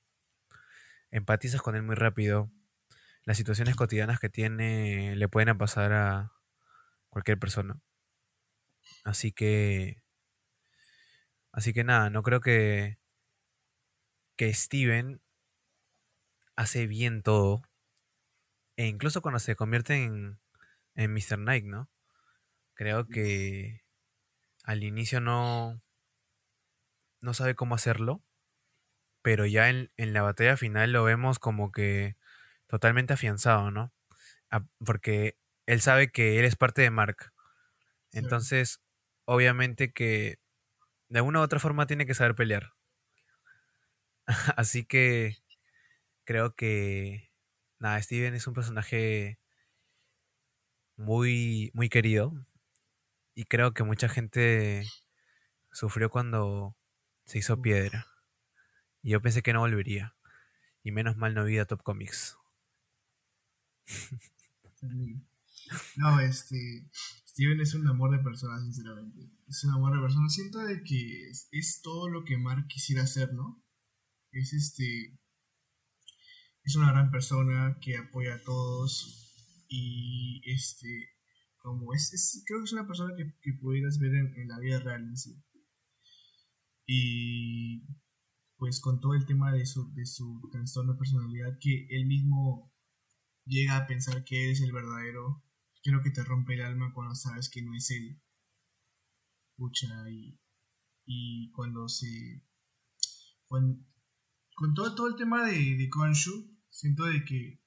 Empatizas 1.11 1.61
con 1.61 1.75
él 1.75 1.83
muy 1.83 1.95
rápido. 1.95 2.51
Las 3.23 3.37
situaciones 3.37 3.75
cotidianas 3.75 4.19
que 4.19 4.29
tiene 4.29 5.15
le 5.15 5.27
pueden 5.27 5.57
pasar 5.57 5.93
a 5.93 6.31
cualquier 7.09 7.37
persona. 7.39 7.79
Así 9.03 9.31
que... 9.31 10.01
Así 11.51 11.73
que 11.73 11.83
nada, 11.83 12.09
no 12.09 12.23
creo 12.23 12.39
que... 12.41 12.97
Que 14.37 14.53
Steven 14.53 15.21
hace 16.55 16.87
bien 16.87 17.21
todo. 17.21 17.63
E 18.77 18.87
incluso 18.87 19.21
cuando 19.21 19.39
se 19.39 19.55
convierte 19.55 19.95
en, 20.03 20.39
en 20.95 21.13
Mr. 21.13 21.37
Knight, 21.37 21.65
¿no? 21.65 21.89
Creo 22.73 23.07
que 23.07 23.80
al 24.71 24.83
inicio 24.83 25.19
no, 25.21 25.81
no 27.21 27.33
sabe 27.33 27.55
cómo 27.55 27.75
hacerlo, 27.75 28.23
pero 29.21 29.45
ya 29.45 29.69
en, 29.69 29.91
en 29.97 30.13
la 30.13 30.21
batalla 30.23 30.57
final 30.57 30.91
lo 30.91 31.03
vemos 31.03 31.39
como 31.39 31.71
que 31.71 32.17
totalmente 32.67 33.13
afianzado, 33.13 33.71
¿no? 33.71 33.93
A- 34.51 34.65
porque 34.85 35.37
él 35.67 35.81
sabe 35.81 36.11
que 36.11 36.39
él 36.39 36.45
es 36.45 36.55
parte 36.55 36.81
de 36.83 36.91
Mark. 36.91 37.33
Sí. 38.09 38.19
Entonces, 38.19 38.81
obviamente 39.25 39.93
que 39.93 40.39
de 41.09 41.19
alguna 41.19 41.41
u 41.41 41.43
otra 41.43 41.59
forma 41.59 41.87
tiene 41.87 42.05
que 42.07 42.15
saber 42.15 42.35
pelear. 42.35 42.73
Así 44.57 44.85
que 44.85 45.37
creo 46.25 46.55
que 46.55 47.31
nada, 47.79 48.01
Steven 48.01 48.33
es 48.35 48.47
un 48.47 48.53
personaje 48.53 49.39
muy 50.97 51.71
muy 51.73 51.89
querido 51.89 52.33
y 53.41 53.45
creo 53.45 53.73
que 53.73 53.81
mucha 53.81 54.07
gente 54.07 54.87
sufrió 55.71 56.11
cuando 56.11 56.77
se 57.25 57.39
hizo 57.39 57.59
piedra. 57.59 58.05
Y 59.01 59.09
yo 59.09 59.21
pensé 59.23 59.41
que 59.41 59.51
no 59.51 59.61
volvería. 59.61 60.15
Y 60.83 60.91
menos 60.91 61.17
mal 61.17 61.33
no 61.33 61.43
vi 61.43 61.57
a 61.57 61.65
Top 61.65 61.81
Comics. 61.81 62.37
No, 65.95 66.19
este. 66.19 66.87
Steven 67.25 67.61
es 67.61 67.73
un 67.73 67.87
amor 67.87 68.11
de 68.11 68.23
persona, 68.23 68.61
sinceramente. 68.61 69.31
Es 69.47 69.63
un 69.63 69.71
amor 69.71 69.95
de 69.95 70.01
persona. 70.01 70.29
Siento 70.29 70.59
de 70.59 70.83
que 70.83 71.29
es, 71.29 71.47
es 71.51 71.81
todo 71.81 72.09
lo 72.09 72.23
que 72.23 72.37
Mark 72.37 72.67
quisiera 72.67 73.01
hacer, 73.01 73.33
¿no? 73.33 73.63
Es 74.31 74.53
este. 74.53 75.17
Es 76.63 76.75
una 76.75 76.91
gran 76.91 77.09
persona 77.09 77.79
que 77.81 77.97
apoya 77.97 78.35
a 78.35 78.43
todos. 78.43 79.65
Y 79.67 80.43
este. 80.45 81.20
Como 81.61 81.93
es, 81.93 82.13
es- 82.13 82.43
creo 82.45 82.59
que 82.59 82.65
es 82.65 82.73
una 82.73 82.85
persona 82.85 83.15
que, 83.15 83.33
que 83.41 83.53
pudieras 83.53 83.97
ver 83.99 84.13
en, 84.15 84.33
en 84.35 84.47
la 84.49 84.59
vida 84.59 84.79
real 84.81 85.03
en 85.03 85.17
sí. 85.17 85.41
Y 86.85 87.81
pues 88.57 88.79
con 88.79 89.01
todo 89.01 89.15
el 89.15 89.25
tema 89.25 89.51
de 89.53 89.65
su, 89.65 89.93
de 89.93 90.05
su 90.05 90.47
trastorno 90.51 90.93
de 90.93 90.99
personalidad 90.99 91.57
que 91.59 91.87
él 91.89 92.05
mismo 92.05 92.71
llega 93.45 93.77
a 93.77 93.87
pensar 93.87 94.23
que 94.25 94.45
eres 94.45 94.61
el 94.61 94.71
verdadero, 94.73 95.43
creo 95.83 96.03
que 96.03 96.11
te 96.11 96.23
rompe 96.23 96.55
el 96.55 96.61
alma 96.63 96.93
cuando 96.93 97.15
sabes 97.15 97.49
que 97.49 97.61
no 97.63 97.75
es 97.75 97.91
él. 97.91 98.21
Pucha, 99.55 100.09
y, 100.09 100.37
y 101.05 101.51
cuando 101.51 101.87
se... 101.89 102.43
Con, 103.47 103.85
con 104.55 104.73
todo, 104.73 104.95
todo 104.95 105.07
el 105.09 105.15
tema 105.15 105.45
de, 105.45 105.75
de 105.77 105.89
Khonshu, 105.89 106.57
siento 106.69 107.05
de 107.05 107.23
que, 107.25 107.61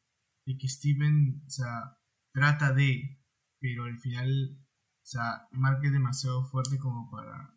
de 0.47 0.59
que 0.59 0.69
Steven, 0.69 1.43
o 1.47 1.51
sea, 1.51 1.99
trata 2.33 2.73
de, 2.73 3.21
pero 3.65 3.85
al 3.85 3.99
final, 3.99 4.59
o 4.61 5.07
sea, 5.07 5.49
Mark 5.53 5.81
es 5.83 5.91
demasiado 5.91 6.45
fuerte 6.45 6.79
como 6.79 7.11
para, 7.11 7.57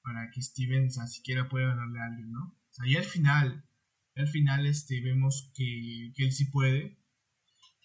para 0.00 0.30
que 0.30 0.40
Steven, 0.40 0.86
o 0.86 0.90
sea, 0.90 1.06
siquiera 1.06 1.50
pueda 1.50 1.66
ganarle 1.66 2.00
a 2.00 2.06
alguien, 2.06 2.32
¿no? 2.32 2.44
O 2.46 2.72
sea, 2.72 2.86
y 2.86 2.96
al 2.96 3.04
final, 3.04 3.68
al 4.16 4.28
final, 4.28 4.64
este, 4.64 5.02
vemos 5.02 5.52
que, 5.54 6.14
que 6.16 6.24
él 6.24 6.32
sí 6.32 6.46
puede, 6.46 6.98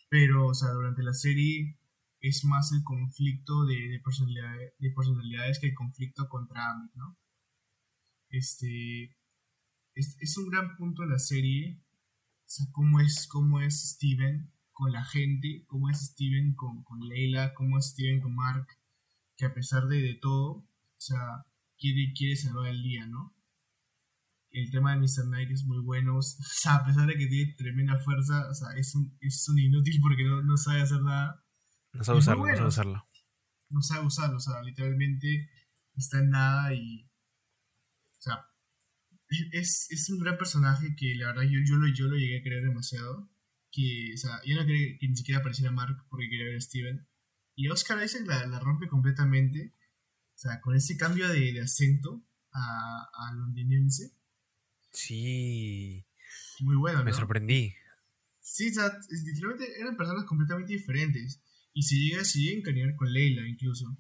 pero, 0.07 0.47
o 0.47 0.53
sea, 0.53 0.69
durante 0.69 1.03
la 1.03 1.11
serie 1.13 1.77
es 2.21 2.45
más 2.45 2.71
el 2.71 2.81
conflicto 2.81 3.65
de, 3.65 3.89
de, 3.89 3.99
personalidades, 3.99 4.73
de 4.79 4.91
personalidades 4.91 5.59
que 5.59 5.67
el 5.67 5.75
conflicto 5.75 6.29
contra 6.29 6.71
Amit, 6.71 6.93
¿no? 6.95 7.19
Este, 8.29 9.17
es, 9.95 10.15
es 10.21 10.37
un 10.37 10.49
gran 10.49 10.77
punto 10.77 11.01
de 11.01 11.09
la 11.09 11.19
serie, 11.19 11.83
o 11.83 12.45
sea, 12.45 12.67
cómo 12.71 13.01
es, 13.01 13.27
cómo 13.27 13.59
es 13.59 13.95
Steven 13.95 14.49
con 14.79 14.93
la 14.93 15.03
gente, 15.03 15.65
cómo 15.67 15.89
es 15.89 15.99
Steven 15.99 16.55
con, 16.55 16.83
con 16.83 17.01
Leila, 17.01 17.53
cómo 17.53 17.77
es 17.77 17.87
Steven 17.87 18.21
con 18.21 18.33
Mark, 18.33 18.65
que 19.35 19.45
a 19.45 19.53
pesar 19.53 19.87
de, 19.87 20.01
de 20.01 20.13
todo, 20.13 20.51
o 20.51 20.65
sea, 20.97 21.45
quiere, 21.77 22.13
quiere 22.15 22.37
salvar 22.37 22.67
el 22.67 22.81
día, 22.81 23.05
¿no? 23.05 23.35
El 24.51 24.71
tema 24.71 24.93
de 24.93 24.99
Mr. 24.99 25.25
Knight 25.25 25.51
es 25.51 25.65
muy 25.65 25.79
bueno, 25.83 26.15
o 26.19 26.21
sea, 26.21 26.75
a 26.75 26.85
pesar 26.85 27.07
de 27.07 27.17
que 27.17 27.27
tiene 27.27 27.53
tremenda 27.55 27.99
fuerza, 27.99 28.49
o 28.49 28.53
sea, 28.53 28.69
es 28.77 28.95
un, 28.95 29.17
es 29.19 29.49
un 29.49 29.59
inútil 29.59 29.99
porque 30.01 30.23
no, 30.23 30.41
no 30.43 30.55
sabe 30.55 30.81
hacer 30.81 31.01
nada, 31.01 31.43
No 31.91 32.03
sabe 32.05 32.19
usarlo, 32.19 32.45
no 32.45 32.55
sabe 32.55 32.67
usarlo. 32.69 33.07
no 33.67 33.81
sabe 33.81 34.05
usarlo, 34.05 34.37
o 34.37 34.39
sea, 34.39 34.63
literalmente 34.63 35.49
está 35.97 36.19
en 36.19 36.29
nada 36.29 36.73
y, 36.73 37.03
o 37.03 38.21
sea, 38.21 38.45
es, 39.51 39.87
es 39.91 40.09
un 40.09 40.19
gran 40.19 40.37
personaje 40.37 40.95
que 40.95 41.15
la 41.15 41.27
verdad 41.27 41.43
yo, 41.43 41.59
yo, 41.67 41.75
lo, 41.75 41.93
yo 41.93 42.07
lo 42.07 42.15
llegué 42.15 42.39
a 42.39 42.43
creer 42.43 42.63
demasiado, 42.63 43.29
que, 43.71 44.11
o 44.13 44.17
sea, 44.17 44.41
yo 44.45 44.55
no 44.55 44.65
quería 44.65 44.97
que 44.99 45.07
ni 45.07 45.15
siquiera 45.15 45.39
apareciera 45.39 45.71
Mark 45.71 46.05
porque 46.09 46.29
quería 46.29 46.45
ver 46.45 46.57
a 46.57 46.61
Steven, 46.61 47.07
y 47.55 47.67
Oscar 47.69 48.03
Isaac 48.03 48.23
la, 48.25 48.45
la 48.47 48.59
rompe 48.59 48.87
completamente, 48.87 49.73
o 50.35 50.37
sea, 50.37 50.61
con 50.61 50.75
ese 50.75 50.95
cambio 50.97 51.27
de, 51.27 51.51
de 51.53 51.61
acento 51.61 52.23
a, 52.51 53.09
a 53.13 53.33
londinense, 53.33 54.13
Sí, 54.91 56.05
muy 56.61 56.75
bueno, 56.75 57.03
me 57.03 57.11
¿no? 57.11 57.17
sorprendí. 57.17 57.73
Sí, 58.39 58.69
o 58.69 58.73
sea, 58.73 58.87
es- 59.09 59.23
literalmente 59.23 59.79
eran 59.79 59.95
personas 59.95 60.25
completamente 60.25 60.73
diferentes. 60.73 61.41
Y 61.73 61.83
se 61.83 61.95
llega, 61.95 62.25
se 62.25 62.39
llega 62.39 62.55
a 62.55 62.59
encariñar 62.59 62.95
con 62.95 63.13
Leila 63.13 63.47
incluso. 63.47 63.95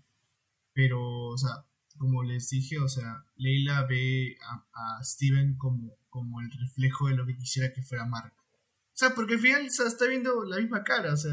Pero, 0.73 0.99
o 1.27 1.37
sea, 1.37 1.65
como 1.97 2.23
les 2.23 2.49
dije, 2.49 2.79
o 2.79 2.87
sea, 2.87 3.23
Leila 3.37 3.85
ve 3.85 4.37
a, 4.41 4.97
a 4.99 5.03
Steven 5.03 5.55
como, 5.57 5.93
como 6.09 6.41
el 6.41 6.49
reflejo 6.51 7.07
de 7.07 7.15
lo 7.15 7.25
que 7.25 7.37
quisiera 7.37 7.71
que 7.73 7.83
fuera 7.83 8.05
Mark. 8.05 8.33
O 8.99 9.05
sea, 9.05 9.15
porque 9.15 9.35
al 9.35 9.39
final 9.39 9.65
o 9.65 9.69
sea, 9.69 9.87
está 9.87 10.07
viendo 10.07 10.43
la 10.43 10.57
misma 10.57 10.83
cara, 10.83 11.13
o 11.13 11.15
sea, 11.15 11.31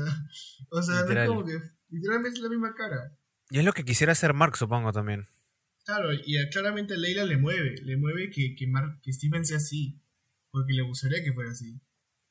o 0.71 0.81
sea, 0.83 1.03
no 1.03 1.21
es 1.21 1.29
como 1.29 1.45
que 1.45 1.59
literalmente 1.89 2.39
es 2.39 2.43
la 2.45 2.49
misma 2.49 2.73
cara. 2.77 3.13
Y 3.51 3.59
es 3.59 3.65
lo 3.65 3.73
que 3.73 3.85
quisiera 3.85 4.13
hacer 4.13 4.35
Mark, 4.35 4.57
supongo 4.57 4.93
también. 4.93 5.27
Claro, 5.85 6.13
y 6.13 6.39
a- 6.39 6.49
claramente 6.49 6.95
a 6.95 6.97
Leila 6.97 7.25
le 7.25 7.39
mueve, 7.39 7.75
le 7.83 7.97
mueve 7.97 8.31
que, 8.31 8.55
que, 8.55 8.69
Mark, 8.69 9.01
que 9.03 9.13
Steven 9.13 9.45
sea 9.45 9.57
así, 9.57 10.01
porque 10.53 10.75
le 10.75 10.83
gustaría 10.83 11.25
que 11.25 11.33
fuera 11.33 11.51
así. 11.51 11.81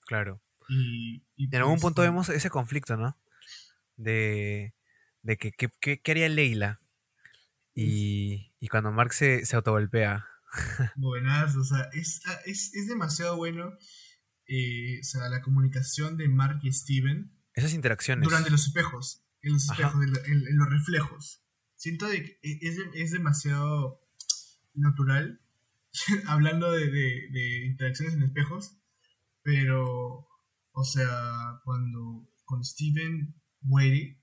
Claro. 0.08 0.42
Y, 0.70 1.26
y 1.36 1.54
En 1.54 1.56
algún 1.56 1.74
pues, 1.74 1.82
punto 1.82 2.02
sí. 2.02 2.08
vemos 2.08 2.30
ese 2.30 2.50
conflicto, 2.50 2.96
¿no? 2.96 3.20
De, 3.98 4.74
de 5.22 5.36
que, 5.36 5.52
¿qué, 5.52 6.12
haría 6.12 6.30
Leila? 6.30 6.80
Y, 7.74 8.54
y 8.62 8.70
cuando 8.70 8.94
Mark 8.94 9.12
se, 9.12 9.46
se 9.46 9.58
autogolpea. 9.58 10.30
Buenas, 10.96 11.58
o 11.58 11.64
sea, 11.66 11.90
es, 11.92 12.22
es, 12.46 12.74
es 12.74 12.88
demasiado 12.88 13.36
bueno. 13.36 13.74
Eh, 14.48 15.00
o 15.02 15.04
sea, 15.04 15.30
la 15.30 15.42
comunicación 15.42 16.18
de 16.18 16.28
Mark 16.30 16.60
y 16.64 16.72
Steven 16.72 17.32
Esas 17.54 17.74
interacciones. 17.74 18.24
durante 18.28 18.50
los 18.50 18.68
espejos, 18.68 19.24
en 19.42 19.54
los 19.54 19.66
espejos, 19.70 20.02
en, 20.04 20.12
lo- 20.14 20.26
en- 20.26 20.48
en 20.48 20.58
los 20.58 20.70
reflejos. 20.70 21.42
Siento 21.76 22.08
de 22.08 22.24
que 22.24 22.40
e- 22.44 22.60
es, 22.62 22.78
es 22.94 23.12
demasiado 23.12 24.02
natural, 24.74 25.42
hablando 26.28 26.72
de, 26.72 26.90
de- 26.92 27.28
de 27.32 27.66
interacciones 27.66 28.14
en 28.16 28.24
espejos, 28.24 28.78
pero, 29.44 30.28
o 30.72 30.84
sea, 30.84 31.62
cuando, 31.64 32.28
cuando 32.46 32.64
Steven 32.66 33.34
muere, 33.62 34.20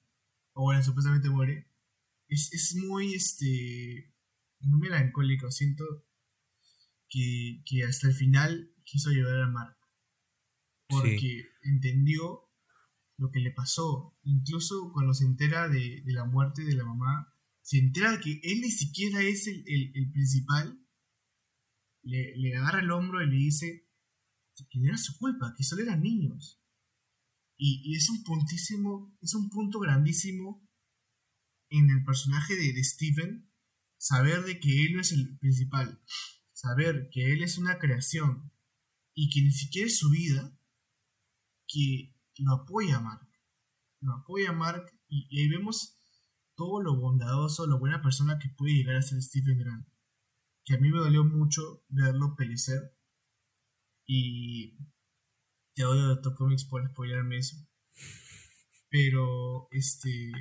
o 0.55 0.62
bueno, 0.64 0.83
supuestamente 0.83 1.31
muere, 1.31 1.66
es, 2.29 2.53
es 2.53 2.75
muy, 2.77 3.14
este, 3.14 4.12
muy 4.61 4.81
melancólico. 4.81 5.51
Siento 5.51 5.85
que, 7.09 7.62
que 7.66 7.85
hasta 7.85 8.09
el 8.09 8.14
final 8.14 8.70
quiso 8.85 9.11
ayudar 9.11 9.41
a 9.43 9.47
Mark. 9.49 9.77
Porque 11.01 11.49
entendió 11.62 12.49
lo 13.16 13.30
que 13.30 13.40
le 13.40 13.53
pasó. 13.53 14.18
Incluso 14.24 14.90
cuando 14.93 15.14
se 15.14 15.24
entera 15.24 15.68
de, 15.68 16.03
la 16.07 16.24
muerte 16.24 16.64
de 16.64 16.74
la 16.74 16.84
mamá, 16.84 17.32
se 17.61 17.78
entera 17.78 18.12
de 18.12 18.20
que 18.20 18.40
él 18.43 18.61
ni 18.61 18.70
siquiera 18.70 19.22
es 19.22 19.47
el, 19.47 20.11
principal. 20.12 20.78
Le, 22.03 22.57
agarra 22.57 22.80
el 22.80 22.90
hombro 22.90 23.22
y 23.22 23.26
le 23.26 23.36
dice 23.36 23.88
que 24.70 24.78
no 24.78 24.88
era 24.88 24.99
su 24.99 25.16
culpa, 25.18 25.55
que 25.57 25.64
solo 25.64 25.82
eran 25.82 26.03
niños. 26.03 26.61
Y, 27.57 27.80
y, 27.84 27.97
es 27.97 28.09
un 28.11 28.22
puntísimo, 28.22 29.16
es 29.20 29.34
un 29.34 29.49
punto 29.51 29.78
grandísimo 29.78 30.68
en 31.68 31.90
el 31.90 32.05
personaje 32.05 32.55
de, 32.55 32.72
de 32.72 32.84
Steven, 32.84 33.51
saber 33.97 34.43
de 34.43 34.59
que 34.59 34.84
él 34.84 34.95
no 34.95 35.01
es 35.01 35.12
el 35.12 35.38
principal, 35.38 36.03
saber 36.53 37.09
que 37.12 37.32
él 37.32 37.43
es 37.43 37.57
una 37.57 37.78
creación 37.78 38.53
y 39.14 39.30
que 39.30 39.43
ni 39.43 39.53
siquiera 39.53 39.86
es 39.86 39.99
su 39.99 40.11
vida, 40.11 40.59
que 41.73 42.14
lo 42.39 42.53
apoya 42.53 42.99
a 42.99 43.01
Mark. 43.01 43.29
Lo 44.01 44.14
apoya 44.14 44.51
a 44.51 44.53
Mark 44.53 44.93
y, 45.09 45.39
ahí 45.39 45.49
vemos 45.49 45.99
todo 46.55 46.83
lo 46.83 46.97
bondadoso, 46.97 47.66
lo 47.66 47.79
buena 47.79 48.03
persona 48.03 48.39
que 48.39 48.51
puede 48.51 48.75
llegar 48.75 48.97
a 48.97 49.03
ser 49.03 49.23
Stephen 49.23 49.59
Grant. 49.59 49.89
Que 50.64 50.75
a 50.75 50.79
mí 50.79 50.91
me 50.91 50.99
dolió 50.99 51.25
mucho 51.25 51.85
verlo 51.89 52.37
pelecer. 52.37 52.97
Y 54.07 54.77
te 55.75 55.85
odio 55.85 56.09
de 56.14 56.23
Top 56.23 56.35
Comics 56.35 56.64
por 56.64 56.85
apoyarme 56.85 57.39
eso. 57.39 57.57
Pero, 58.91 59.68
este. 59.70 60.33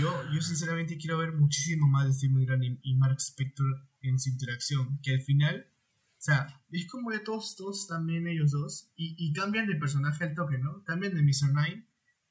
Yo, 0.00 0.22
yo 0.32 0.40
sinceramente 0.42 0.98
quiero 0.98 1.18
ver 1.18 1.32
muchísimo 1.32 1.88
más 1.88 2.06
de 2.06 2.12
Stephen 2.12 2.44
Grant 2.44 2.64
y, 2.64 2.80
y 2.82 2.94
Mark 2.96 3.18
Spector 3.20 3.88
en 4.00 4.18
su 4.18 4.30
interacción. 4.30 4.98
Que 5.02 5.14
al 5.14 5.22
final 5.22 5.72
o 6.18 6.20
sea, 6.20 6.60
es 6.72 6.88
como 6.88 7.12
de 7.12 7.20
todos, 7.20 7.54
todos 7.54 7.86
también 7.86 8.26
ellos 8.26 8.50
dos. 8.50 8.90
Y, 8.96 9.14
y 9.16 9.32
cambian 9.32 9.68
de 9.68 9.76
personaje 9.76 10.24
al 10.24 10.34
toque, 10.34 10.58
¿no? 10.58 10.82
Cambian 10.82 11.14
de 11.14 11.22
Mr. 11.22 11.52
Knight 11.52 11.86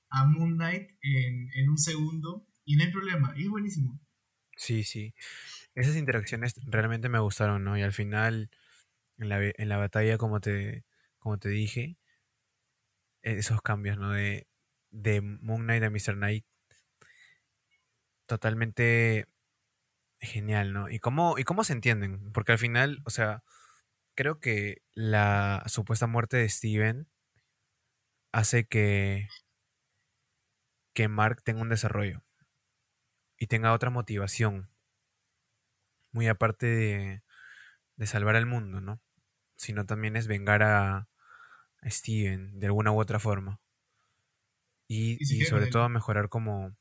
a 0.09 0.25
Moon 0.25 0.55
Knight 0.55 0.91
en, 1.01 1.49
en, 1.53 1.69
un 1.69 1.77
segundo. 1.77 2.45
Y 2.65 2.75
no 2.75 2.83
hay 2.83 2.91
problema. 2.91 3.33
Y 3.37 3.43
es 3.43 3.49
buenísimo. 3.49 3.97
Sí, 4.57 4.83
sí. 4.83 5.15
Esas 5.73 5.95
interacciones 5.95 6.55
realmente 6.65 7.07
me 7.07 7.19
gustaron, 7.19 7.63
¿no? 7.63 7.77
Y 7.77 7.81
al 7.81 7.93
final, 7.93 8.49
en 9.19 9.29
la, 9.29 9.39
en 9.41 9.69
la 9.69 9.77
batalla, 9.77 10.17
como 10.17 10.41
te, 10.41 10.83
como 11.19 11.37
te 11.37 11.47
dije, 11.47 11.97
esos 13.21 13.61
cambios, 13.61 13.97
¿no? 13.97 14.11
De, 14.11 14.49
de 14.89 15.21
Moon 15.21 15.63
Knight 15.63 15.83
a 15.83 15.89
Mr. 15.89 16.15
Knight. 16.15 16.45
Totalmente 18.27 19.29
genial, 20.19 20.73
¿no? 20.73 20.89
Y 20.89 20.99
cómo, 20.99 21.37
y 21.37 21.45
cómo 21.45 21.63
se 21.63 21.71
entienden. 21.71 22.33
Porque 22.33 22.51
al 22.51 22.59
final, 22.59 23.01
o 23.05 23.09
sea 23.11 23.45
creo 24.17 24.41
que 24.41 24.83
la 24.95 25.63
supuesta 25.67 26.07
muerte 26.07 26.35
de 26.37 26.49
Steven 26.49 27.07
hace 28.31 28.65
que, 28.67 29.27
que 30.93 31.07
Mark 31.07 31.43
tenga 31.43 31.61
un 31.61 31.69
desarrollo 31.69 32.25
y 33.37 33.47
tenga 33.47 33.73
otra 33.73 33.89
motivación, 33.89 34.69
muy 36.11 36.27
aparte 36.27 36.65
de, 36.65 37.23
de 37.97 38.07
salvar 38.07 38.35
al 38.35 38.45
mundo, 38.45 38.81
¿no? 38.81 39.01
Sino 39.57 39.85
también 39.85 40.17
es 40.17 40.27
vengar 40.27 40.63
a, 40.63 41.09
a 41.81 41.89
Steven 41.89 42.59
de 42.59 42.67
alguna 42.67 42.91
u 42.91 42.99
otra 43.01 43.19
forma. 43.19 43.61
Y, 44.89 45.13
y, 45.13 45.41
y 45.41 45.45
sobre 45.45 45.67
todo 45.67 45.87
mejorar 45.89 46.27
como, 46.29 46.75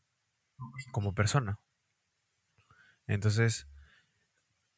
como 0.93 1.15
persona. 1.15 1.61
Entonces, 3.07 3.67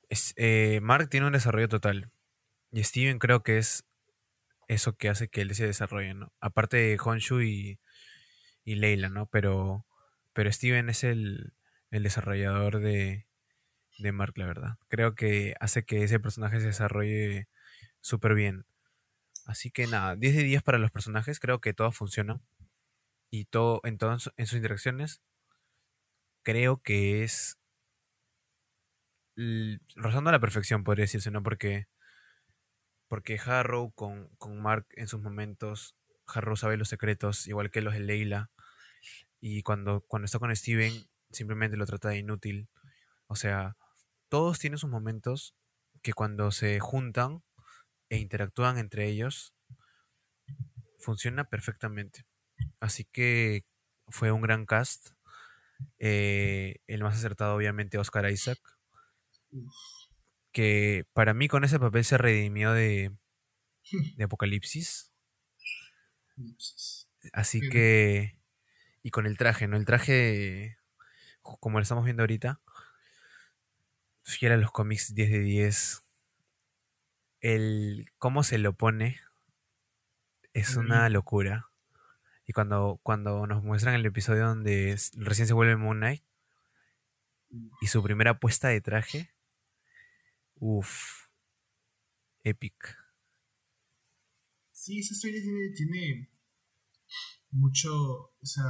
es, 0.09 0.35
eh, 0.37 0.81
Mark 0.83 1.09
tiene 1.09 1.27
un 1.27 1.33
desarrollo 1.33 1.69
total. 1.69 2.11
Y 2.73 2.85
Steven 2.85 3.19
creo 3.19 3.43
que 3.43 3.59
es 3.59 3.85
eso 4.69 4.97
que 4.97 5.09
hace 5.09 5.29
que 5.29 5.41
él 5.43 5.55
se 5.55 5.67
desarrolle, 5.67 6.15
¿no? 6.15 6.33
Aparte 6.41 6.77
de 6.77 6.99
Honshu 7.03 7.41
y, 7.43 7.81
y 8.65 8.77
Leila, 8.77 9.09
¿no? 9.09 9.27
Pero, 9.27 9.87
pero 10.35 10.53
Steven 10.53 10.91
es 10.91 11.05
el, 11.05 11.55
el 11.91 12.03
desarrollador 12.03 12.81
de, 12.81 13.27
de 13.99 14.13
Mark, 14.13 14.35
la 14.37 14.47
verdad. 14.47 14.79
Creo 14.89 15.15
que 15.15 15.55
hace 15.61 15.85
que 15.85 16.05
ese 16.05 16.21
personaje 16.21 16.61
se 16.61 16.67
desarrolle 16.69 17.49
súper 18.01 18.35
bien. 18.35 18.67
Así 19.47 19.71
que 19.71 19.87
nada, 19.87 20.17
10 20.17 20.37
de 20.37 20.45
10 20.45 20.63
para 20.63 20.79
los 20.79 20.91
personajes, 20.91 21.41
creo 21.41 21.61
que 21.61 21.75
todo 21.75 21.93
funciona. 21.93 22.41
Y 23.31 23.47
todo, 23.47 23.81
en 23.85 23.99
todas 23.99 24.31
en 24.37 24.47
sus 24.47 24.57
interacciones, 24.57 25.23
creo 26.43 26.83
que 26.83 27.25
es 27.25 27.59
rozando 29.95 30.31
a 30.31 30.33
la 30.33 30.41
perfección, 30.41 30.85
podría 30.85 31.05
decirse, 31.05 31.31
¿no? 31.31 31.43
Porque 31.43 31.87
porque 33.09 33.39
Harrow 33.45 33.93
con, 33.93 34.29
con 34.39 34.61
Mark 34.61 34.87
en 34.93 35.09
sus 35.09 35.21
momentos, 35.21 35.97
Harrow 36.27 36.57
sabe 36.57 36.77
los 36.77 36.89
secretos, 36.89 37.47
igual 37.47 37.71
que 37.71 37.81
los 37.81 37.95
de 37.95 38.01
Leila. 38.01 38.51
Y 39.41 39.63
cuando, 39.63 40.03
cuando 40.03 40.27
está 40.27 40.39
con 40.39 40.55
Steven, 40.55 40.93
simplemente 41.31 41.77
lo 41.77 41.87
trata 41.87 42.11
de 42.11 42.19
inútil. 42.19 42.69
O 43.27 43.37
sea, 43.37 43.77
todos 44.29 44.59
tienen 44.59 44.79
sus 44.79 44.91
momentos 44.91 45.55
que 46.03 46.13
cuando 46.13 46.51
se 46.51 46.81
juntan 46.81 47.43
e 48.11 48.19
interactúan 48.19 48.79
entre 48.79 49.07
ellos, 49.07 49.55
funciona 50.99 51.45
perfectamente. 51.45 52.27
Así 52.81 53.05
que 53.05 53.65
fue 54.09 54.33
un 54.33 54.43
gran 54.43 54.67
cast. 54.67 55.11
Eh, 55.99 56.81
el 56.87 57.03
más 57.03 57.17
acertado, 57.17 57.55
obviamente, 57.55 57.99
Oscar 57.99 58.29
Isaac 58.31 58.59
que 60.53 61.07
para 61.13 61.35
mí 61.35 61.49
con 61.49 61.65
ese 61.65 61.79
papel 61.79 62.05
se 62.05 62.19
redimió 62.19 62.73
de, 62.73 63.13
de 64.17 64.25
Apocalipsis. 64.25 65.13
Así 67.33 67.61
que... 67.69 68.37
Y 69.03 69.11
con 69.11 69.27
el 69.27 69.39
traje, 69.39 69.69
¿no? 69.69 69.77
El 69.77 69.85
traje, 69.85 70.79
como 71.43 71.79
lo 71.79 71.83
estamos 71.83 72.05
viendo 72.05 72.23
ahorita, 72.23 72.61
fiel 74.23 74.53
a 74.53 74.57
los 74.57 74.71
cómics 74.71 75.15
10 75.15 75.31
de 75.31 75.41
10. 75.41 76.03
El 77.41 78.13
cómo 78.19 78.43
se 78.43 78.59
lo 78.59 78.75
pone 78.75 79.21
es 80.53 80.77
una 80.77 81.09
locura. 81.09 81.71
Y 82.45 82.53
cuando, 82.53 83.01
cuando 83.03 83.47
nos 83.47 83.63
muestran 83.63 83.95
el 83.95 84.07
episodio 84.07 84.47
donde 84.47 84.99
recién 85.15 85.47
se 85.47 85.55
vuelve 85.55 85.77
Moon 85.77 85.99
Knight 85.99 86.25
y 87.81 87.87
su 87.87 88.03
primera 88.03 88.41
puesta 88.41 88.69
de 88.69 88.81
traje, 88.81 89.33
Uf. 90.61 91.29
Epic. 92.43 92.97
Sí, 94.71 95.01
esa 95.01 95.15
serie 95.15 95.43
tiene, 95.43 95.71
tiene 95.75 96.31
mucho, 97.51 97.93
o 97.95 98.45
sea, 98.47 98.65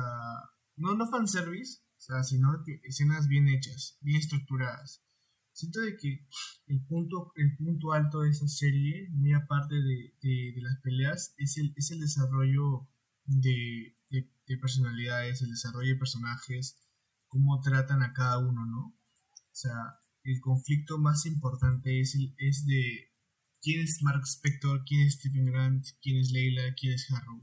no, 0.76 0.95
no 0.95 1.09
fanservice, 1.09 1.80
o 1.97 2.01
sea, 2.01 2.22
sino 2.22 2.62
que 2.64 2.80
escenas 2.84 3.28
bien 3.28 3.49
hechas, 3.49 3.99
bien 4.01 4.18
estructuradas. 4.18 5.05
Siento 5.53 5.80
de 5.80 5.97
que 5.97 6.26
el 6.66 6.84
punto, 6.86 7.32
el 7.36 7.57
punto 7.57 7.93
alto 7.93 8.20
de 8.20 8.30
esa 8.30 8.47
serie, 8.47 9.09
muy 9.11 9.32
aparte 9.32 9.74
de, 9.74 10.14
de, 10.22 10.55
las 10.62 10.80
peleas, 10.82 11.34
es 11.36 11.59
el, 11.59 11.72
es 11.76 11.91
el 11.91 12.01
desarrollo 12.01 12.89
de, 13.24 13.97
de, 14.11 14.30
de, 14.47 14.57
personalidades, 14.59 15.43
el 15.43 15.51
desarrollo 15.51 15.93
de 15.95 15.99
personajes, 15.99 16.78
cómo 17.26 17.61
tratan 17.61 18.03
a 18.03 18.12
cada 18.12 18.39
uno, 18.39 18.66
¿no? 18.66 18.89
O 18.89 19.55
sea, 19.55 20.01
el 20.24 20.40
conflicto 20.40 20.98
más 20.98 21.26
importante 21.26 22.00
es, 22.00 22.14
el, 22.14 22.34
es 22.38 22.66
de 22.66 23.12
quién 23.60 23.80
es 23.80 24.02
Mark 24.02 24.22
Spector, 24.24 24.84
quién 24.84 25.06
es 25.06 25.14
Stephen 25.14 25.46
Grant, 25.46 25.86
quién 26.02 26.18
es 26.18 26.30
Leila, 26.30 26.74
quién 26.74 26.94
es 26.94 27.10
Harrow. 27.10 27.42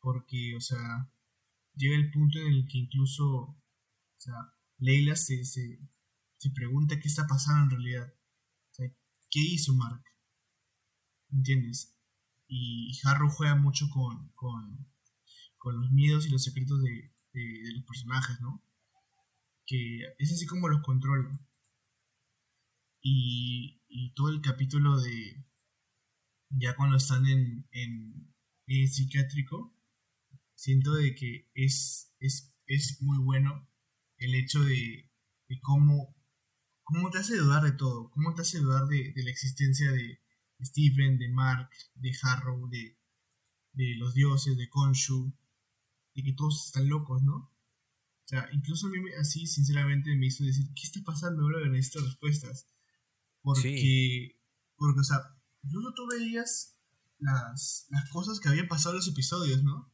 Porque, 0.00 0.54
o 0.56 0.60
sea, 0.60 1.12
llega 1.74 1.96
el 1.96 2.10
punto 2.10 2.38
en 2.38 2.52
el 2.52 2.68
que 2.68 2.78
incluso, 2.78 3.26
o 3.26 3.64
sea, 4.18 4.34
Leila 4.78 5.16
se, 5.16 5.44
se, 5.44 5.80
se 6.38 6.50
pregunta 6.50 6.98
qué 6.98 7.08
está 7.08 7.26
pasando 7.26 7.64
en 7.64 7.70
realidad. 7.70 8.14
O 8.70 8.74
sea, 8.74 8.88
¿qué 9.30 9.40
hizo 9.40 9.74
Mark? 9.74 10.02
¿Entiendes? 11.32 11.96
Y 12.48 12.98
Harrow 13.04 13.30
juega 13.30 13.54
mucho 13.54 13.88
con, 13.90 14.30
con, 14.34 14.88
con 15.58 15.80
los 15.80 15.90
miedos 15.92 16.26
y 16.26 16.30
los 16.30 16.42
secretos 16.42 16.82
de, 16.82 17.14
de, 17.32 17.62
de 17.62 17.72
los 17.72 17.84
personajes, 17.84 18.40
¿no? 18.40 18.64
Que 19.66 20.00
es 20.18 20.32
así 20.32 20.46
como 20.46 20.68
los 20.68 20.82
controla 20.82 21.38
y, 23.02 24.12
todo 24.14 24.28
el 24.30 24.40
capítulo 24.40 25.00
de 25.00 25.44
ya 26.50 26.74
cuando 26.74 26.96
están 26.96 27.26
en, 27.26 27.66
en, 27.70 28.34
en 28.66 28.88
psiquiátrico, 28.88 29.74
siento 30.54 30.94
de 30.94 31.14
que 31.14 31.48
es, 31.54 32.14
es, 32.18 32.52
es 32.66 33.00
muy 33.02 33.18
bueno 33.18 33.68
el 34.18 34.34
hecho 34.34 34.62
de, 34.62 35.10
de, 35.48 35.60
cómo, 35.60 36.14
cómo 36.82 37.10
te 37.10 37.18
hace 37.18 37.36
dudar 37.36 37.62
de 37.62 37.72
todo, 37.72 38.10
cómo 38.10 38.34
te 38.34 38.42
hace 38.42 38.58
dudar 38.58 38.86
de, 38.88 39.12
la 39.16 39.30
existencia 39.30 39.90
de 39.92 40.20
Stephen, 40.62 41.18
de 41.18 41.28
Mark, 41.30 41.70
de 41.94 42.12
Harrow, 42.22 42.68
de, 42.68 42.98
de 43.72 43.96
los 43.96 44.12
dioses, 44.12 44.58
de 44.58 44.68
Konshu, 44.68 45.32
de 46.14 46.22
que 46.22 46.32
todos 46.34 46.66
están 46.66 46.88
locos, 46.88 47.22
¿no? 47.22 47.36
O 47.36 48.28
sea, 48.30 48.48
incluso 48.52 48.86
a 48.86 48.90
mí 48.90 48.98
así, 49.18 49.46
sinceramente, 49.46 50.14
me 50.14 50.26
hizo 50.26 50.44
decir, 50.44 50.66
¿qué 50.74 50.82
está 50.82 51.00
pasando, 51.02 51.44
bro? 51.44 51.66
Necesito 51.68 52.04
respuestas. 52.04 52.68
Porque, 53.42 54.38
porque, 54.76 55.00
o 55.00 55.04
sea, 55.04 55.18
tú 55.62 56.06
veías 56.08 56.78
las, 57.18 57.86
las 57.90 58.10
cosas 58.10 58.40
que 58.40 58.48
habían 58.48 58.68
pasado 58.68 58.94
en 58.94 58.98
los 58.98 59.08
episodios, 59.08 59.62
¿no? 59.62 59.92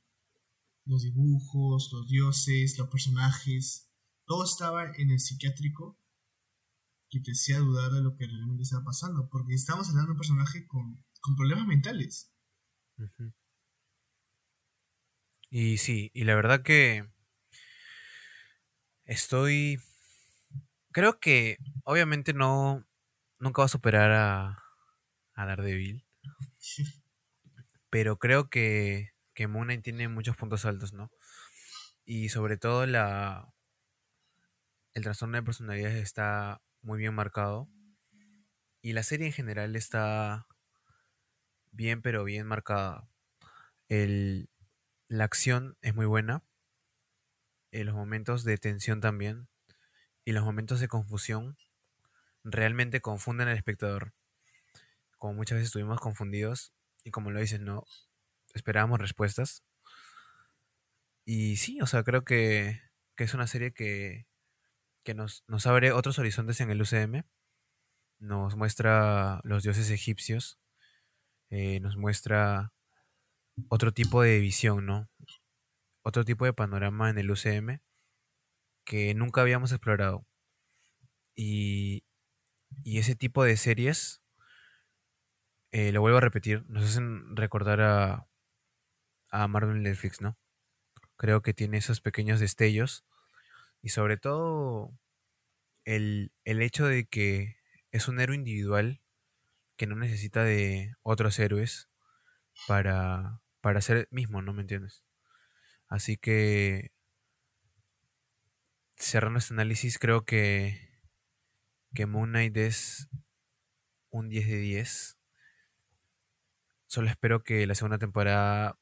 Los 0.85 1.03
dibujos, 1.03 1.91
los 1.93 2.09
dioses, 2.09 2.79
los 2.79 2.89
personajes, 2.89 3.91
todo 4.27 4.45
estaba 4.45 4.93
en 4.97 5.11
el 5.11 5.21
psiquiátrico 5.21 5.99
que 7.09 7.21
te 7.21 7.33
hacía 7.33 7.59
dudar 7.59 7.93
de 7.93 8.03
lo 8.03 8.17
que 8.17 8.27
realmente 8.27 8.65
estaba 8.65 8.85
pasando, 8.85 9.29
porque 9.31 9.55
estábamos 9.55 9.89
hablando 9.89 10.09
de 10.09 10.13
un 10.13 10.19
personaje 10.19 10.67
con, 10.67 11.05
con 11.21 11.37
problemas 11.37 11.67
mentales. 11.67 12.33
Y 15.51 15.79
sí, 15.79 16.11
y 16.13 16.25
la 16.25 16.35
verdad 16.35 16.63
que 16.63 17.09
estoy... 19.05 19.79
Creo 20.93 21.21
que 21.21 21.59
obviamente 21.85 22.33
no... 22.33 22.85
Nunca 23.39 23.63
va 23.63 23.67
a 23.67 23.69
superar 23.69 24.11
a, 24.13 24.63
a 25.35 25.47
Daredevil. 25.47 26.05
Pero 27.91 28.19
creo 28.19 28.49
que, 28.51 29.11
que 29.35 29.49
Moon 29.49 29.83
tiene 29.83 30.09
muchos 30.09 30.37
puntos 30.37 30.65
altos, 30.65 30.93
¿no? 30.93 31.11
Y 32.05 32.31
sobre 32.31 32.57
todo 32.59 32.87
la... 32.87 33.53
El 34.95 35.05
trastorno 35.05 35.37
de 35.37 35.45
personalidad 35.45 35.93
está 35.93 36.61
muy 36.83 36.99
bien 36.99 37.15
marcado. 37.15 37.69
Y 38.81 38.95
la 38.95 39.03
serie 39.03 39.27
en 39.27 39.33
general 39.35 39.77
está 39.77 40.47
bien, 41.71 42.03
pero 42.03 42.25
bien 42.25 42.47
marcada. 42.47 43.09
El, 43.89 44.51
la 45.09 45.25
acción 45.25 45.77
es 45.83 45.95
muy 45.95 46.07
buena. 46.07 46.45
eh, 47.71 47.85
los 47.85 47.95
momentos 47.95 48.43
de 48.45 48.59
tensión 48.59 49.01
también. 49.01 49.49
Y 50.25 50.33
los 50.33 50.45
momentos 50.45 50.81
de 50.81 50.89
confusión 50.89 51.57
realmente 52.47 53.01
confunden 53.03 53.49
al 53.49 53.57
espectador. 53.57 54.15
Como 55.19 55.35
muchas 55.35 55.57
veces 55.57 55.69
estuvimos 55.69 56.01
confundidos. 56.01 56.73
Y 57.05 57.11
como 57.11 57.31
lo 57.31 57.41
dices, 57.41 57.61
no 57.61 57.85
esperábamos 58.55 59.01
respuestas. 59.01 59.63
Y 61.25 61.57
sí, 61.57 61.81
o 61.81 61.87
sea, 61.87 62.03
creo 62.05 62.25
que, 62.25 62.81
que 63.17 63.25
es 63.25 63.35
una 63.35 63.47
serie 63.47 63.73
que, 63.73 64.27
que 65.05 65.15
nos, 65.15 65.45
nos 65.49 65.67
abre 65.67 65.93
otros 65.93 66.19
horizontes 66.19 66.61
en 66.61 66.71
el 66.71 66.83
UCM. 66.83 67.25
Nos 68.21 68.57
muestra 68.57 69.41
los 69.45 69.63
dioses 69.63 69.91
egipcios. 69.91 70.59
eh, 71.51 71.81
nos 71.81 71.97
muestra 71.97 72.73
otro 73.69 73.93
tipo 73.93 74.23
de 74.23 74.41
visión, 74.41 74.87
¿no? 74.87 75.09
Otro 76.03 76.25
tipo 76.25 76.47
de 76.47 76.55
panorama 76.55 77.11
en 77.11 77.19
el 77.19 77.31
UCM 77.31 77.81
que 78.87 79.15
nunca 79.15 79.43
habíamos 79.43 79.73
explorado. 79.73 80.27
Y, 81.37 82.03
y 82.85 82.99
ese 82.99 83.15
tipo 83.15 83.45
de 83.45 83.57
series, 83.57 84.23
eh, 85.73 85.93
lo 85.93 86.01
vuelvo 86.01 86.19
a 86.19 86.23
repetir, 86.23 86.65
nos 86.69 86.85
hacen 86.85 87.37
recordar 87.37 87.81
a, 87.81 88.29
a 89.31 89.49
Marvel 89.49 89.83
Netflix, 89.83 90.21
¿no? 90.21 90.39
Creo 91.17 91.43
que 91.43 91.55
tiene 91.55 91.79
esos 91.79 92.01
pequeños 92.01 92.41
destellos 92.41 93.05
y 93.83 93.91
sobre 93.91 94.17
todo 94.17 94.93
el, 95.85 96.33
el 96.45 96.63
hecho 96.63 96.87
de 96.87 97.07
que 97.07 97.57
es 97.91 98.09
un 98.09 98.21
héroe 98.21 98.37
individual 98.37 99.01
que 99.77 99.87
no 99.87 99.97
necesita 99.97 100.43
de 100.45 100.95
otros 101.03 101.39
héroes 101.39 101.89
para, 102.67 103.41
para 103.61 103.81
ser 103.81 104.09
mismo, 104.11 104.43
¿no 104.43 104.53
me 104.53 104.63
entiendes? 104.63 105.05
Así 105.89 106.17
que, 106.17 106.93
cerrando 108.97 109.39
este 109.39 109.55
análisis, 109.55 109.99
creo 109.99 110.25
que, 110.25 110.96
que 111.95 112.07
Moon 112.07 112.31
Knight 112.31 112.57
es 112.57 113.09
un 114.11 114.29
10 114.29 114.47
de 114.47 114.57
10. 114.59 115.19
Solo 116.87 117.09
espero 117.09 117.43
que 117.43 117.67
la 117.67 117.75
segunda 117.75 117.99
temporada 117.99 118.79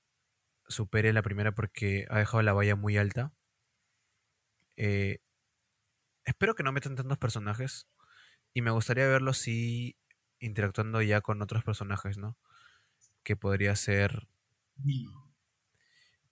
supere 0.69 1.13
la 1.13 1.23
primera 1.23 1.53
porque 1.53 2.07
ha 2.11 2.19
dejado 2.19 2.43
la 2.43 2.53
valla 2.53 2.77
muy 2.77 2.97
alta. 2.97 3.33
Eh, 4.77 5.19
espero 6.25 6.55
que 6.55 6.63
no 6.63 6.73
metan 6.73 6.97
tantos 6.97 7.19
personajes. 7.19 7.89
Y 8.53 8.63
me 8.63 8.71
gustaría 8.71 9.07
verlos 9.09 9.39
sí 9.39 9.97
interactuando 10.39 11.03
ya 11.03 11.21
con 11.21 11.43
otros 11.43 11.65
personajes, 11.65 12.19
¿no? 12.19 12.37
Que 13.23 13.37
podría 13.37 13.75
ser. 13.77 14.29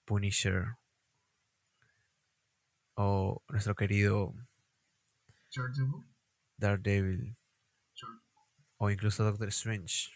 Punisher. 0.05 0.77
O 2.95 3.43
nuestro 3.49 3.75
querido 3.75 4.35
Daredevil. 5.55 6.12
Daredevil. 6.63 7.19
Daredevil. 7.19 7.37
O 8.79 8.91
incluso 8.91 9.25
Doctor 9.25 9.49
Strange. 9.49 10.11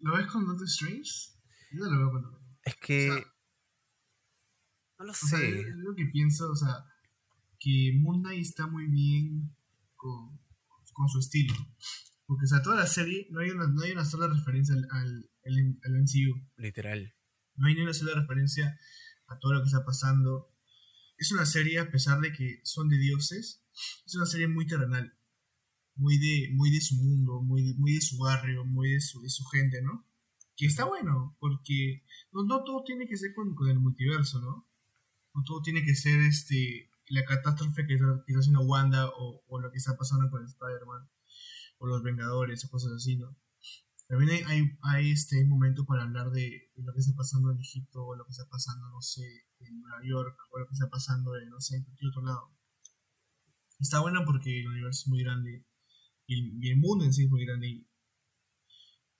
¿Lo 0.00 0.16
ves 0.16 0.26
con 0.28 0.46
Doctor 0.46 0.66
Strange? 0.66 1.10
Yo 1.72 1.84
no 1.84 1.90
lo 1.90 1.98
veo 1.98 2.10
con 2.12 2.22
Doctor 2.22 2.42
Strange. 2.42 2.62
Es 2.64 2.76
que... 2.76 3.10
O 3.10 3.14
sea, 3.14 3.24
no 4.98 5.04
lo 5.04 5.12
O 5.12 5.14
sea, 5.14 5.38
sé. 5.38 5.60
es 5.60 5.66
lo 5.76 5.94
que 5.94 6.06
pienso, 6.06 6.50
o 6.50 6.56
sea, 6.56 6.74
que 7.60 7.92
Moon 8.00 8.20
Knight 8.22 8.40
está 8.40 8.66
muy 8.66 8.86
bien 8.86 9.56
con, 9.96 10.38
con 10.92 11.08
su 11.08 11.18
estilo. 11.20 11.54
Porque, 12.26 12.44
o 12.44 12.48
sea, 12.48 12.62
toda 12.62 12.76
la 12.76 12.86
serie 12.86 13.26
no 13.30 13.40
hay 13.40 13.50
una, 13.50 13.66
no 13.68 13.82
hay 13.82 13.92
una 13.92 14.04
sola 14.04 14.28
referencia 14.28 14.74
al, 14.74 14.86
al, 14.90 15.30
al- 15.46 15.78
al 15.84 16.02
MCU. 16.02 16.46
Literal. 16.56 17.14
No 17.56 17.66
hay 17.66 17.74
ni 17.74 17.82
una 17.82 17.94
sola 17.94 18.14
referencia 18.20 18.78
a 19.28 19.38
todo 19.38 19.54
lo 19.54 19.60
que 19.60 19.66
está 19.66 19.84
pasando. 19.84 20.52
Es 21.16 21.32
una 21.32 21.46
serie, 21.46 21.78
a 21.80 21.90
pesar 21.90 22.20
de 22.20 22.32
que 22.32 22.60
son 22.64 22.88
de 22.88 22.98
dioses, 22.98 23.64
es 24.06 24.14
una 24.14 24.26
serie 24.26 24.48
muy 24.48 24.66
terrenal. 24.66 25.14
Muy 25.96 26.16
de, 26.18 26.50
muy 26.54 26.70
de 26.70 26.80
su 26.80 26.94
mundo, 26.94 27.42
muy 27.42 27.74
muy 27.74 27.94
de 27.94 28.00
su 28.00 28.18
barrio, 28.18 28.64
muy 28.64 28.92
de 28.92 29.00
su, 29.00 29.20
de 29.20 29.30
su 29.30 29.44
gente, 29.46 29.82
¿no? 29.82 30.06
Que 30.56 30.66
está 30.66 30.84
bueno, 30.84 31.36
porque 31.40 32.04
no, 32.32 32.44
no 32.44 32.62
todo 32.62 32.84
tiene 32.84 33.08
que 33.08 33.16
ser 33.16 33.34
con, 33.34 33.54
con 33.54 33.68
el 33.68 33.80
multiverso, 33.80 34.40
¿no? 34.40 34.68
No 35.34 35.42
todo 35.44 35.60
tiene 35.60 35.84
que 35.84 35.94
ser 35.96 36.20
este 36.20 36.90
la 37.08 37.24
catástrofe 37.24 37.86
que 37.86 37.94
está, 37.94 38.06
que 38.26 38.32
está 38.32 38.40
haciendo 38.40 38.62
Wanda 38.62 39.08
o, 39.08 39.42
o 39.46 39.60
lo 39.60 39.70
que 39.72 39.78
está 39.78 39.96
pasando 39.96 40.30
con 40.30 40.44
Spider-Man 40.44 41.08
o 41.78 41.86
los 41.86 42.02
Vengadores 42.02 42.64
o 42.64 42.70
cosas 42.70 42.92
así, 42.92 43.16
¿no? 43.16 43.36
También 44.08 44.30
hay, 44.30 44.42
hay, 44.46 44.78
hay, 44.82 45.10
este 45.10 45.44
momento 45.44 45.84
para 45.84 46.04
hablar 46.04 46.30
de, 46.30 46.70
de 46.74 46.82
lo 46.82 46.94
que 46.94 47.00
está 47.00 47.14
pasando 47.14 47.52
en 47.52 47.60
Egipto 47.60 48.04
o 48.04 48.16
lo 48.16 48.24
que 48.24 48.32
está 48.32 48.48
pasando, 48.48 48.88
no 48.88 49.02
sé, 49.02 49.22
en 49.60 49.80
Nueva 49.82 50.00
York 50.02 50.38
o 50.50 50.58
lo 50.58 50.66
que 50.66 50.72
está 50.72 50.88
pasando 50.88 51.36
en, 51.36 51.50
no 51.50 51.60
sé, 51.60 51.76
en 51.76 51.84
cualquier 51.84 52.08
otro 52.10 52.22
lado. 52.22 52.57
Está 53.78 54.00
bueno 54.00 54.24
porque 54.24 54.60
el 54.60 54.68
universo 54.68 55.02
es 55.02 55.08
muy 55.08 55.22
grande 55.22 55.64
y 56.26 56.68
el, 56.70 56.76
mundo 56.76 57.04
en 57.04 57.12
sí 57.12 57.24
es 57.24 57.30
muy 57.30 57.44
grande 57.44 57.86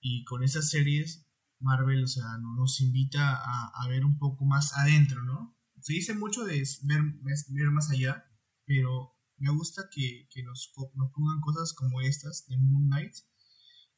y, 0.01 0.23
con 0.25 0.43
esas 0.43 0.69
series 0.69 1.25
Marvel, 1.59 2.03
o 2.03 2.07
sea, 2.07 2.37
no- 2.39 2.55
nos 2.55 2.79
invita 2.81 3.35
a, 3.35 3.71
a 3.83 3.87
ver 3.89 4.05
un 4.05 4.17
poco 4.17 4.45
más 4.45 4.77
adentro, 4.77 5.23
¿no? 5.23 5.57
Se 5.81 5.93
dice 5.93 6.13
mucho 6.13 6.43
de 6.45 6.63
ver, 6.83 7.01
ver 7.49 7.71
más 7.71 7.89
allá, 7.89 8.25
pero 8.65 9.15
me 9.37 9.49
gusta 9.51 9.89
que, 9.91 10.27
que 10.31 10.43
nos, 10.43 10.71
nos 10.95 11.11
pongan 11.11 11.41
cosas 11.41 11.73
como 11.73 12.01
estas 12.01 12.47
de 12.47 12.57
Moon 12.57 12.87
Knight, 12.87 13.13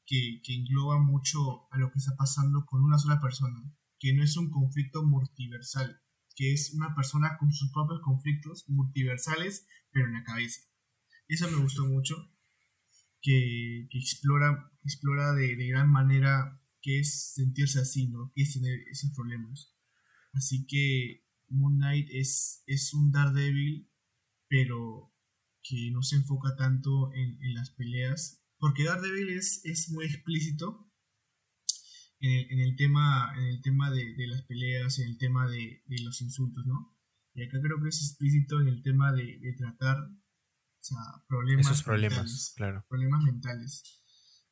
que, 0.05 0.41
que 0.43 0.55
engloba 0.55 0.99
mucho 0.99 1.71
a 1.71 1.77
lo 1.77 1.91
que 1.91 1.99
está 1.99 2.15
pasando 2.15 2.65
con 2.65 2.83
una 2.83 2.97
sola 2.97 3.19
persona, 3.21 3.61
que 3.99 4.13
no 4.13 4.23
es 4.23 4.37
un 4.37 4.49
conflicto 4.49 5.03
multiversal, 5.03 6.01
que 6.41 6.53
es 6.53 6.73
una 6.73 6.95
persona 6.95 7.37
con 7.37 7.53
sus 7.53 7.71
propios 7.71 8.01
conflictos 8.01 8.65
multiversales, 8.67 9.67
pero 9.91 10.07
en 10.07 10.13
la 10.13 10.23
cabeza. 10.23 10.61
Eso 11.27 11.47
me 11.51 11.57
gustó 11.57 11.85
mucho, 11.85 12.15
que, 13.21 13.87
explora, 13.91 14.71
explora 14.83 15.33
de, 15.33 15.55
de 15.55 15.67
gran 15.67 15.91
manera 15.91 16.59
qué 16.81 16.97
es 16.97 17.33
sentirse 17.35 17.79
así, 17.79 18.07
¿no? 18.07 18.31
qué 18.33 18.41
es 18.41 18.53
tener 18.53 18.79
esos 18.89 19.11
problemas. 19.11 19.75
Así 20.33 20.65
que 20.65 21.27
Moon 21.49 21.75
Knight 21.75 22.07
es, 22.09 22.63
es 22.65 22.91
un 22.95 23.11
Daredevil, 23.11 23.87
pero 24.47 25.13
que 25.61 25.91
no 25.91 26.01
se 26.01 26.15
enfoca 26.15 26.55
tanto 26.55 27.13
en, 27.13 27.37
en 27.43 27.53
las 27.53 27.69
peleas, 27.69 28.43
porque 28.57 28.85
Daredevil 28.85 29.29
es, 29.29 29.61
es 29.63 29.91
muy 29.91 30.05
explícito 30.05 30.90
en 32.21 32.31
el, 32.31 32.51
en 32.51 32.59
el 32.59 32.75
tema, 32.75 33.33
en 33.37 33.45
el 33.45 33.61
tema 33.61 33.91
de, 33.91 34.13
de 34.15 34.27
las 34.27 34.43
peleas, 34.43 34.99
en 34.99 35.09
el 35.09 35.17
tema 35.17 35.49
de, 35.49 35.83
de 35.85 36.01
los 36.03 36.21
insultos, 36.21 36.65
¿no? 36.65 36.97
Y 37.33 37.43
acá 37.43 37.59
creo 37.61 37.81
que 37.81 37.89
es 37.89 38.01
explícito 38.01 38.61
en 38.61 38.67
el 38.67 38.83
tema 38.83 39.11
de, 39.11 39.39
de 39.39 39.53
tratar 39.53 39.97
o 40.01 40.83
sea, 40.83 40.97
problemas 41.27 41.65
Esos 41.67 41.83
problemas, 41.83 42.17
mentales, 42.17 42.53
claro. 42.55 42.85
problemas 42.89 43.23
mentales. 43.23 44.03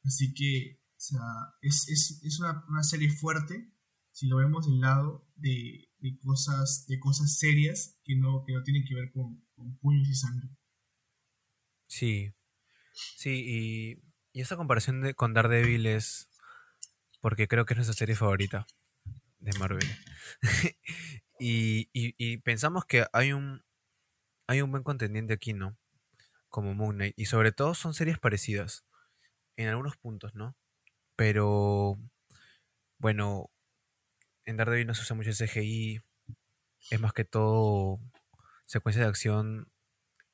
Así 0.03 0.34
que, 0.34 0.80
o 0.82 0.99
sea, 0.99 1.22
es, 1.61 1.89
es, 1.89 2.22
es 2.24 2.39
una, 2.39 2.63
una 2.67 2.84
serie 2.84 3.09
fuerte 3.09 3.74
si 4.11 4.28
lo 4.28 4.38
vemos 4.38 4.67
del 4.67 4.80
lado 4.80 5.28
de, 5.36 5.89
de 5.99 6.20
cosas 6.20 6.86
de 6.88 6.99
cosas 6.99 7.38
serias 7.38 7.99
que 8.03 8.15
no, 8.15 8.43
que 8.45 8.53
no 8.53 8.63
tienen 8.63 8.84
que 8.86 8.95
ver 8.95 9.11
con, 9.11 9.45
con 9.55 9.78
puños 9.80 10.07
y 10.07 10.15
sangre. 10.15 10.49
Sí. 11.88 12.34
Sí, 12.91 13.43
y, 13.45 14.03
y 14.34 14.41
esta 14.41 14.57
comparación 14.57 15.01
de, 15.01 15.13
con 15.13 15.34
Daredevil 15.34 15.86
es 15.86 16.30
porque 17.22 17.47
creo 17.47 17.65
que 17.65 17.74
es 17.74 17.78
nuestra 17.78 17.95
serie 17.97 18.15
favorita 18.15 18.67
de 19.39 19.53
Marvel. 19.59 19.88
Y, 21.39 21.89
y- 21.93 22.38
pensamos 22.39 22.86
que 22.86 23.05
hay 23.13 23.34
un, 23.34 23.63
hay 24.47 24.61
un 24.61 24.72
buen 24.72 24.84
contendiente 24.84 25.34
aquí, 25.34 25.53
¿no? 25.53 25.78
Como 26.49 26.74
Moon 26.76 26.95
Knight. 26.97 27.13
Y 27.17 27.26
sobre 27.26 27.51
todo 27.51 27.76
son 27.76 27.93
series 27.93 28.20
parecidas. 28.20 28.86
En 29.57 29.70
algunos 29.70 29.97
puntos, 29.97 30.36
¿no? 30.36 30.55
Pero, 31.17 31.97
bueno, 32.97 33.51
en 34.45 34.57
Daredevil 34.57 34.88
no 34.88 34.95
se 34.95 35.03
usa 35.03 35.15
mucho 35.15 35.34
CGI. 35.34 36.01
Es 36.91 37.01
más 37.01 37.13
que 37.13 37.26
todo 37.26 37.99
secuencias 38.65 39.05
de 39.05 39.09
acción 39.09 39.72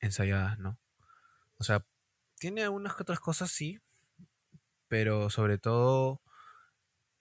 ensayadas, 0.02 0.60
¿no? 0.60 0.80
O 1.58 1.66
sea, 1.66 1.86
tiene 2.40 2.64
algunas 2.64 2.96
que 2.96 3.04
otras 3.04 3.20
cosas, 3.22 3.52
sí. 3.52 3.80
Pero 4.88 5.30
sobre 5.30 5.58
todo, 5.58 6.22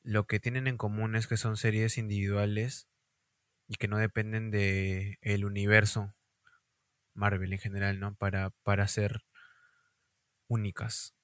lo 0.04 0.26
que 0.26 0.38
tienen 0.38 0.68
en 0.68 0.76
común 0.76 1.16
es 1.16 1.26
que 1.26 1.36
son 1.38 1.56
series 1.56 1.98
individuales 1.98 2.88
y 3.66 3.76
que 3.76 3.88
no 3.88 3.98
dependen 3.98 4.50
de 4.50 5.18
el 5.22 5.44
universo 5.44 6.14
Marvel 7.14 7.52
en 7.52 7.58
general, 7.58 7.98
¿no? 8.00 8.14
Para, 8.14 8.50
para 8.62 8.86
ser 8.86 9.24
únicas. 10.48 11.14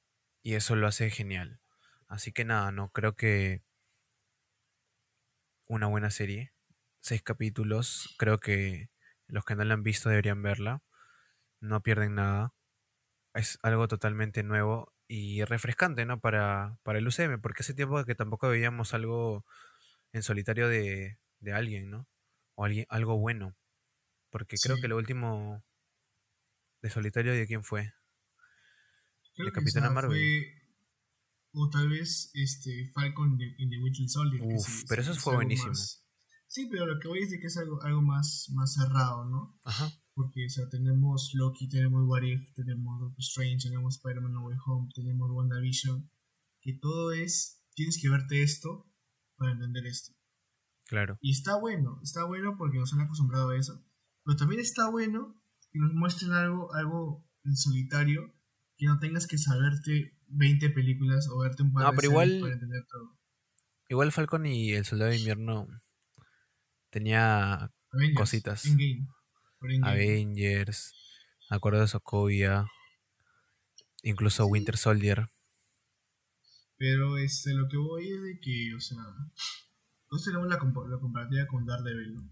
Y 0.43 0.55
eso 0.55 0.77
lo 0.77 0.87
hace 0.87 1.11
genial. 1.11 1.61
Así 2.09 2.33
que 2.33 2.45
nada, 2.45 2.73
no 2.73 2.91
creo 2.91 3.15
que 3.17 3.63
una 5.67 5.87
buena 5.87 6.11
serie. 6.11 6.53
Seis 7.01 7.23
capítulos. 7.23 8.15
Creo 8.19 8.39
que 8.39 8.91
los 9.27 9.45
que 9.45 9.55
no 9.57 9.65
la 9.65 9.75
han 9.75 9.83
visto 9.83 10.09
deberían 10.09 10.43
verla. 10.43 10.83
No 11.61 11.83
pierden 11.83 12.17
nada. 12.17 12.55
Es 13.35 13.59
algo 13.63 13.89
totalmente 13.89 14.43
nuevo 14.43 14.93
y 15.13 15.45
refrescante, 15.45 16.07
¿no? 16.07 16.21
Para, 16.21 16.79
para 16.85 16.99
el 17.01 17.07
UCM, 17.09 17.41
porque 17.41 17.63
hace 17.63 17.75
tiempo 17.75 18.05
que 18.05 18.15
tampoco 18.15 18.49
veíamos 18.49 18.95
algo 18.95 19.45
en 20.13 20.23
solitario 20.23 20.69
de, 20.69 21.19
de 21.41 21.53
alguien, 21.53 21.91
¿no? 21.91 22.09
O 22.55 22.65
alguien, 22.65 22.87
algo 22.89 23.19
bueno. 23.19 23.57
Porque 24.31 24.57
creo 24.63 24.81
que 24.81 24.87
lo 24.87 24.97
último 24.97 25.65
de 26.83 26.91
solitario 26.91 27.33
de 27.33 27.47
quién 27.47 27.65
fue. 27.65 27.93
Creo 29.35 29.47
de 29.47 29.53
Capitana 29.53 29.91
Marvel. 29.91 30.11
fue- 30.13 30.57
o 31.53 31.69
tal 31.69 31.89
vez 31.89 32.31
este 32.35 32.91
Falcon 32.95 33.37
de, 33.37 33.57
en 33.59 33.71
The 33.71 33.79
Winter 33.79 34.09
Soldier. 34.09 34.41
Uf, 34.45 34.65
sí- 34.65 34.85
pero 34.89 35.03
sí 35.03 35.11
eso 35.11 35.19
es 35.19 35.25
fue 35.25 35.35
buenísimo. 35.35 35.71
más- 35.71 36.07
Sí, 36.47 36.69
pero 36.71 36.87
lo 36.87 36.99
que 37.01 37.09
voy 37.09 37.21
es 37.23 37.31
de 37.31 37.41
que 37.41 37.47
es 37.49 37.57
algo, 37.57 37.83
algo 37.83 38.03
más, 38.03 38.47
más 38.55 38.75
cerrado, 38.75 39.25
¿no? 39.25 39.59
Ajá. 39.65 39.91
Porque, 40.15 40.47
o 40.47 40.49
sea, 40.51 40.69
tenemos 40.69 41.31
Loki, 41.35 41.69
tenemos 41.69 42.03
What 42.07 42.23
If, 42.23 42.53
tenemos 42.55 43.01
Doctor 43.01 43.21
Strange, 43.21 43.69
tenemos 43.69 43.97
Spider-Man 43.97 44.33
No 44.33 44.45
Way 44.47 44.57
Home, 44.67 44.89
tenemos 44.95 45.31
WandaVision. 45.31 46.11
Que 46.61 46.75
todo 46.75 47.13
es, 47.13 47.63
tienes 47.75 47.99
que 48.01 48.11
verte 48.11 48.43
esto 48.43 48.91
para 49.37 49.53
entender 49.53 49.87
esto. 49.87 50.13
Claro. 50.89 51.17
Y 51.21 51.31
está 51.31 51.57
bueno, 51.59 52.01
está 52.03 52.25
bueno 52.25 52.57
porque 52.59 52.79
nos 52.79 52.93
han 52.93 53.01
acostumbrado 53.01 53.51
a 53.51 53.57
eso. 53.57 53.83
Pero 54.25 54.37
también 54.37 54.61
está 54.61 54.91
bueno 54.91 55.41
que 55.71 55.79
nos 55.79 55.93
muestren 55.95 56.33
algo, 56.33 56.75
algo 56.75 57.25
en 57.45 57.57
solitario, 57.57 58.35
que 58.77 58.87
no 58.87 58.99
tengas 58.99 59.27
que 59.27 59.39
saberte 59.39 60.19
20 60.27 60.71
películas 60.71 61.29
o 61.31 61.39
verte 61.39 61.63
un 61.63 61.73
par 61.73 61.85
No, 61.85 61.91
de 61.93 61.97
pero 61.97 62.11
igual- 62.11 62.39
para 62.41 62.55
entender 62.55 62.85
todo. 62.91 63.17
Igual 63.89 64.13
Falcon 64.13 64.47
y 64.47 64.73
el 64.73 64.85
Soldado 64.85 65.11
de 65.11 65.19
Invierno 65.19 65.67
tenía 66.91 67.55
Avengers, 67.93 68.17
Cositas. 68.17 68.67
Endgame. 68.67 69.07
Avengers, 69.83 70.95
Acuerdo 71.51 71.81
de 71.81 71.89
Sokovia, 71.89 72.67
incluso 74.03 74.47
Winter 74.47 74.77
Soldier. 74.77 75.31
Pero 76.77 77.19
este, 77.19 77.53
lo 77.55 77.69
que 77.69 77.77
voy 77.77 78.11
es 78.11 78.23
de 78.23 78.41
que, 78.41 78.75
o 78.75 78.81
sea, 78.81 78.99
nosotros 80.11 80.25
tenemos 80.25 80.49
la, 80.49 80.59
compa- 80.59 80.89
la 80.89 80.99
comparativa 80.99 81.47
con 81.47 81.67
Daredevil, 81.67 82.15
¿no? 82.15 82.31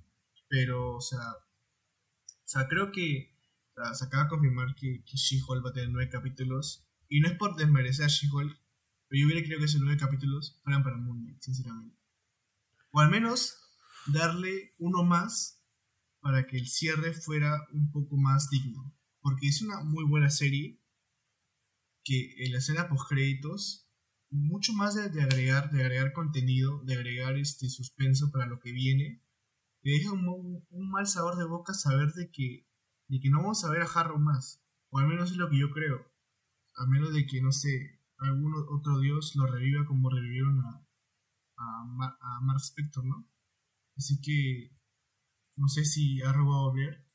Pero, 0.48 0.96
o 0.96 1.00
sea, 1.00 1.20
o 1.20 2.46
sea, 2.46 2.66
creo 2.66 2.90
que 2.92 3.36
o 3.76 3.84
sea, 3.84 3.94
se 3.94 4.04
acaba 4.06 4.24
de 4.24 4.30
confirmar 4.30 4.74
que, 4.74 5.04
que 5.04 5.16
She-Hulk 5.16 5.64
va 5.64 5.70
a 5.70 5.72
tener 5.74 5.90
nueve 5.90 6.10
capítulos. 6.10 6.86
Y 7.10 7.20
no 7.20 7.28
es 7.28 7.36
por 7.36 7.56
desmerecer 7.56 8.06
a 8.06 8.08
She-Hulk, 8.08 8.58
pero 9.08 9.20
yo 9.20 9.26
hubiera 9.26 9.42
querido 9.42 9.58
que 9.58 9.66
esos 9.66 9.80
nueve 9.80 9.98
capítulos 10.00 10.58
fueran 10.62 10.82
para 10.82 10.96
Moon 10.96 11.22
Knight, 11.24 11.40
sinceramente. 11.42 11.98
O 12.90 13.00
al 13.00 13.10
menos 13.10 13.56
darle 14.06 14.74
uno 14.78 15.04
más 15.04 15.57
para 16.20 16.46
que 16.46 16.58
el 16.58 16.66
cierre 16.68 17.12
fuera 17.14 17.66
un 17.72 17.90
poco 17.90 18.16
más 18.16 18.50
digno. 18.50 18.94
Porque 19.20 19.48
es 19.48 19.62
una 19.62 19.82
muy 19.84 20.04
buena 20.04 20.30
serie 20.30 20.80
que 22.04 22.34
en 22.44 22.52
la 22.52 22.58
escena 22.58 22.88
post 22.88 23.08
créditos 23.08 23.86
mucho 24.30 24.72
más 24.72 24.94
de, 24.94 25.22
agregar 25.22 25.70
de 25.70 25.82
agregar 25.82 26.12
contenido 26.12 26.82
de 26.84 26.94
agregar 26.94 27.36
este 27.38 27.68
suspenso 27.68 28.30
para 28.30 28.46
lo 28.46 28.58
que 28.60 28.72
viene 28.72 29.22
te 29.82 29.90
deja 29.90 30.12
un, 30.12 30.66
mal 30.70 31.06
sabor 31.06 31.36
de 31.38 31.46
boca 31.46 31.72
saber 31.74 32.12
de 32.12 32.30
que 32.30 32.66
de 33.08 33.20
que 33.20 33.30
no 33.30 33.38
vamos 33.38 33.64
a 33.64 33.70
ver 33.70 33.82
a 33.82 33.86
Harrow 33.86 34.18
más. 34.18 34.62
O 34.90 34.98
al 34.98 35.06
menos 35.08 35.30
es 35.30 35.38
lo 35.38 35.48
que 35.48 35.58
yo 35.58 35.70
creo. 35.70 36.12
A 36.76 36.86
menos 36.86 37.14
de 37.14 37.26
que 37.26 37.40
no 37.40 37.52
sé 37.52 38.00
algún 38.18 38.52
otro 38.70 39.00
dios 39.00 39.34
lo 39.36 39.46
reviva 39.46 39.86
como 39.86 40.10
revivieron 40.10 40.60
a 40.60 40.84
a, 41.58 41.84
Ma- 41.86 42.18
a 42.20 42.40
Mark 42.42 42.60
Spector 42.60 43.04
no 43.04 43.28
así 43.96 44.20
que 44.20 44.72
no 45.58 45.68
sé 45.68 45.84
si 45.84 46.22
Arrow 46.22 46.48
va 46.48 46.56
a 46.56 46.62
volver 46.70 47.06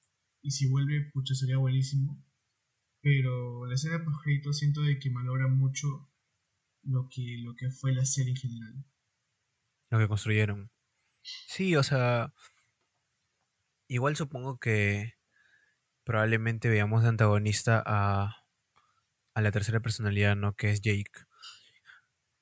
y 0.41 0.51
si 0.51 0.69
vuelve 0.69 1.09
pucha 1.13 1.33
sería 1.33 1.57
buenísimo 1.57 2.23
pero 3.01 3.65
la 3.65 3.73
escena 3.75 4.03
post 4.03 4.21
créditos 4.23 4.57
siento 4.59 4.81
de 4.81 4.97
que 4.99 5.09
malogra 5.09 5.47
mucho 5.47 5.87
lo 6.83 7.07
que, 7.09 7.37
lo 7.43 7.53
que 7.55 7.69
fue 7.69 7.93
la 7.93 8.05
serie 8.05 8.31
en 8.31 8.37
general. 8.37 8.85
lo 9.89 9.99
que 9.99 10.07
construyeron. 10.07 10.71
Sí, 11.21 11.75
o 11.75 11.83
sea, 11.83 12.33
igual 13.89 14.15
supongo 14.15 14.57
que 14.57 15.13
probablemente 16.05 16.69
veamos 16.69 17.03
de 17.03 17.09
antagonista 17.09 17.83
a, 17.85 18.35
a 19.35 19.41
la 19.41 19.51
tercera 19.51 19.81
personalidad, 19.81 20.35
¿no? 20.37 20.55
Que 20.55 20.71
es 20.71 20.81
Jake. 20.81 21.11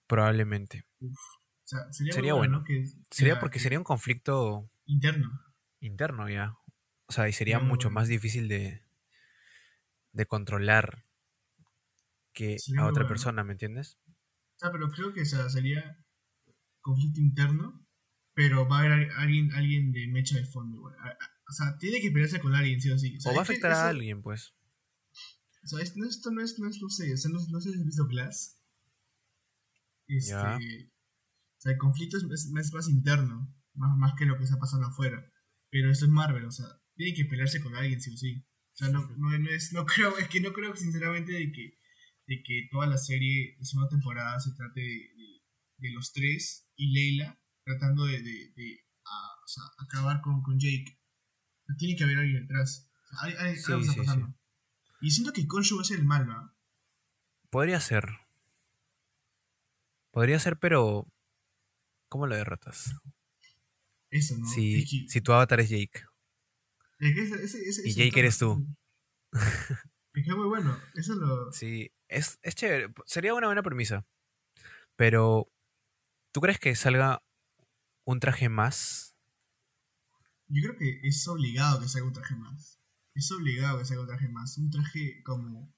Probablemente. 0.08 0.84
O 1.02 1.08
sea, 1.64 1.92
sería, 1.92 2.14
Sería 2.14 2.34
bueno. 2.36 2.60
¿no? 2.60 2.64
que, 2.64 2.86
Sería 3.10 3.36
que- 3.36 3.40
porque 3.40 3.58
que- 3.58 3.64
sería 3.64 3.80
un 3.80 3.84
conflicto 3.86 4.70
interno. 4.86 5.30
Interno 5.82 6.30
ya. 6.30 6.56
O 7.08 7.12
sea, 7.12 7.28
y 7.28 7.34
sería 7.34 7.60
muy 7.60 7.68
mucho 7.70 7.90
más 7.90 8.08
difícil 8.08 8.48
de, 8.48 8.84
de 10.14 10.26
controlar 10.26 11.06
que 12.34 12.56
a 12.78 12.86
otra 12.86 13.04
bueno. 13.04 13.08
persona, 13.10 13.44
¿me 13.44 13.52
entiendes? 13.54 13.98
O 14.08 14.60
sea, 14.60 14.72
pero 14.72 14.90
creo 14.90 15.14
que 15.14 15.22
o 15.22 15.26
sea, 15.26 15.50
sería 15.50 15.98
conflicto 16.80 17.20
interno, 17.20 17.86
pero 18.34 18.68
va 18.70 18.78
a 18.78 18.80
haber 18.80 18.92
al- 18.94 19.12
alguien, 19.18 19.52
alguien 19.54 19.92
de 19.92 20.08
mecha 20.08 20.38
de 20.38 20.46
fondo. 20.46 20.78
igual. 20.78 20.96
O 21.50 21.54
sea, 21.54 21.78
tiene 21.78 22.00
que 22.00 22.12
pelearse 22.12 22.40
con 22.40 22.56
alguien, 22.56 22.80
sí 22.80 22.90
o 22.92 22.98
sí. 22.98 23.18
O 23.26 23.30
va 23.30 23.32
a 23.32 23.36
que 23.36 23.40
afectar 23.42 23.72
a 23.74 23.90
alguien, 23.90 24.22
pues. 24.22 24.54
O 25.64 25.68
sea, 25.68 25.80
es- 25.82 25.98
no, 25.98 26.08
esto 26.08 26.32
no 26.32 26.42
es, 26.42 26.58
no 26.60 26.70
es, 26.70 26.82
no 26.82 26.90
sé, 26.90 27.14
o 27.14 27.18
sea, 27.18 27.30
no, 27.32 27.40
no 27.50 27.60
sé 27.60 27.72
si 27.74 27.80
has 27.80 27.86
visto 27.86 28.08
Glass. 28.08 28.58
Este, 30.08 30.32
Ya. 30.32 30.58
O 30.58 31.62
sea, 31.62 31.72
el 31.74 31.78
conflicto 31.78 32.18
es, 32.18 32.24
es- 32.24 32.52
es 32.58 32.74
más 32.74 32.90
interno, 32.90 33.54
más, 33.76 33.98
más 33.98 34.14
que 34.18 34.26
lo 34.26 34.38
que 34.38 34.44
está 34.46 34.58
pasando 34.58 34.88
afuera. 34.88 35.31
Pero 35.72 35.90
esto 35.90 36.06
es 36.06 36.12
Marvel, 36.12 36.46
o 36.46 36.52
sea, 36.52 36.68
tiene 36.96 37.16
que 37.16 37.26
pelearse 37.26 37.62
con 37.62 37.76
alguien, 37.76 38.00
sí 38.02 38.14
o 38.14 38.18
sí. 38.18 38.46
O 38.74 38.76
sea, 38.76 38.90
no, 38.90 39.02
no, 39.18 39.38
no 39.40 39.50
es, 39.50 39.74
no 39.74 39.86
creo, 39.86 40.18
es 40.18 40.28
que 40.28 40.42
no 40.42 40.54
creo 40.54 40.76
sinceramente 40.76 41.32
de 41.32 41.52
que, 41.52 41.78
de 42.28 42.44
que 42.44 42.68
toda 42.72 42.86
la 42.88 42.98
serie 42.98 43.56
de 43.58 43.66
segunda 43.66 43.90
temporada 43.90 44.40
se 44.40 44.52
trate 44.54 44.82
de, 44.82 44.88
de- 44.88 45.42
de 45.78 45.92
los 45.94 46.14
tres 46.14 46.70
y 46.76 46.92
Leila 46.94 47.42
tratando 47.66 48.06
de, 48.06 48.22
de, 48.22 48.54
de, 48.56 48.80
ah, 49.06 49.30
o 49.44 49.48
sea, 49.48 49.64
acabar 49.80 50.22
con, 50.22 50.44
con 50.44 50.60
Jake. 50.60 51.00
Tiene 51.80 51.96
que 51.96 52.04
haber 52.04 52.18
alguien 52.20 52.42
detrás. 52.48 52.92
O 53.04 53.08
sea, 53.08 53.18
hay- 53.24 53.34
hay- 53.48 53.56
Sí, 53.58 53.72
algo 53.72 53.82
está 53.82 53.94
sí, 53.94 54.00
pasando. 54.00 54.36
Y 55.02 55.10
siento 55.10 55.34
que 55.34 55.48
Konshu 55.48 55.78
va 55.78 55.82
a 55.82 55.86
ser 55.86 55.98
el 56.00 56.06
malo, 56.06 56.32
¿ah? 56.34 56.56
Podría 57.50 57.80
ser. 57.80 58.06
Podría 60.12 60.38
ser, 60.40 60.60
pero. 60.60 61.08
¿Cómo 62.10 62.28
lo 62.28 62.36
derrotas? 62.36 62.94
Eso, 64.12 64.38
¿no? 64.38 64.46
Si, 64.46 64.82
Es 64.84 64.90
que- 64.92 65.06
si 65.10 65.22
tu 65.22 65.32
avatar 65.34 65.60
es 65.62 65.70
Jake. 65.70 66.04
es 67.00 67.16
que 67.16 67.22
ese- 67.24 67.44
ese- 67.44 67.62
ese- 67.70 67.90
y 67.90 67.94
Jake 67.94 68.20
eres 68.20 68.38
tú. 68.38 68.64
Es 69.34 70.26
que 70.26 70.30
es 70.30 70.36
muy 70.36 70.48
bueno. 70.48 70.78
Eso 70.96 71.16
lo. 71.16 71.52
Sí, 71.54 71.90
es, 72.10 72.38
es 72.42 72.54
chévere. 72.56 72.94
Sería 73.06 73.34
una 73.34 73.48
buena 73.48 73.64
premisa. 73.64 74.06
Pero. 74.98 75.48
¿Tú 76.34 76.40
crees 76.42 76.60
que 76.60 76.76
salga 76.76 77.22
un 78.06 78.20
traje 78.20 78.48
más? 78.50 79.16
Yo 80.48 80.62
creo 80.64 80.78
que 80.78 81.00
es 81.08 81.28
obligado 81.28 81.80
que 81.82 81.88
salga 81.88 82.08
un 82.08 82.14
traje 82.14 82.36
más. 82.36 82.80
Es 83.16 83.32
obligado 83.32 83.80
que 83.80 83.86
salga 83.86 84.02
un 84.04 84.08
traje 84.08 84.28
más. 84.30 84.58
Un 84.58 84.70
traje 84.70 85.22
como 85.24 85.74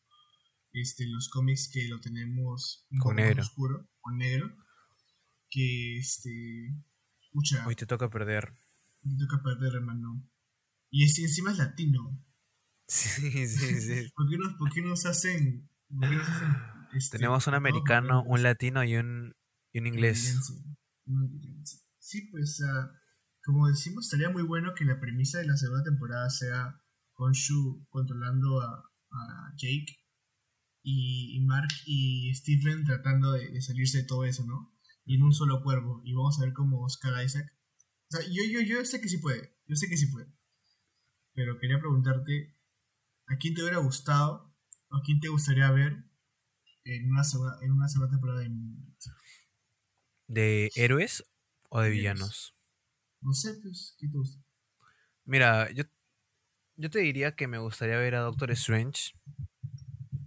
este, 0.74 1.06
los 1.08 1.30
cómics 1.30 1.70
que 1.72 1.88
lo 1.88 2.00
tenemos 2.02 2.88
un 2.92 2.98
Con 3.00 3.16
negro. 3.18 3.42
oscuro, 3.42 3.88
con 4.02 4.18
negro. 4.18 4.56
Que 5.50 5.98
este. 6.00 6.74
Escucha, 7.34 7.66
Hoy 7.68 7.76
te 7.76 7.88
toca 7.88 8.12
perder. 8.12 8.54
me 9.02 9.18
toca 9.18 9.42
perder, 9.42 9.74
hermano. 9.74 10.24
Y 10.92 11.04
este, 11.04 11.24
encima 11.24 11.52
es 11.52 11.58
latino. 11.58 12.24
Sí, 12.88 13.48
sí, 13.48 13.82
sí. 13.82 14.12
¿Por 14.16 14.30
qué 14.30 14.38
nos, 14.38 14.54
por 14.54 14.72
qué 14.72 14.82
nos 14.84 15.06
hacen.? 15.08 15.68
por 15.90 16.10
qué 16.10 16.16
nos 16.16 16.30
hacen, 16.30 16.56
este, 16.94 17.18
Tenemos 17.18 17.48
un 17.48 17.56
americano, 17.56 18.24
un 18.24 18.44
latino 18.44 18.84
y 18.84 18.98
un, 18.98 19.34
y 19.72 19.80
un 19.80 19.88
inglés. 19.88 20.38
Sí, 21.98 22.22
pues, 22.30 22.58
sea, 22.58 22.92
como 23.44 23.68
decimos, 23.68 24.06
estaría 24.06 24.30
muy 24.30 24.44
bueno 24.44 24.76
que 24.76 24.86
la 24.86 25.00
premisa 25.00 25.40
de 25.40 25.48
la 25.48 25.58
segunda 25.58 25.84
temporada 25.84 26.30
sea 26.30 26.80
Honshu 27.16 27.88
controlando 27.90 28.62
a, 28.62 28.92
a 29.10 29.54
Jake 29.58 29.98
y, 30.84 31.36
y 31.36 31.40
Mark 31.46 31.70
y 31.88 32.32
Stephen 32.36 32.84
tratando 32.84 33.32
de, 33.32 33.50
de 33.50 33.62
salirse 33.62 34.00
de 34.00 34.04
todo 34.06 34.24
eso, 34.26 34.46
¿no? 34.46 34.73
Y 35.06 35.16
en 35.16 35.24
un 35.24 35.34
solo 35.34 35.62
cuervo. 35.62 36.02
Y 36.04 36.14
vamos 36.14 36.40
a 36.40 36.46
ver 36.46 36.54
cómo 36.54 36.84
Oscar 36.84 37.24
Isaac. 37.24 37.52
O 38.12 38.16
sea, 38.16 38.22
yo, 38.26 38.44
yo, 38.52 38.62
yo 38.62 38.86
sé 38.86 39.02
que 39.02 39.10
sí 39.10 39.18
puede. 39.18 39.56
Yo 39.68 39.76
sé 39.76 39.88
que 39.90 39.98
sí 39.98 40.08
puede. 40.08 40.28
Pero 41.34 41.58
quería 41.60 41.80
preguntarte: 41.80 42.56
¿a 43.28 43.38
quién 43.38 43.54
te 43.54 43.62
hubiera 43.62 43.80
gustado 43.80 44.54
o 44.90 44.98
a 44.98 45.02
quién 45.04 45.20
te 45.20 45.30
gustaría 45.30 45.72
ver 45.72 46.06
en 46.86 47.12
una 47.12 47.24
segunda, 47.24 47.58
en 47.62 47.72
una 47.72 47.88
segunda 47.88 48.12
temporada 48.12 48.40
de? 48.42 48.52
¿De 50.28 50.72
héroes 50.76 51.24
o 51.70 51.82
de 51.82 51.90
villanos? 51.90 52.56
No 53.22 53.34
sé, 53.34 53.54
pues, 53.62 53.96
¿qué 54.00 54.08
te 54.08 54.18
gusta? 54.18 54.44
Mira, 55.26 55.72
yo, 55.72 55.84
yo 56.76 56.90
te 56.90 57.00
diría 57.00 57.36
que 57.36 57.48
me 57.48 57.58
gustaría 57.58 57.98
ver 57.98 58.16
a 58.16 58.22
Doctor 58.22 58.52
Strange 58.52 59.14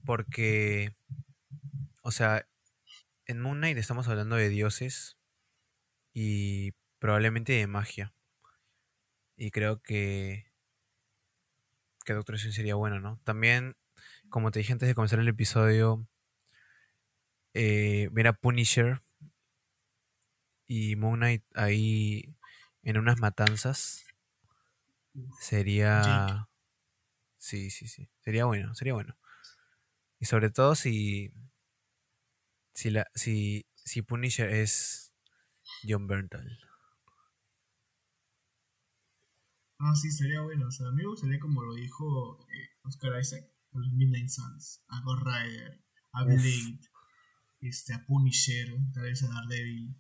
porque, 0.05 0.95
o 2.03 2.11
sea, 2.11 2.49
en 3.27 3.41
Moon 3.41 3.59
Knight 3.59 3.77
estamos 3.77 4.09
hablando 4.09 4.37
de 4.37 4.49
dioses 4.49 5.19
y 6.13 6.73
probablemente 6.99 7.53
de 7.53 7.67
magia. 7.67 8.15
Y 9.37 9.51
creo 9.51 9.83
que, 9.83 10.51
que 12.05 12.15
Doctor 12.15 12.37
Strange 12.37 12.57
sería 12.57 12.75
bueno, 12.77 13.01
¿no? 13.01 13.21
También, 13.25 13.77
como 14.31 14.51
te 14.51 14.61
dije 14.61 14.73
antes 14.73 14.89
de 14.89 14.95
comenzar 14.95 15.19
el 15.19 15.29
episodio, 15.29 16.07
eh, 17.53 18.09
ver 18.13 18.29
a 18.29 18.33
Punisher 18.33 19.03
y 20.67 20.97
Moon 20.97 21.19
Knight 21.19 21.45
ahí 21.55 22.35
en 22.83 22.99
unas 22.99 23.19
matanzas 23.21 24.07
sería... 25.41 26.49
Sí, 27.39 27.71
sí, 27.71 27.87
sí. 27.87 28.09
Sería 28.21 28.45
bueno, 28.47 28.75
sería 28.75 28.95
bueno. 28.95 29.17
Y 30.19 30.27
sobre 30.27 30.51
todo 30.51 30.75
si... 30.75 31.33
Si, 32.77 32.91
la, 32.91 33.05
si, 33.15 33.67
si 33.85 34.03
Punisher 34.03 34.49
es 34.51 35.13
John 35.89 36.07
Berntal. 36.07 36.59
No, 39.79 39.95
sí, 39.95 40.11
sería 40.11 40.41
bueno. 40.43 40.69
O 40.69 40.71
sea, 40.71 40.89
a 40.89 40.93
mí 40.93 41.03
me 41.03 41.09
gustaría, 41.09 41.39
como 41.39 41.63
lo 41.63 41.75
dijo 41.75 42.47
eh, 42.51 42.69
Oscar 42.83 43.19
Isaac, 43.21 43.45
a 43.73 43.79
los 43.79 43.93
Midnight 43.93 44.29
Suns, 44.29 44.83
a 44.89 45.01
Ghost 45.03 45.23
Rider, 45.25 45.81
a. 46.13 46.25
Blade, 46.25 46.81
este, 47.61 47.95
a 47.95 48.05
Punisher, 48.07 48.69
tal 48.95 49.05
vez 49.05 49.23
a 49.25 49.29
Daredevil. 49.29 49.97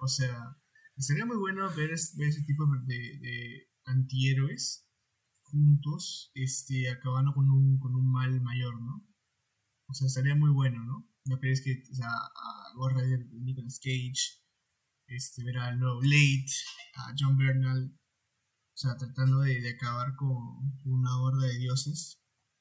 O 0.00 0.08
sea, 0.08 0.56
sería 0.98 1.26
muy 1.26 1.36
bueno 1.38 1.68
ver, 1.76 1.92
es- 1.92 2.16
ver 2.16 2.28
ese 2.28 2.42
tipo 2.44 2.66
de, 2.86 2.96
de 3.20 3.68
antihéroes 3.86 4.86
juntos, 5.42 6.32
este, 6.34 6.90
acabando 6.90 7.34
con 7.34 7.50
un, 7.50 7.78
con 7.80 7.94
un 7.96 8.10
mal 8.12 8.40
mayor, 8.42 8.80
¿no? 8.80 9.06
O 9.88 9.94
sea, 9.94 10.08
estaría 10.08 10.36
muy 10.36 10.50
bueno, 10.50 10.84
¿no? 10.84 11.07
¿No 11.28 11.38
crees 11.38 11.62
que, 11.62 11.82
o 11.90 11.94
sea, 11.94 12.08
a 12.08 12.72
Ghost 12.74 12.96
Rider, 12.96 13.26
Nicolas 13.32 13.78
Cage, 13.78 14.40
este, 15.06 15.44
ver 15.44 15.58
al 15.58 15.78
nuevo 15.78 16.00
Blade, 16.00 16.46
a 16.94 17.14
John 17.18 17.36
Bernal, 17.36 17.92
o 17.94 18.76
sea, 18.76 18.96
tratando 18.96 19.40
de, 19.40 19.60
de 19.60 19.70
acabar 19.70 20.14
con 20.16 20.28
una 20.84 21.20
horda 21.20 21.46
de 21.46 21.58
dioses, 21.58 22.20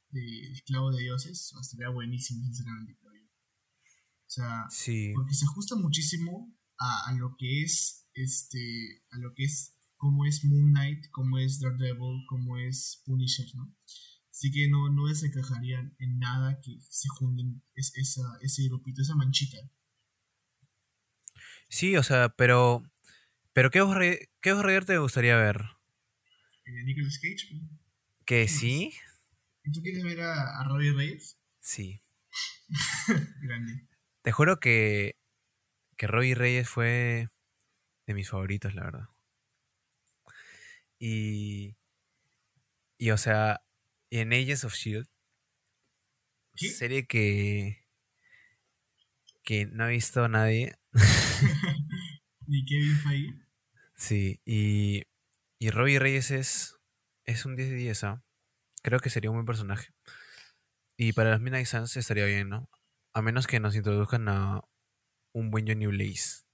de 0.09 0.51
esclavos 0.51 0.95
de 0.95 1.03
dioses, 1.03 1.53
o 1.53 1.55
sea, 1.55 1.61
estaría 1.61 1.89
buenísimo, 1.89 2.43
sinceramente, 2.43 2.97
creo 2.99 3.13
yo. 3.13 3.27
O 3.27 4.29
sea, 4.29 4.65
Sí, 4.69 5.11
porque 5.15 5.33
se 5.33 5.45
ajusta 5.45 5.75
muchísimo 5.75 6.53
a, 6.79 7.09
a 7.09 7.13
lo 7.13 7.35
que 7.37 7.63
es, 7.63 8.07
este, 8.13 9.03
a 9.11 9.17
lo 9.19 9.33
que 9.33 9.43
es, 9.43 9.75
cómo 9.95 10.25
es 10.25 10.43
Moon 10.43 10.71
Knight, 10.71 11.05
cómo 11.11 11.37
es 11.37 11.59
Daredevil, 11.59 12.25
cómo 12.27 12.57
es 12.57 13.01
Punisher, 13.05 13.47
¿no? 13.55 13.75
Así 14.37 14.51
que 14.51 14.67
no, 14.69 14.89
no 14.89 15.07
desencajarían 15.07 15.95
en 15.97 16.19
nada 16.19 16.61
que 16.61 16.77
se 16.79 17.09
junten 17.09 17.63
es, 17.73 17.91
esa, 17.95 18.21
ese 18.41 18.65
grupito, 18.69 19.01
esa 19.01 19.15
manchita. 19.15 19.57
sí, 21.69 21.97
o 21.97 22.03
sea, 22.03 22.29
pero... 22.29 22.83
Pero 23.53 23.71
¿qué 23.71 23.81
Ghost 23.81 23.97
Rider- 23.97 24.29
qué 24.41 24.53
Rider 24.53 24.85
te 24.85 24.97
gustaría 24.99 25.35
ver? 25.35 25.63
De 26.65 26.83
Nicolas 26.83 27.17
Cage. 27.19 27.47
¿Que 28.25 28.47
sí? 28.47 28.93
¿Y 29.63 29.71
tú 29.71 29.81
quieres 29.81 30.03
ver 30.03 30.21
a, 30.21 30.59
a 30.61 30.63
Robbie 30.65 30.93
Reyes? 30.93 31.37
Sí. 31.59 32.01
Grande. 33.41 33.87
Te 34.21 34.31
juro 34.31 34.59
que, 34.59 35.17
que 35.97 36.07
Robbie 36.07 36.35
Reyes 36.35 36.69
fue 36.69 37.29
de 38.07 38.13
mis 38.13 38.29
favoritos, 38.29 38.75
la 38.75 38.83
verdad. 38.83 39.09
Y, 40.99 41.75
y 42.97 43.11
o 43.11 43.17
sea, 43.17 43.61
en 44.09 44.33
Agents 44.33 44.63
of 44.63 44.73
Shield, 44.73 45.07
serie 46.55 47.05
que, 47.05 47.85
que 49.43 49.65
no 49.65 49.85
ha 49.85 49.87
visto 49.87 50.27
nadie. 50.27 50.75
¿Y 52.47 52.65
Kevin 52.65 52.97
Feige? 52.97 53.47
Sí, 53.95 54.41
y, 54.45 55.03
y 55.59 55.69
Robbie 55.69 55.99
Reyes 55.99 56.31
es, 56.31 56.75
es 57.25 57.45
un 57.45 57.55
10 57.55 57.69
de 57.69 57.75
10, 57.75 58.03
¿ah? 58.05 58.23
Creo 58.83 58.99
que 58.99 59.09
sería 59.09 59.29
un 59.29 59.37
buen 59.37 59.45
personaje. 59.45 59.89
Y 60.95 61.13
para 61.13 61.31
las 61.31 61.41
Midnight 61.41 61.67
Suns 61.67 61.97
estaría 61.97 62.25
bien, 62.25 62.49
¿no? 62.49 62.69
A 63.13 63.21
menos 63.21 63.47
que 63.47 63.59
nos 63.59 63.75
introduzcan 63.75 64.29
a 64.29 64.61
un 65.33 65.51
buen 65.51 65.67
Johnny 65.67 65.87
Blaze. 65.87 66.46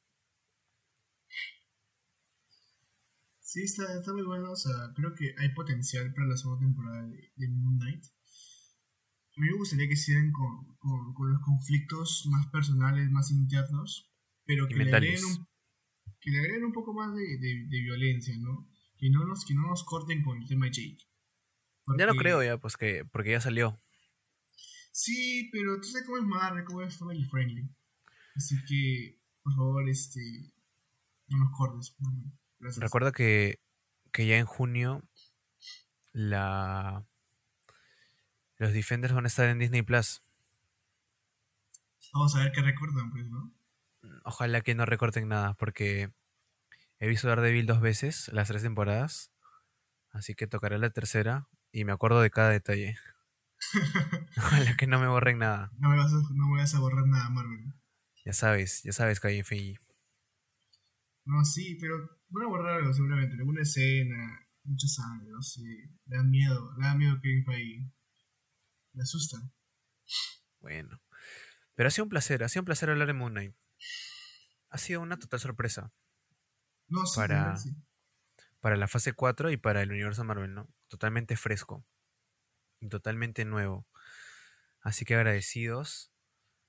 Sí, 3.54 3.62
está, 3.62 3.84
está 4.00 4.12
muy 4.14 4.24
bueno. 4.24 4.52
O 4.52 4.56
sea, 4.56 4.74
creo 4.96 5.14
que 5.14 5.36
hay 5.38 5.54
potencial 5.54 6.12
para 6.16 6.26
la 6.26 6.36
segunda 6.36 6.66
temporada 6.66 7.06
de, 7.06 7.32
de 7.36 7.48
Moon 7.50 7.78
Knight. 7.78 8.04
A 8.04 9.42
mí 9.42 9.46
me 9.46 9.58
gustaría 9.58 9.88
que 9.88 9.96
sigan 9.96 10.32
con, 10.32 10.76
con, 10.78 11.14
con 11.14 11.32
los 11.32 11.40
conflictos 11.40 12.26
más 12.32 12.48
personales, 12.48 13.12
más 13.12 13.30
internos, 13.30 14.12
pero 14.44 14.68
que 14.68 14.74
le, 14.74 14.92
agreguen 14.92 15.24
un, 15.26 15.48
que 16.20 16.32
le 16.32 16.40
agreguen 16.40 16.66
un 16.66 16.72
poco 16.72 16.96
más 16.96 17.14
de, 17.14 17.22
de, 17.22 17.68
de 17.70 17.82
violencia, 17.82 18.36
¿no? 18.40 18.68
Que 18.98 19.12
no, 19.12 19.24
nos, 19.24 19.46
que 19.46 19.54
no 19.54 19.68
nos 19.68 19.84
corten 19.84 20.24
con 20.24 20.42
el 20.42 20.48
tema 20.48 20.66
de 20.66 20.72
Jake. 20.72 21.04
Ya 22.00 22.08
no 22.08 22.16
creo 22.16 22.42
ya, 22.42 22.58
pues 22.58 22.76
que, 22.76 23.06
porque 23.06 23.32
ya 23.32 23.40
salió. 23.40 23.80
Sí, 24.92 25.48
pero 25.52 25.80
tú 25.80 25.90
sabes 25.90 26.08
cómo 26.08 26.18
es 26.18 26.24
Marvel, 26.24 26.64
cómo 26.66 26.82
es 26.82 26.98
family 26.98 27.24
friendly. 27.26 27.70
Así 28.36 28.56
que, 28.68 29.22
por 29.44 29.54
favor, 29.54 29.88
este, 29.88 30.22
no 31.28 31.38
nos 31.38 31.52
cortes. 31.56 31.96
Gracias. 32.64 32.82
Recuerda 32.82 33.12
que, 33.12 33.60
que 34.12 34.26
ya 34.26 34.38
en 34.38 34.46
junio 34.46 35.04
la 36.14 37.06
los 38.58 38.72
Defenders 38.72 39.14
van 39.14 39.26
a 39.26 39.28
estar 39.28 39.50
en 39.50 39.60
Disney 39.60 39.82
Plus. 39.82 40.24
Vamos 42.14 42.36
a 42.36 42.40
ver 42.40 42.52
qué 42.54 42.62
recuerdan, 42.62 43.12
pues, 43.12 43.28
¿no? 43.30 43.54
Ojalá 44.24 44.62
que 44.62 44.76
no 44.76 44.86
recorten 44.86 45.28
nada, 45.28 45.54
porque 45.56 46.14
he 47.00 47.08
visto 47.08 47.28
Daredevil 47.28 47.66
dos 47.66 47.82
veces, 47.82 48.30
las 48.32 48.48
tres 48.48 48.62
temporadas. 48.62 49.32
Así 50.12 50.36
que 50.36 50.48
tocaré 50.48 50.78
la 50.78 50.92
tercera 50.92 51.50
y 51.72 51.84
me 51.84 51.92
acuerdo 51.92 52.22
de 52.22 52.30
cada 52.30 52.50
detalle. 52.50 52.96
Ojalá 54.38 54.78
que 54.78 54.88
no 54.88 55.00
me 55.00 55.08
borren 55.08 55.40
nada. 55.40 55.72
No 55.78 55.90
me 55.90 55.98
vas 55.98 56.14
a, 56.14 56.18
no 56.34 56.48
me 56.48 56.62
vas 56.62 56.74
a 56.76 56.80
borrar 56.80 57.08
nada, 57.08 57.30
Marvel. 57.30 57.74
Ya 58.24 58.32
sabes, 58.32 58.84
ya 58.84 58.94
sabes 58.94 59.20
que 59.20 59.28
hay 59.28 59.40
en. 59.40 59.80
No, 61.26 61.44
sí, 61.44 61.78
pero 61.82 62.10
van 62.34 62.46
a 62.46 62.50
borrar 62.50 62.76
algo 62.80 62.94
seguramente. 62.94 63.36
Alguna 63.36 63.62
escena, 63.62 64.48
mucha 64.64 64.88
sangre, 64.88 65.30
no 65.32 65.42
sé. 65.42 65.62
Le 66.06 66.18
da 66.18 66.24
miedo, 66.24 66.74
le 66.78 66.86
da 66.86 66.96
miedo 66.96 67.20
Kevin 67.22 67.46
Feige. 67.46 67.92
Le 68.94 69.02
asusta. 69.02 69.38
Bueno. 70.60 71.02
Pero 71.76 71.88
ha 71.88 71.92
sido 71.92 72.04
un 72.06 72.10
placer, 72.10 72.44
ha 72.44 72.50
sido 72.50 72.62
un 72.62 72.66
placer 72.66 72.90
hablar 72.90 73.08
de 73.08 73.14
Moon 73.14 73.32
Knight. 73.34 73.56
Ha 74.70 74.78
sido 74.78 75.02
una 75.02 75.18
total 75.20 75.40
sorpresa 75.40 75.92
No, 76.88 77.06
sí, 77.06 77.16
Para- 77.16 77.58
sí. 77.58 77.76
para 78.60 78.76
la 78.78 78.88
fase 78.88 79.14
4 79.14 79.52
y 79.52 79.58
para 79.58 79.82
el 79.82 79.92
universo 79.92 80.24
Marvel, 80.24 80.54
¿no? 80.54 80.68
Totalmente 80.88 81.36
fresco. 81.36 81.86
Y 82.80 82.90
totalmente 82.90 83.46
nuevo. 83.46 83.88
Así 84.82 85.06
que 85.06 85.16
agradecidos. 85.16 86.12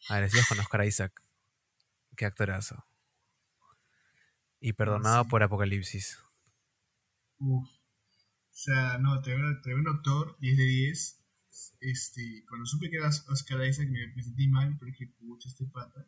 Agradecidos 0.09 0.47
con 0.49 0.61
Oscar 0.61 0.85
Isaac. 0.85 1.23
Qué 2.17 2.25
actorazo. 2.27 2.87
Y 4.65 4.73
perdonado 4.73 5.25
sí. 5.25 5.29
por 5.29 5.43
Apocalipsis. 5.43 6.19
Uf. 7.39 7.69
O 7.69 8.57
sea, 8.57 8.97
no, 8.97 9.21
tremendo, 9.21 9.61
tremendo 9.61 9.91
actor, 9.91 10.39
10 10.41 10.57
de 10.57 10.65
10. 10.65 11.21
Este, 11.81 12.45
cuando 12.49 12.65
supe 12.65 12.89
que 12.89 12.97
era 12.97 13.09
Oscar 13.09 13.63
Isaac 13.67 13.89
me, 13.91 14.07
me 14.17 14.23
sentí 14.23 14.49
mal, 14.49 14.75
pero 14.79 14.91
dije, 14.91 15.13
pucha, 15.19 15.51
este 15.51 15.67
pata. 15.67 16.07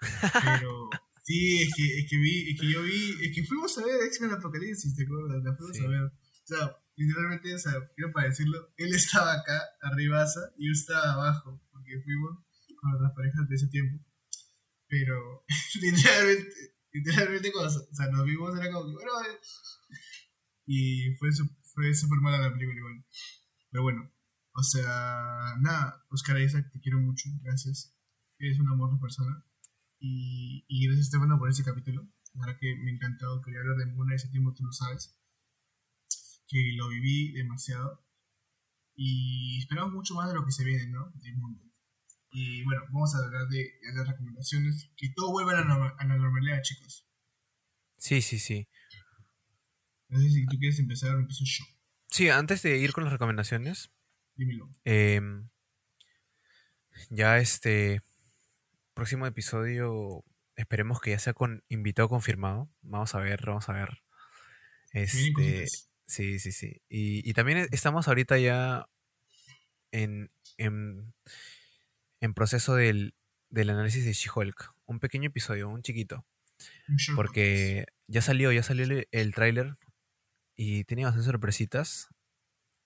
Pero, 0.00 0.88
sí, 1.24 1.60
es 1.60 1.74
que, 1.76 1.98
es 1.98 2.08
que 2.08 2.16
vi, 2.16 2.52
es 2.52 2.60
que 2.62 2.72
yo 2.72 2.82
vi, 2.82 3.16
es 3.22 3.34
que 3.34 3.44
fuimos 3.44 3.76
a 3.76 3.84
ver 3.84 4.02
X-Men 4.06 4.32
Apocalipsis, 4.32 4.96
¿te 4.96 5.04
acuerdas? 5.04 5.44
La 5.44 5.54
fuimos 5.54 5.76
Sí. 5.76 5.84
a 5.84 5.88
ver. 5.88 6.02
O 6.04 6.46
sea, 6.46 6.76
literalmente, 6.96 7.54
o 7.54 7.58
sea, 7.58 7.74
quiero 7.94 8.12
para 8.14 8.28
decirlo, 8.28 8.72
él 8.78 8.94
estaba 8.94 9.34
acá, 9.34 9.60
arribaza, 9.82 10.40
y 10.56 10.68
yo 10.68 10.72
estaba 10.72 11.12
abajo, 11.12 11.62
porque 11.70 12.00
fuimos 12.00 12.38
con 12.80 12.94
otras 12.94 13.12
parejas 13.14 13.46
de 13.46 13.56
ese 13.56 13.68
tiempo. 13.68 14.02
Pero, 14.88 15.44
literalmente, 15.82 16.69
literalmente, 16.92 17.52
cuando 17.52 17.80
o 17.80 17.94
sea, 17.94 18.06
nos 18.08 18.24
vimos, 18.24 18.58
era 18.58 18.70
como 18.72 18.86
que, 18.86 18.92
bueno, 18.92 19.12
eh, 19.22 19.38
Y 20.66 21.14
fue, 21.16 21.30
fue 21.74 21.94
súper 21.94 22.20
mala 22.20 22.38
la 22.38 22.52
película 22.52 22.78
igual. 22.78 23.04
Pero 23.70 23.82
bueno, 23.82 24.12
o 24.52 24.62
sea, 24.62 25.56
nada, 25.60 26.04
Oscar 26.10 26.40
Isaac, 26.40 26.70
te 26.72 26.80
quiero 26.80 26.98
mucho, 27.00 27.28
gracias. 27.42 27.96
Eres 28.38 28.58
un 28.58 28.68
amor 28.68 28.92
de 28.92 29.00
persona. 29.00 29.44
Y, 29.98 30.64
y 30.68 30.86
gracias, 30.86 31.06
Estefano, 31.06 31.38
por 31.38 31.50
ese 31.50 31.64
capítulo. 31.64 32.08
La 32.34 32.46
verdad 32.46 32.58
que 32.60 32.76
me 32.76 32.90
ha 32.90 32.94
encantado, 32.94 33.42
quería 33.42 33.60
hablar 33.60 33.76
de 33.76 33.86
Muna 33.86 34.14
ese 34.14 34.28
tiempo, 34.28 34.54
tú 34.54 34.64
lo 34.64 34.72
sabes. 34.72 35.18
Que 36.48 36.72
lo 36.76 36.88
viví 36.88 37.32
demasiado. 37.32 38.04
Y 38.94 39.58
esperamos 39.58 39.92
mucho 39.92 40.14
más 40.14 40.28
de 40.28 40.34
lo 40.34 40.44
que 40.44 40.52
se 40.52 40.64
viene, 40.64 40.86
¿no? 40.88 41.10
De 41.14 41.32
mundo. 41.34 41.69
Y 42.32 42.62
bueno, 42.64 42.82
vamos 42.90 43.14
a 43.14 43.18
hablar 43.24 43.48
de, 43.48 43.58
de 43.58 43.94
las 43.94 44.08
recomendaciones. 44.08 44.90
Que 44.96 45.08
todo 45.14 45.32
vuelva 45.32 45.52
a 45.52 45.64
la, 45.64 45.94
a 45.98 46.04
la 46.06 46.16
normalidad, 46.16 46.62
chicos. 46.62 47.06
Sí, 47.96 48.22
sí, 48.22 48.38
sí. 48.38 48.68
No 50.08 50.18
sé 50.18 50.30
si 50.30 50.46
tú 50.46 50.58
quieres 50.58 50.78
empezar 50.78 51.14
o 51.14 51.20
empiezo 51.20 51.44
yo. 51.44 51.64
Sí, 52.08 52.28
antes 52.28 52.62
de 52.62 52.76
ir 52.78 52.92
con 52.92 53.04
las 53.04 53.12
recomendaciones, 53.12 53.90
Dímelo. 54.34 54.68
em, 54.84 55.48
ya 57.10 57.38
este 57.38 58.00
próximo 58.94 59.26
episodio 59.26 60.24
esperemos 60.56 61.00
que 61.00 61.10
ya 61.10 61.18
sea 61.18 61.32
con 61.32 61.64
invitado 61.68 62.08
confirmado. 62.08 62.68
Vamos 62.82 63.14
a 63.14 63.18
ver, 63.20 63.40
vamos 63.46 63.68
a 63.68 63.72
ver. 63.72 64.02
Este, 64.92 65.66
sí, 66.06 66.38
sí, 66.38 66.52
sí. 66.52 66.82
Y, 66.88 67.28
y 67.28 67.32
también 67.32 67.68
estamos 67.70 68.08
ahorita 68.08 68.38
ya 68.38 68.88
en, 69.92 70.30
en, 70.56 71.14
en 72.20 72.34
proceso 72.34 72.74
del, 72.74 73.14
del 73.48 73.70
análisis 73.70 74.04
de 74.04 74.12
She-Hulk. 74.12 74.72
Un 74.86 75.00
pequeño 75.00 75.28
episodio, 75.28 75.68
un 75.68 75.82
chiquito. 75.82 76.26
Porque 77.16 77.86
ya 78.06 78.20
salió, 78.20 78.52
ya 78.52 78.62
salió 78.62 78.84
el, 78.84 79.08
el 79.10 79.34
tráiler 79.34 79.76
y 80.56 80.84
tenía 80.84 81.06
bastantes 81.06 81.26
sorpresitas 81.30 82.08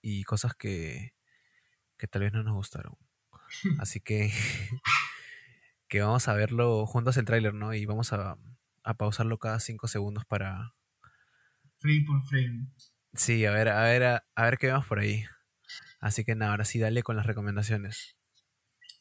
y 0.00 0.22
cosas 0.24 0.54
que, 0.54 1.14
que 1.98 2.06
tal 2.06 2.22
vez 2.22 2.32
no 2.32 2.42
nos 2.42 2.54
gustaron. 2.54 2.96
Así 3.80 4.00
que, 4.00 4.32
que 5.88 6.00
vamos 6.00 6.28
a 6.28 6.34
verlo 6.34 6.86
juntos 6.86 7.16
el 7.16 7.24
tráiler, 7.24 7.54
¿no? 7.54 7.74
Y 7.74 7.86
vamos 7.86 8.12
a, 8.12 8.36
a 8.84 8.94
pausarlo 8.94 9.38
cada 9.38 9.60
cinco 9.60 9.88
segundos 9.88 10.24
para... 10.24 10.74
Frame 11.78 12.04
por 12.06 12.22
frame. 12.28 12.68
Sí, 13.14 13.44
a 13.44 13.50
ver, 13.50 13.68
a 13.68 13.82
ver, 13.82 14.04
a, 14.04 14.26
a 14.34 14.44
ver 14.44 14.58
qué 14.58 14.68
vemos 14.68 14.86
por 14.86 14.98
ahí. 14.98 15.24
Así 16.00 16.24
que 16.24 16.34
nada, 16.34 16.52
ahora 16.52 16.64
sí, 16.64 16.78
dale 16.78 17.02
con 17.02 17.16
las 17.16 17.26
recomendaciones. 17.26 18.16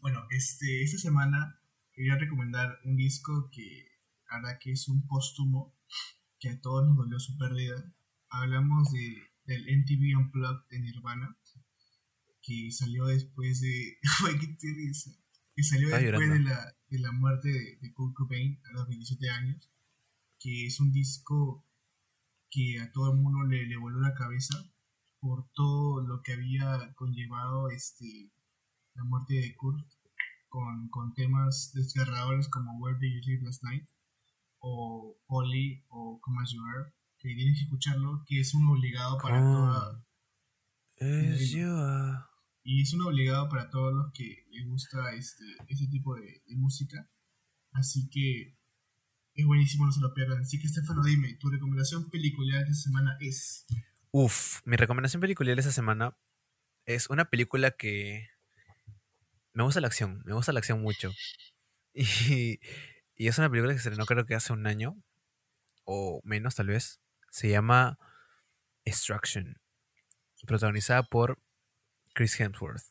Bueno, 0.04 0.28
este, 0.32 0.84
esta 0.84 0.98
semana 0.98 1.62
quería 1.94 2.18
recomendar 2.18 2.78
un 2.84 2.98
disco 2.98 3.50
que 3.54 3.88
ahora 4.28 4.60
que 4.60 4.74
es 4.74 4.90
un 4.90 5.08
póstumo 5.08 5.74
que 6.40 6.50
a 6.50 6.60
todos 6.60 6.86
nos 6.86 6.98
dolió 6.98 7.18
su 7.20 7.38
pérdida. 7.38 7.90
Hablamos 8.30 8.92
de, 8.92 9.32
del 9.46 9.62
MTV 9.62 10.18
Unplugged 10.18 10.68
de 10.70 10.80
Nirvana 10.82 11.38
que 12.42 12.70
salió 12.72 13.06
después 13.06 13.62
de... 13.62 13.98
Que 15.56 15.64
salió 15.64 15.88
después 15.88 16.30
de 16.30 16.40
la, 16.42 16.76
de 16.90 17.00
la 17.00 17.14
muerte 17.14 17.48
de, 17.48 17.78
de 17.78 17.94
Kurt 17.94 18.14
Cobain 18.14 18.60
a 18.66 18.74
los 18.74 18.86
27 18.90 19.30
años. 19.30 19.72
Que 20.38 20.66
es 20.66 20.82
un 20.82 20.92
disco 20.92 21.66
que 22.50 22.82
a 22.82 22.92
todo 22.92 23.14
el 23.14 23.20
mundo 23.20 23.46
le, 23.46 23.68
le 23.68 23.78
voló 23.78 24.02
la 24.02 24.16
cabeza 24.16 24.70
por 25.22 25.50
todo 25.54 26.02
lo 26.02 26.22
que 26.24 26.34
había 26.34 26.94
conllevado 26.96 27.70
este 27.70 28.34
la 28.96 29.04
muerte 29.04 29.34
de 29.36 29.56
Kurt 29.56 29.86
con, 30.50 30.90
con 30.90 31.14
temas 31.14 31.72
desgarradores 31.74 32.48
como 32.50 32.78
Where 32.80 32.98
Did 33.00 33.14
You 33.14 33.22
Live 33.26 33.44
Last 33.46 33.64
Night 33.64 33.88
o 34.60 35.18
Polly 35.28 35.84
o 35.90 36.20
Come 36.22 36.42
As 36.42 36.52
You 36.52 36.62
Are 36.66 36.94
que 37.18 37.34
tienes 37.36 37.58
que 37.58 37.64
escucharlo 37.64 38.24
que 38.28 38.40
es 38.40 38.54
un 38.54 38.68
obligado 38.68 39.18
para 39.18 39.40
Come 39.40 39.52
toda 39.56 40.06
As 41.34 41.50
you 41.50 41.68
are. 41.70 42.20
y 42.64 42.82
es 42.82 42.94
un 42.94 43.02
obligado 43.02 43.50
para 43.50 43.70
todos 43.70 43.94
los 43.94 44.12
que 44.14 44.46
les 44.52 44.66
gusta 44.68 45.14
este 45.16 45.44
ese 45.68 45.88
tipo 45.88 46.16
de, 46.16 46.44
de 46.46 46.56
música. 46.56 47.10
Así 47.74 48.08
que 48.10 48.58
es 49.34 49.46
buenísimo 49.46 49.86
no 49.86 49.92
se 49.92 50.00
lo 50.00 50.14
pierdan. 50.14 50.40
Así 50.42 50.60
que 50.60 50.68
Estefano 50.68 51.04
dime 51.04 51.34
tu 51.40 51.50
recomendación 51.50 52.10
película 52.10 52.58
de 52.58 52.64
esta 52.64 52.76
semana 52.76 53.18
es 53.20 53.66
Uf, 54.12 54.62
mi 54.66 54.76
recomendación 54.78 55.20
película 55.22 55.54
de 55.54 55.60
esta 55.60 55.72
semana 55.72 56.16
es 56.86 57.10
una 57.10 57.26
película 57.32 57.72
que 57.72 58.28
me 59.54 59.64
gusta 59.64 59.82
la 59.82 59.88
acción, 59.88 60.22
me 60.26 60.34
gusta 60.34 60.54
la 60.54 60.60
acción 60.60 60.82
mucho. 60.82 61.12
Y, 61.96 62.60
y 63.16 63.28
es 63.28 63.38
una 63.38 63.52
película 63.52 63.72
que 63.72 63.80
se 63.80 63.90
estrenó 63.90 64.08
creo 64.08 64.26
que 64.26 64.34
hace 64.34 64.52
un 64.52 64.66
año 64.66 64.98
o 65.86 66.22
menos 66.24 66.56
tal 66.56 66.68
vez. 66.68 67.00
Se 67.30 67.50
llama 67.50 67.98
Extraction, 68.86 69.60
protagonizada 70.46 71.04
por 71.04 71.40
Chris 72.14 72.40
Hemsworth. 72.40 72.84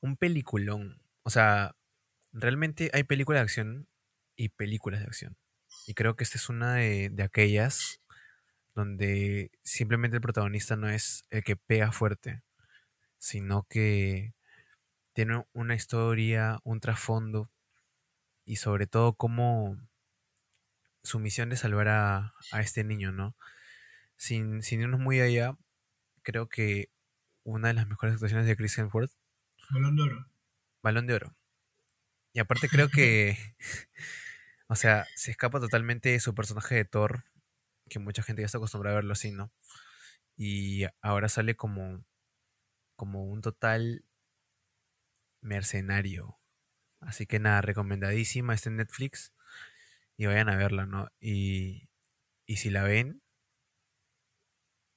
Un 0.00 0.16
peliculón. 0.16 1.00
O 1.22 1.30
sea, 1.30 1.74
realmente 2.32 2.90
hay 2.92 3.04
películas 3.04 3.40
de 3.40 3.44
acción 3.44 3.88
y 4.36 4.50
películas 4.50 5.00
de 5.00 5.06
acción. 5.06 5.36
Y 5.86 5.94
creo 5.94 6.16
que 6.16 6.24
esta 6.24 6.38
es 6.38 6.48
una 6.48 6.74
de, 6.74 7.10
de 7.10 7.22
aquellas 7.22 8.00
donde 8.74 9.50
simplemente 9.62 10.16
el 10.16 10.22
protagonista 10.22 10.76
no 10.76 10.88
es 10.88 11.24
el 11.30 11.44
que 11.44 11.56
pega 11.56 11.92
fuerte, 11.92 12.42
sino 13.18 13.66
que 13.68 14.34
tiene 15.14 15.46
una 15.54 15.74
historia, 15.74 16.60
un 16.64 16.80
trasfondo 16.80 17.50
y 18.46 18.56
sobre 18.56 18.86
todo 18.86 19.14
cómo 19.14 19.78
su 21.02 21.18
misión 21.20 21.50
de 21.50 21.56
salvar 21.56 21.88
a, 21.88 22.34
a 22.52 22.60
este 22.60 22.84
niño, 22.84 23.12
¿no? 23.12 23.36
Sin, 24.16 24.62
sin 24.62 24.82
irnos 24.82 25.00
muy 25.00 25.20
allá, 25.20 25.56
creo 26.22 26.48
que 26.48 26.90
una 27.44 27.68
de 27.68 27.74
las 27.74 27.88
mejores 27.88 28.14
actuaciones 28.14 28.46
de 28.46 28.56
Chris 28.56 28.78
Hemsworth, 28.78 29.12
Balón 29.70 29.96
de 29.96 30.02
Oro 30.02 30.26
Balón 30.82 31.06
de 31.06 31.14
Oro. 31.14 31.36
Y 32.32 32.40
aparte 32.40 32.68
creo 32.68 32.88
que, 32.88 33.38
o 34.68 34.76
sea, 34.76 35.06
se 35.14 35.30
escapa 35.30 35.60
totalmente 35.60 36.10
de 36.10 36.20
su 36.20 36.34
personaje 36.34 36.74
de 36.74 36.84
Thor, 36.84 37.24
que 37.88 37.98
mucha 37.98 38.22
gente 38.22 38.42
ya 38.42 38.46
está 38.46 38.58
acostumbrada 38.58 38.96
a 38.96 39.00
verlo 39.00 39.12
así, 39.12 39.30
¿no? 39.30 39.52
Y 40.36 40.84
ahora 41.02 41.28
sale 41.28 41.56
como, 41.56 42.04
como 42.96 43.26
un 43.26 43.42
total 43.42 44.04
mercenario. 45.44 46.38
Así 47.00 47.26
que 47.26 47.38
nada, 47.38 47.60
recomendadísima, 47.60 48.54
está 48.54 48.70
en 48.70 48.76
Netflix 48.76 49.32
y 50.16 50.26
vayan 50.26 50.48
a 50.48 50.56
verla, 50.56 50.86
¿no? 50.86 51.08
Y, 51.20 51.88
y 52.46 52.56
si 52.56 52.70
la 52.70 52.82
ven, 52.82 53.22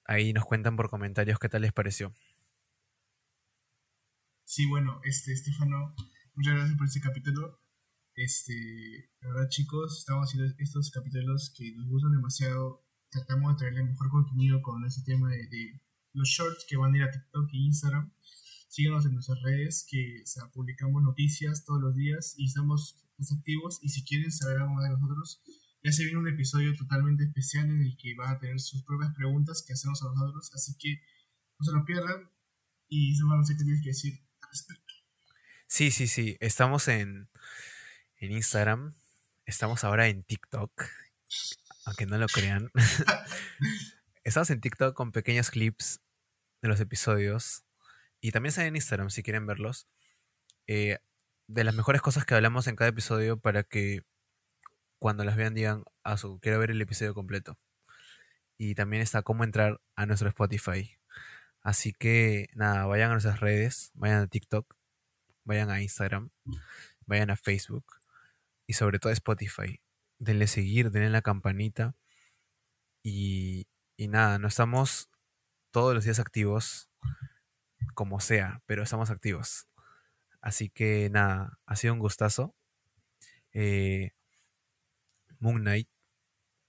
ahí 0.05 0.33
nos 0.33 0.45
cuentan 0.45 0.75
por 0.75 0.89
comentarios 0.89 1.39
qué 1.39 1.49
tal 1.49 1.63
les 1.63 1.73
pareció. 1.73 2.13
Sí, 4.45 4.65
bueno, 4.65 5.01
este, 5.03 5.33
Estefano, 5.33 5.93
muchas 6.35 6.53
gracias 6.53 6.77
por 6.77 6.87
este 6.87 7.01
capítulo. 7.01 7.59
Este, 8.15 9.11
la 9.19 9.29
verdad, 9.29 9.49
chicos, 9.49 9.99
estamos 9.99 10.27
haciendo 10.27 10.53
estos 10.57 10.89
capítulos 10.89 11.53
que 11.55 11.73
nos 11.75 11.87
gustan 11.87 12.13
demasiado. 12.13 12.85
Tratamos 13.09 13.53
de 13.53 13.57
traerle 13.59 13.83
mejor 13.83 14.09
contenido 14.09 14.61
con 14.61 14.85
ese 14.85 15.03
tema 15.03 15.29
de, 15.29 15.47
de 15.47 15.81
los 16.13 16.29
shorts 16.29 16.65
que 16.67 16.77
van 16.77 16.93
a 16.93 16.97
ir 16.97 17.03
a 17.03 17.11
TikTok 17.11 17.49
e 17.53 17.57
Instagram. 17.57 18.13
Síganos 18.67 19.05
en 19.05 19.13
nuestras 19.13 19.41
redes, 19.41 19.85
que 19.89 20.21
o 20.23 20.27
sea, 20.27 20.49
publicamos 20.51 21.01
noticias 21.01 21.63
todos 21.65 21.81
los 21.81 21.95
días 21.95 22.35
y 22.37 22.45
estamos 22.45 23.03
más 23.17 23.31
activos. 23.31 23.79
Y 23.81 23.89
si 23.89 24.03
quieren 24.03 24.31
saber 24.31 24.57
algo 24.57 24.73
más 24.73 24.83
de 24.83 24.91
nosotros, 24.91 25.41
ya 25.83 25.91
se 25.91 26.03
viene 26.03 26.19
un 26.19 26.27
episodio 26.27 26.75
totalmente 26.75 27.23
especial 27.23 27.69
en 27.69 27.81
el 27.81 27.97
que 27.97 28.15
van 28.15 28.35
a 28.35 28.39
tener 28.39 28.59
sus 28.59 28.83
propias 28.83 29.13
preguntas 29.15 29.63
que 29.65 29.73
hacemos 29.73 30.01
a 30.03 30.07
nosotros. 30.07 30.51
Así 30.53 30.75
que 30.77 31.01
no 31.59 31.65
se 31.65 31.71
lo 31.71 31.85
pierdan. 31.85 32.29
Y 32.89 33.17
no 33.19 33.43
sé 33.43 33.55
qué 33.57 33.63
tienes 33.63 33.81
que 33.81 33.89
decir 33.89 34.19
al 34.41 34.49
respecto. 34.49 34.93
Sí, 35.67 35.91
sí, 35.91 36.07
sí. 36.07 36.37
Estamos 36.39 36.87
en, 36.87 37.29
en 38.17 38.31
Instagram. 38.31 38.93
Estamos 39.45 39.83
ahora 39.83 40.07
en 40.07 40.23
TikTok. 40.23 40.71
Aunque 41.85 42.05
no 42.05 42.17
lo 42.17 42.27
crean. 42.27 42.69
Estamos 44.23 44.49
en 44.49 44.61
TikTok 44.61 44.93
con 44.93 45.11
pequeños 45.11 45.51
clips 45.51 46.01
de 46.61 46.67
los 46.67 46.79
episodios. 46.79 47.63
Y 48.21 48.31
también 48.31 48.49
están 48.49 48.65
en 48.65 48.75
Instagram 48.75 49.09
si 49.09 49.23
quieren 49.23 49.45
verlos. 49.45 49.87
Eh, 50.67 50.97
de 51.47 51.63
las 51.63 51.75
mejores 51.75 52.01
cosas 52.01 52.25
que 52.25 52.35
hablamos 52.35 52.67
en 52.67 52.75
cada 52.75 52.89
episodio 52.89 53.39
para 53.39 53.63
que 53.63 54.03
cuando 54.99 55.23
las 55.23 55.35
vean 55.35 55.53
digan, 55.53 55.83
ah, 56.03 56.17
su, 56.17 56.39
quiero 56.39 56.59
ver 56.59 56.71
el 56.71 56.81
episodio 56.81 57.13
completo. 57.13 57.57
Y 58.57 58.75
también 58.75 59.01
está 59.03 59.21
cómo 59.21 59.43
entrar 59.43 59.81
a 59.95 60.05
nuestro 60.05 60.29
Spotify. 60.29 60.97
Así 61.61 61.93
que 61.93 62.49
nada, 62.53 62.85
vayan 62.85 63.09
a 63.09 63.13
nuestras 63.13 63.39
redes, 63.39 63.91
vayan 63.93 64.23
a 64.23 64.27
TikTok, 64.27 64.75
vayan 65.43 65.69
a 65.69 65.81
Instagram, 65.81 66.31
vayan 67.05 67.29
a 67.29 67.37
Facebook 67.37 67.85
y 68.67 68.73
sobre 68.73 68.99
todo 68.99 69.11
a 69.11 69.13
Spotify. 69.13 69.81
Denle 70.19 70.47
seguir, 70.47 70.91
denle 70.91 71.09
la 71.09 71.21
campanita. 71.21 71.95
Y, 73.03 73.67
y 73.97 74.07
nada, 74.07 74.39
no 74.39 74.47
estamos 74.47 75.09
todos 75.71 75.93
los 75.93 76.05
días 76.05 76.19
activos, 76.19 76.89
como 77.93 78.19
sea, 78.19 78.61
pero 78.65 78.83
estamos 78.83 79.09
activos. 79.09 79.67
Así 80.41 80.69
que 80.69 81.09
nada, 81.09 81.59
ha 81.65 81.75
sido 81.75 81.93
un 81.93 81.99
gustazo. 81.99 82.55
Eh, 83.53 84.11
Moon 85.39 85.61
Knight, 85.61 85.89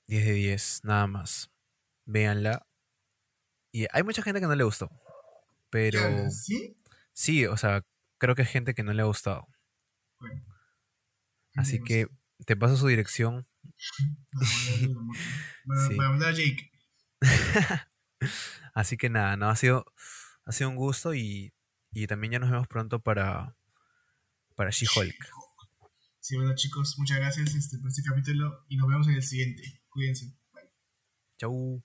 10 0.07 0.25
de 0.25 0.33
10, 0.33 0.81
nada 0.85 1.07
más. 1.07 1.51
Véanla 2.07 2.67
Y 3.71 3.87
hay 3.93 4.03
mucha 4.03 4.23
gente 4.23 4.41
que 4.41 4.47
no 4.47 4.55
le 4.55 4.65
gustó. 4.65 4.91
Pero. 5.71 6.31
¿Sí? 6.31 6.77
sí, 7.13 7.47
o 7.47 7.57
sea, 7.57 7.85
creo 8.19 8.35
que 8.35 8.43
hay 8.43 8.49
gente 8.49 8.75
que 8.75 8.83
no 8.83 8.93
le 8.93 9.03
ha 9.03 9.07
gustado. 9.07 9.47
Bueno. 10.19 10.43
Así 11.57 11.83
que 11.83 12.09
te 12.47 12.57
paso 12.57 12.77
su 12.77 12.87
dirección. 12.87 13.47
Para 15.97 16.09
mandar 16.11 16.35
Jake. 16.35 16.71
Así 18.75 18.97
que 18.97 19.11
nada, 19.11 19.37
no, 19.37 19.51
ha 19.51 19.57
sido, 19.57 19.85
ha 20.49 20.53
sido 20.53 20.71
un 20.71 20.77
gusto 20.77 21.15
y, 21.15 21.53
y 21.93 22.07
también 22.07 22.33
ya 22.33 22.39
nos 22.39 22.51
vemos 22.51 22.67
pronto 22.69 23.01
para, 23.01 23.55
para 24.57 24.71
She-Hulk. 24.71 25.29
Sí, 26.21 26.37
bueno, 26.37 26.55
chicos, 26.55 26.99
muchas 26.99 27.19
gracias 27.19 27.55
este, 27.55 27.79
por 27.79 27.91
este 27.91 28.03
capítulo 28.03 28.65
y 28.69 28.79
nos 28.79 28.89
vemos 28.89 29.09
en 29.09 29.15
el 29.15 29.23
siguiente. 29.23 29.83
Cuídense. 29.91 30.35
Bye. 30.55 30.73
Chau. 31.39 31.83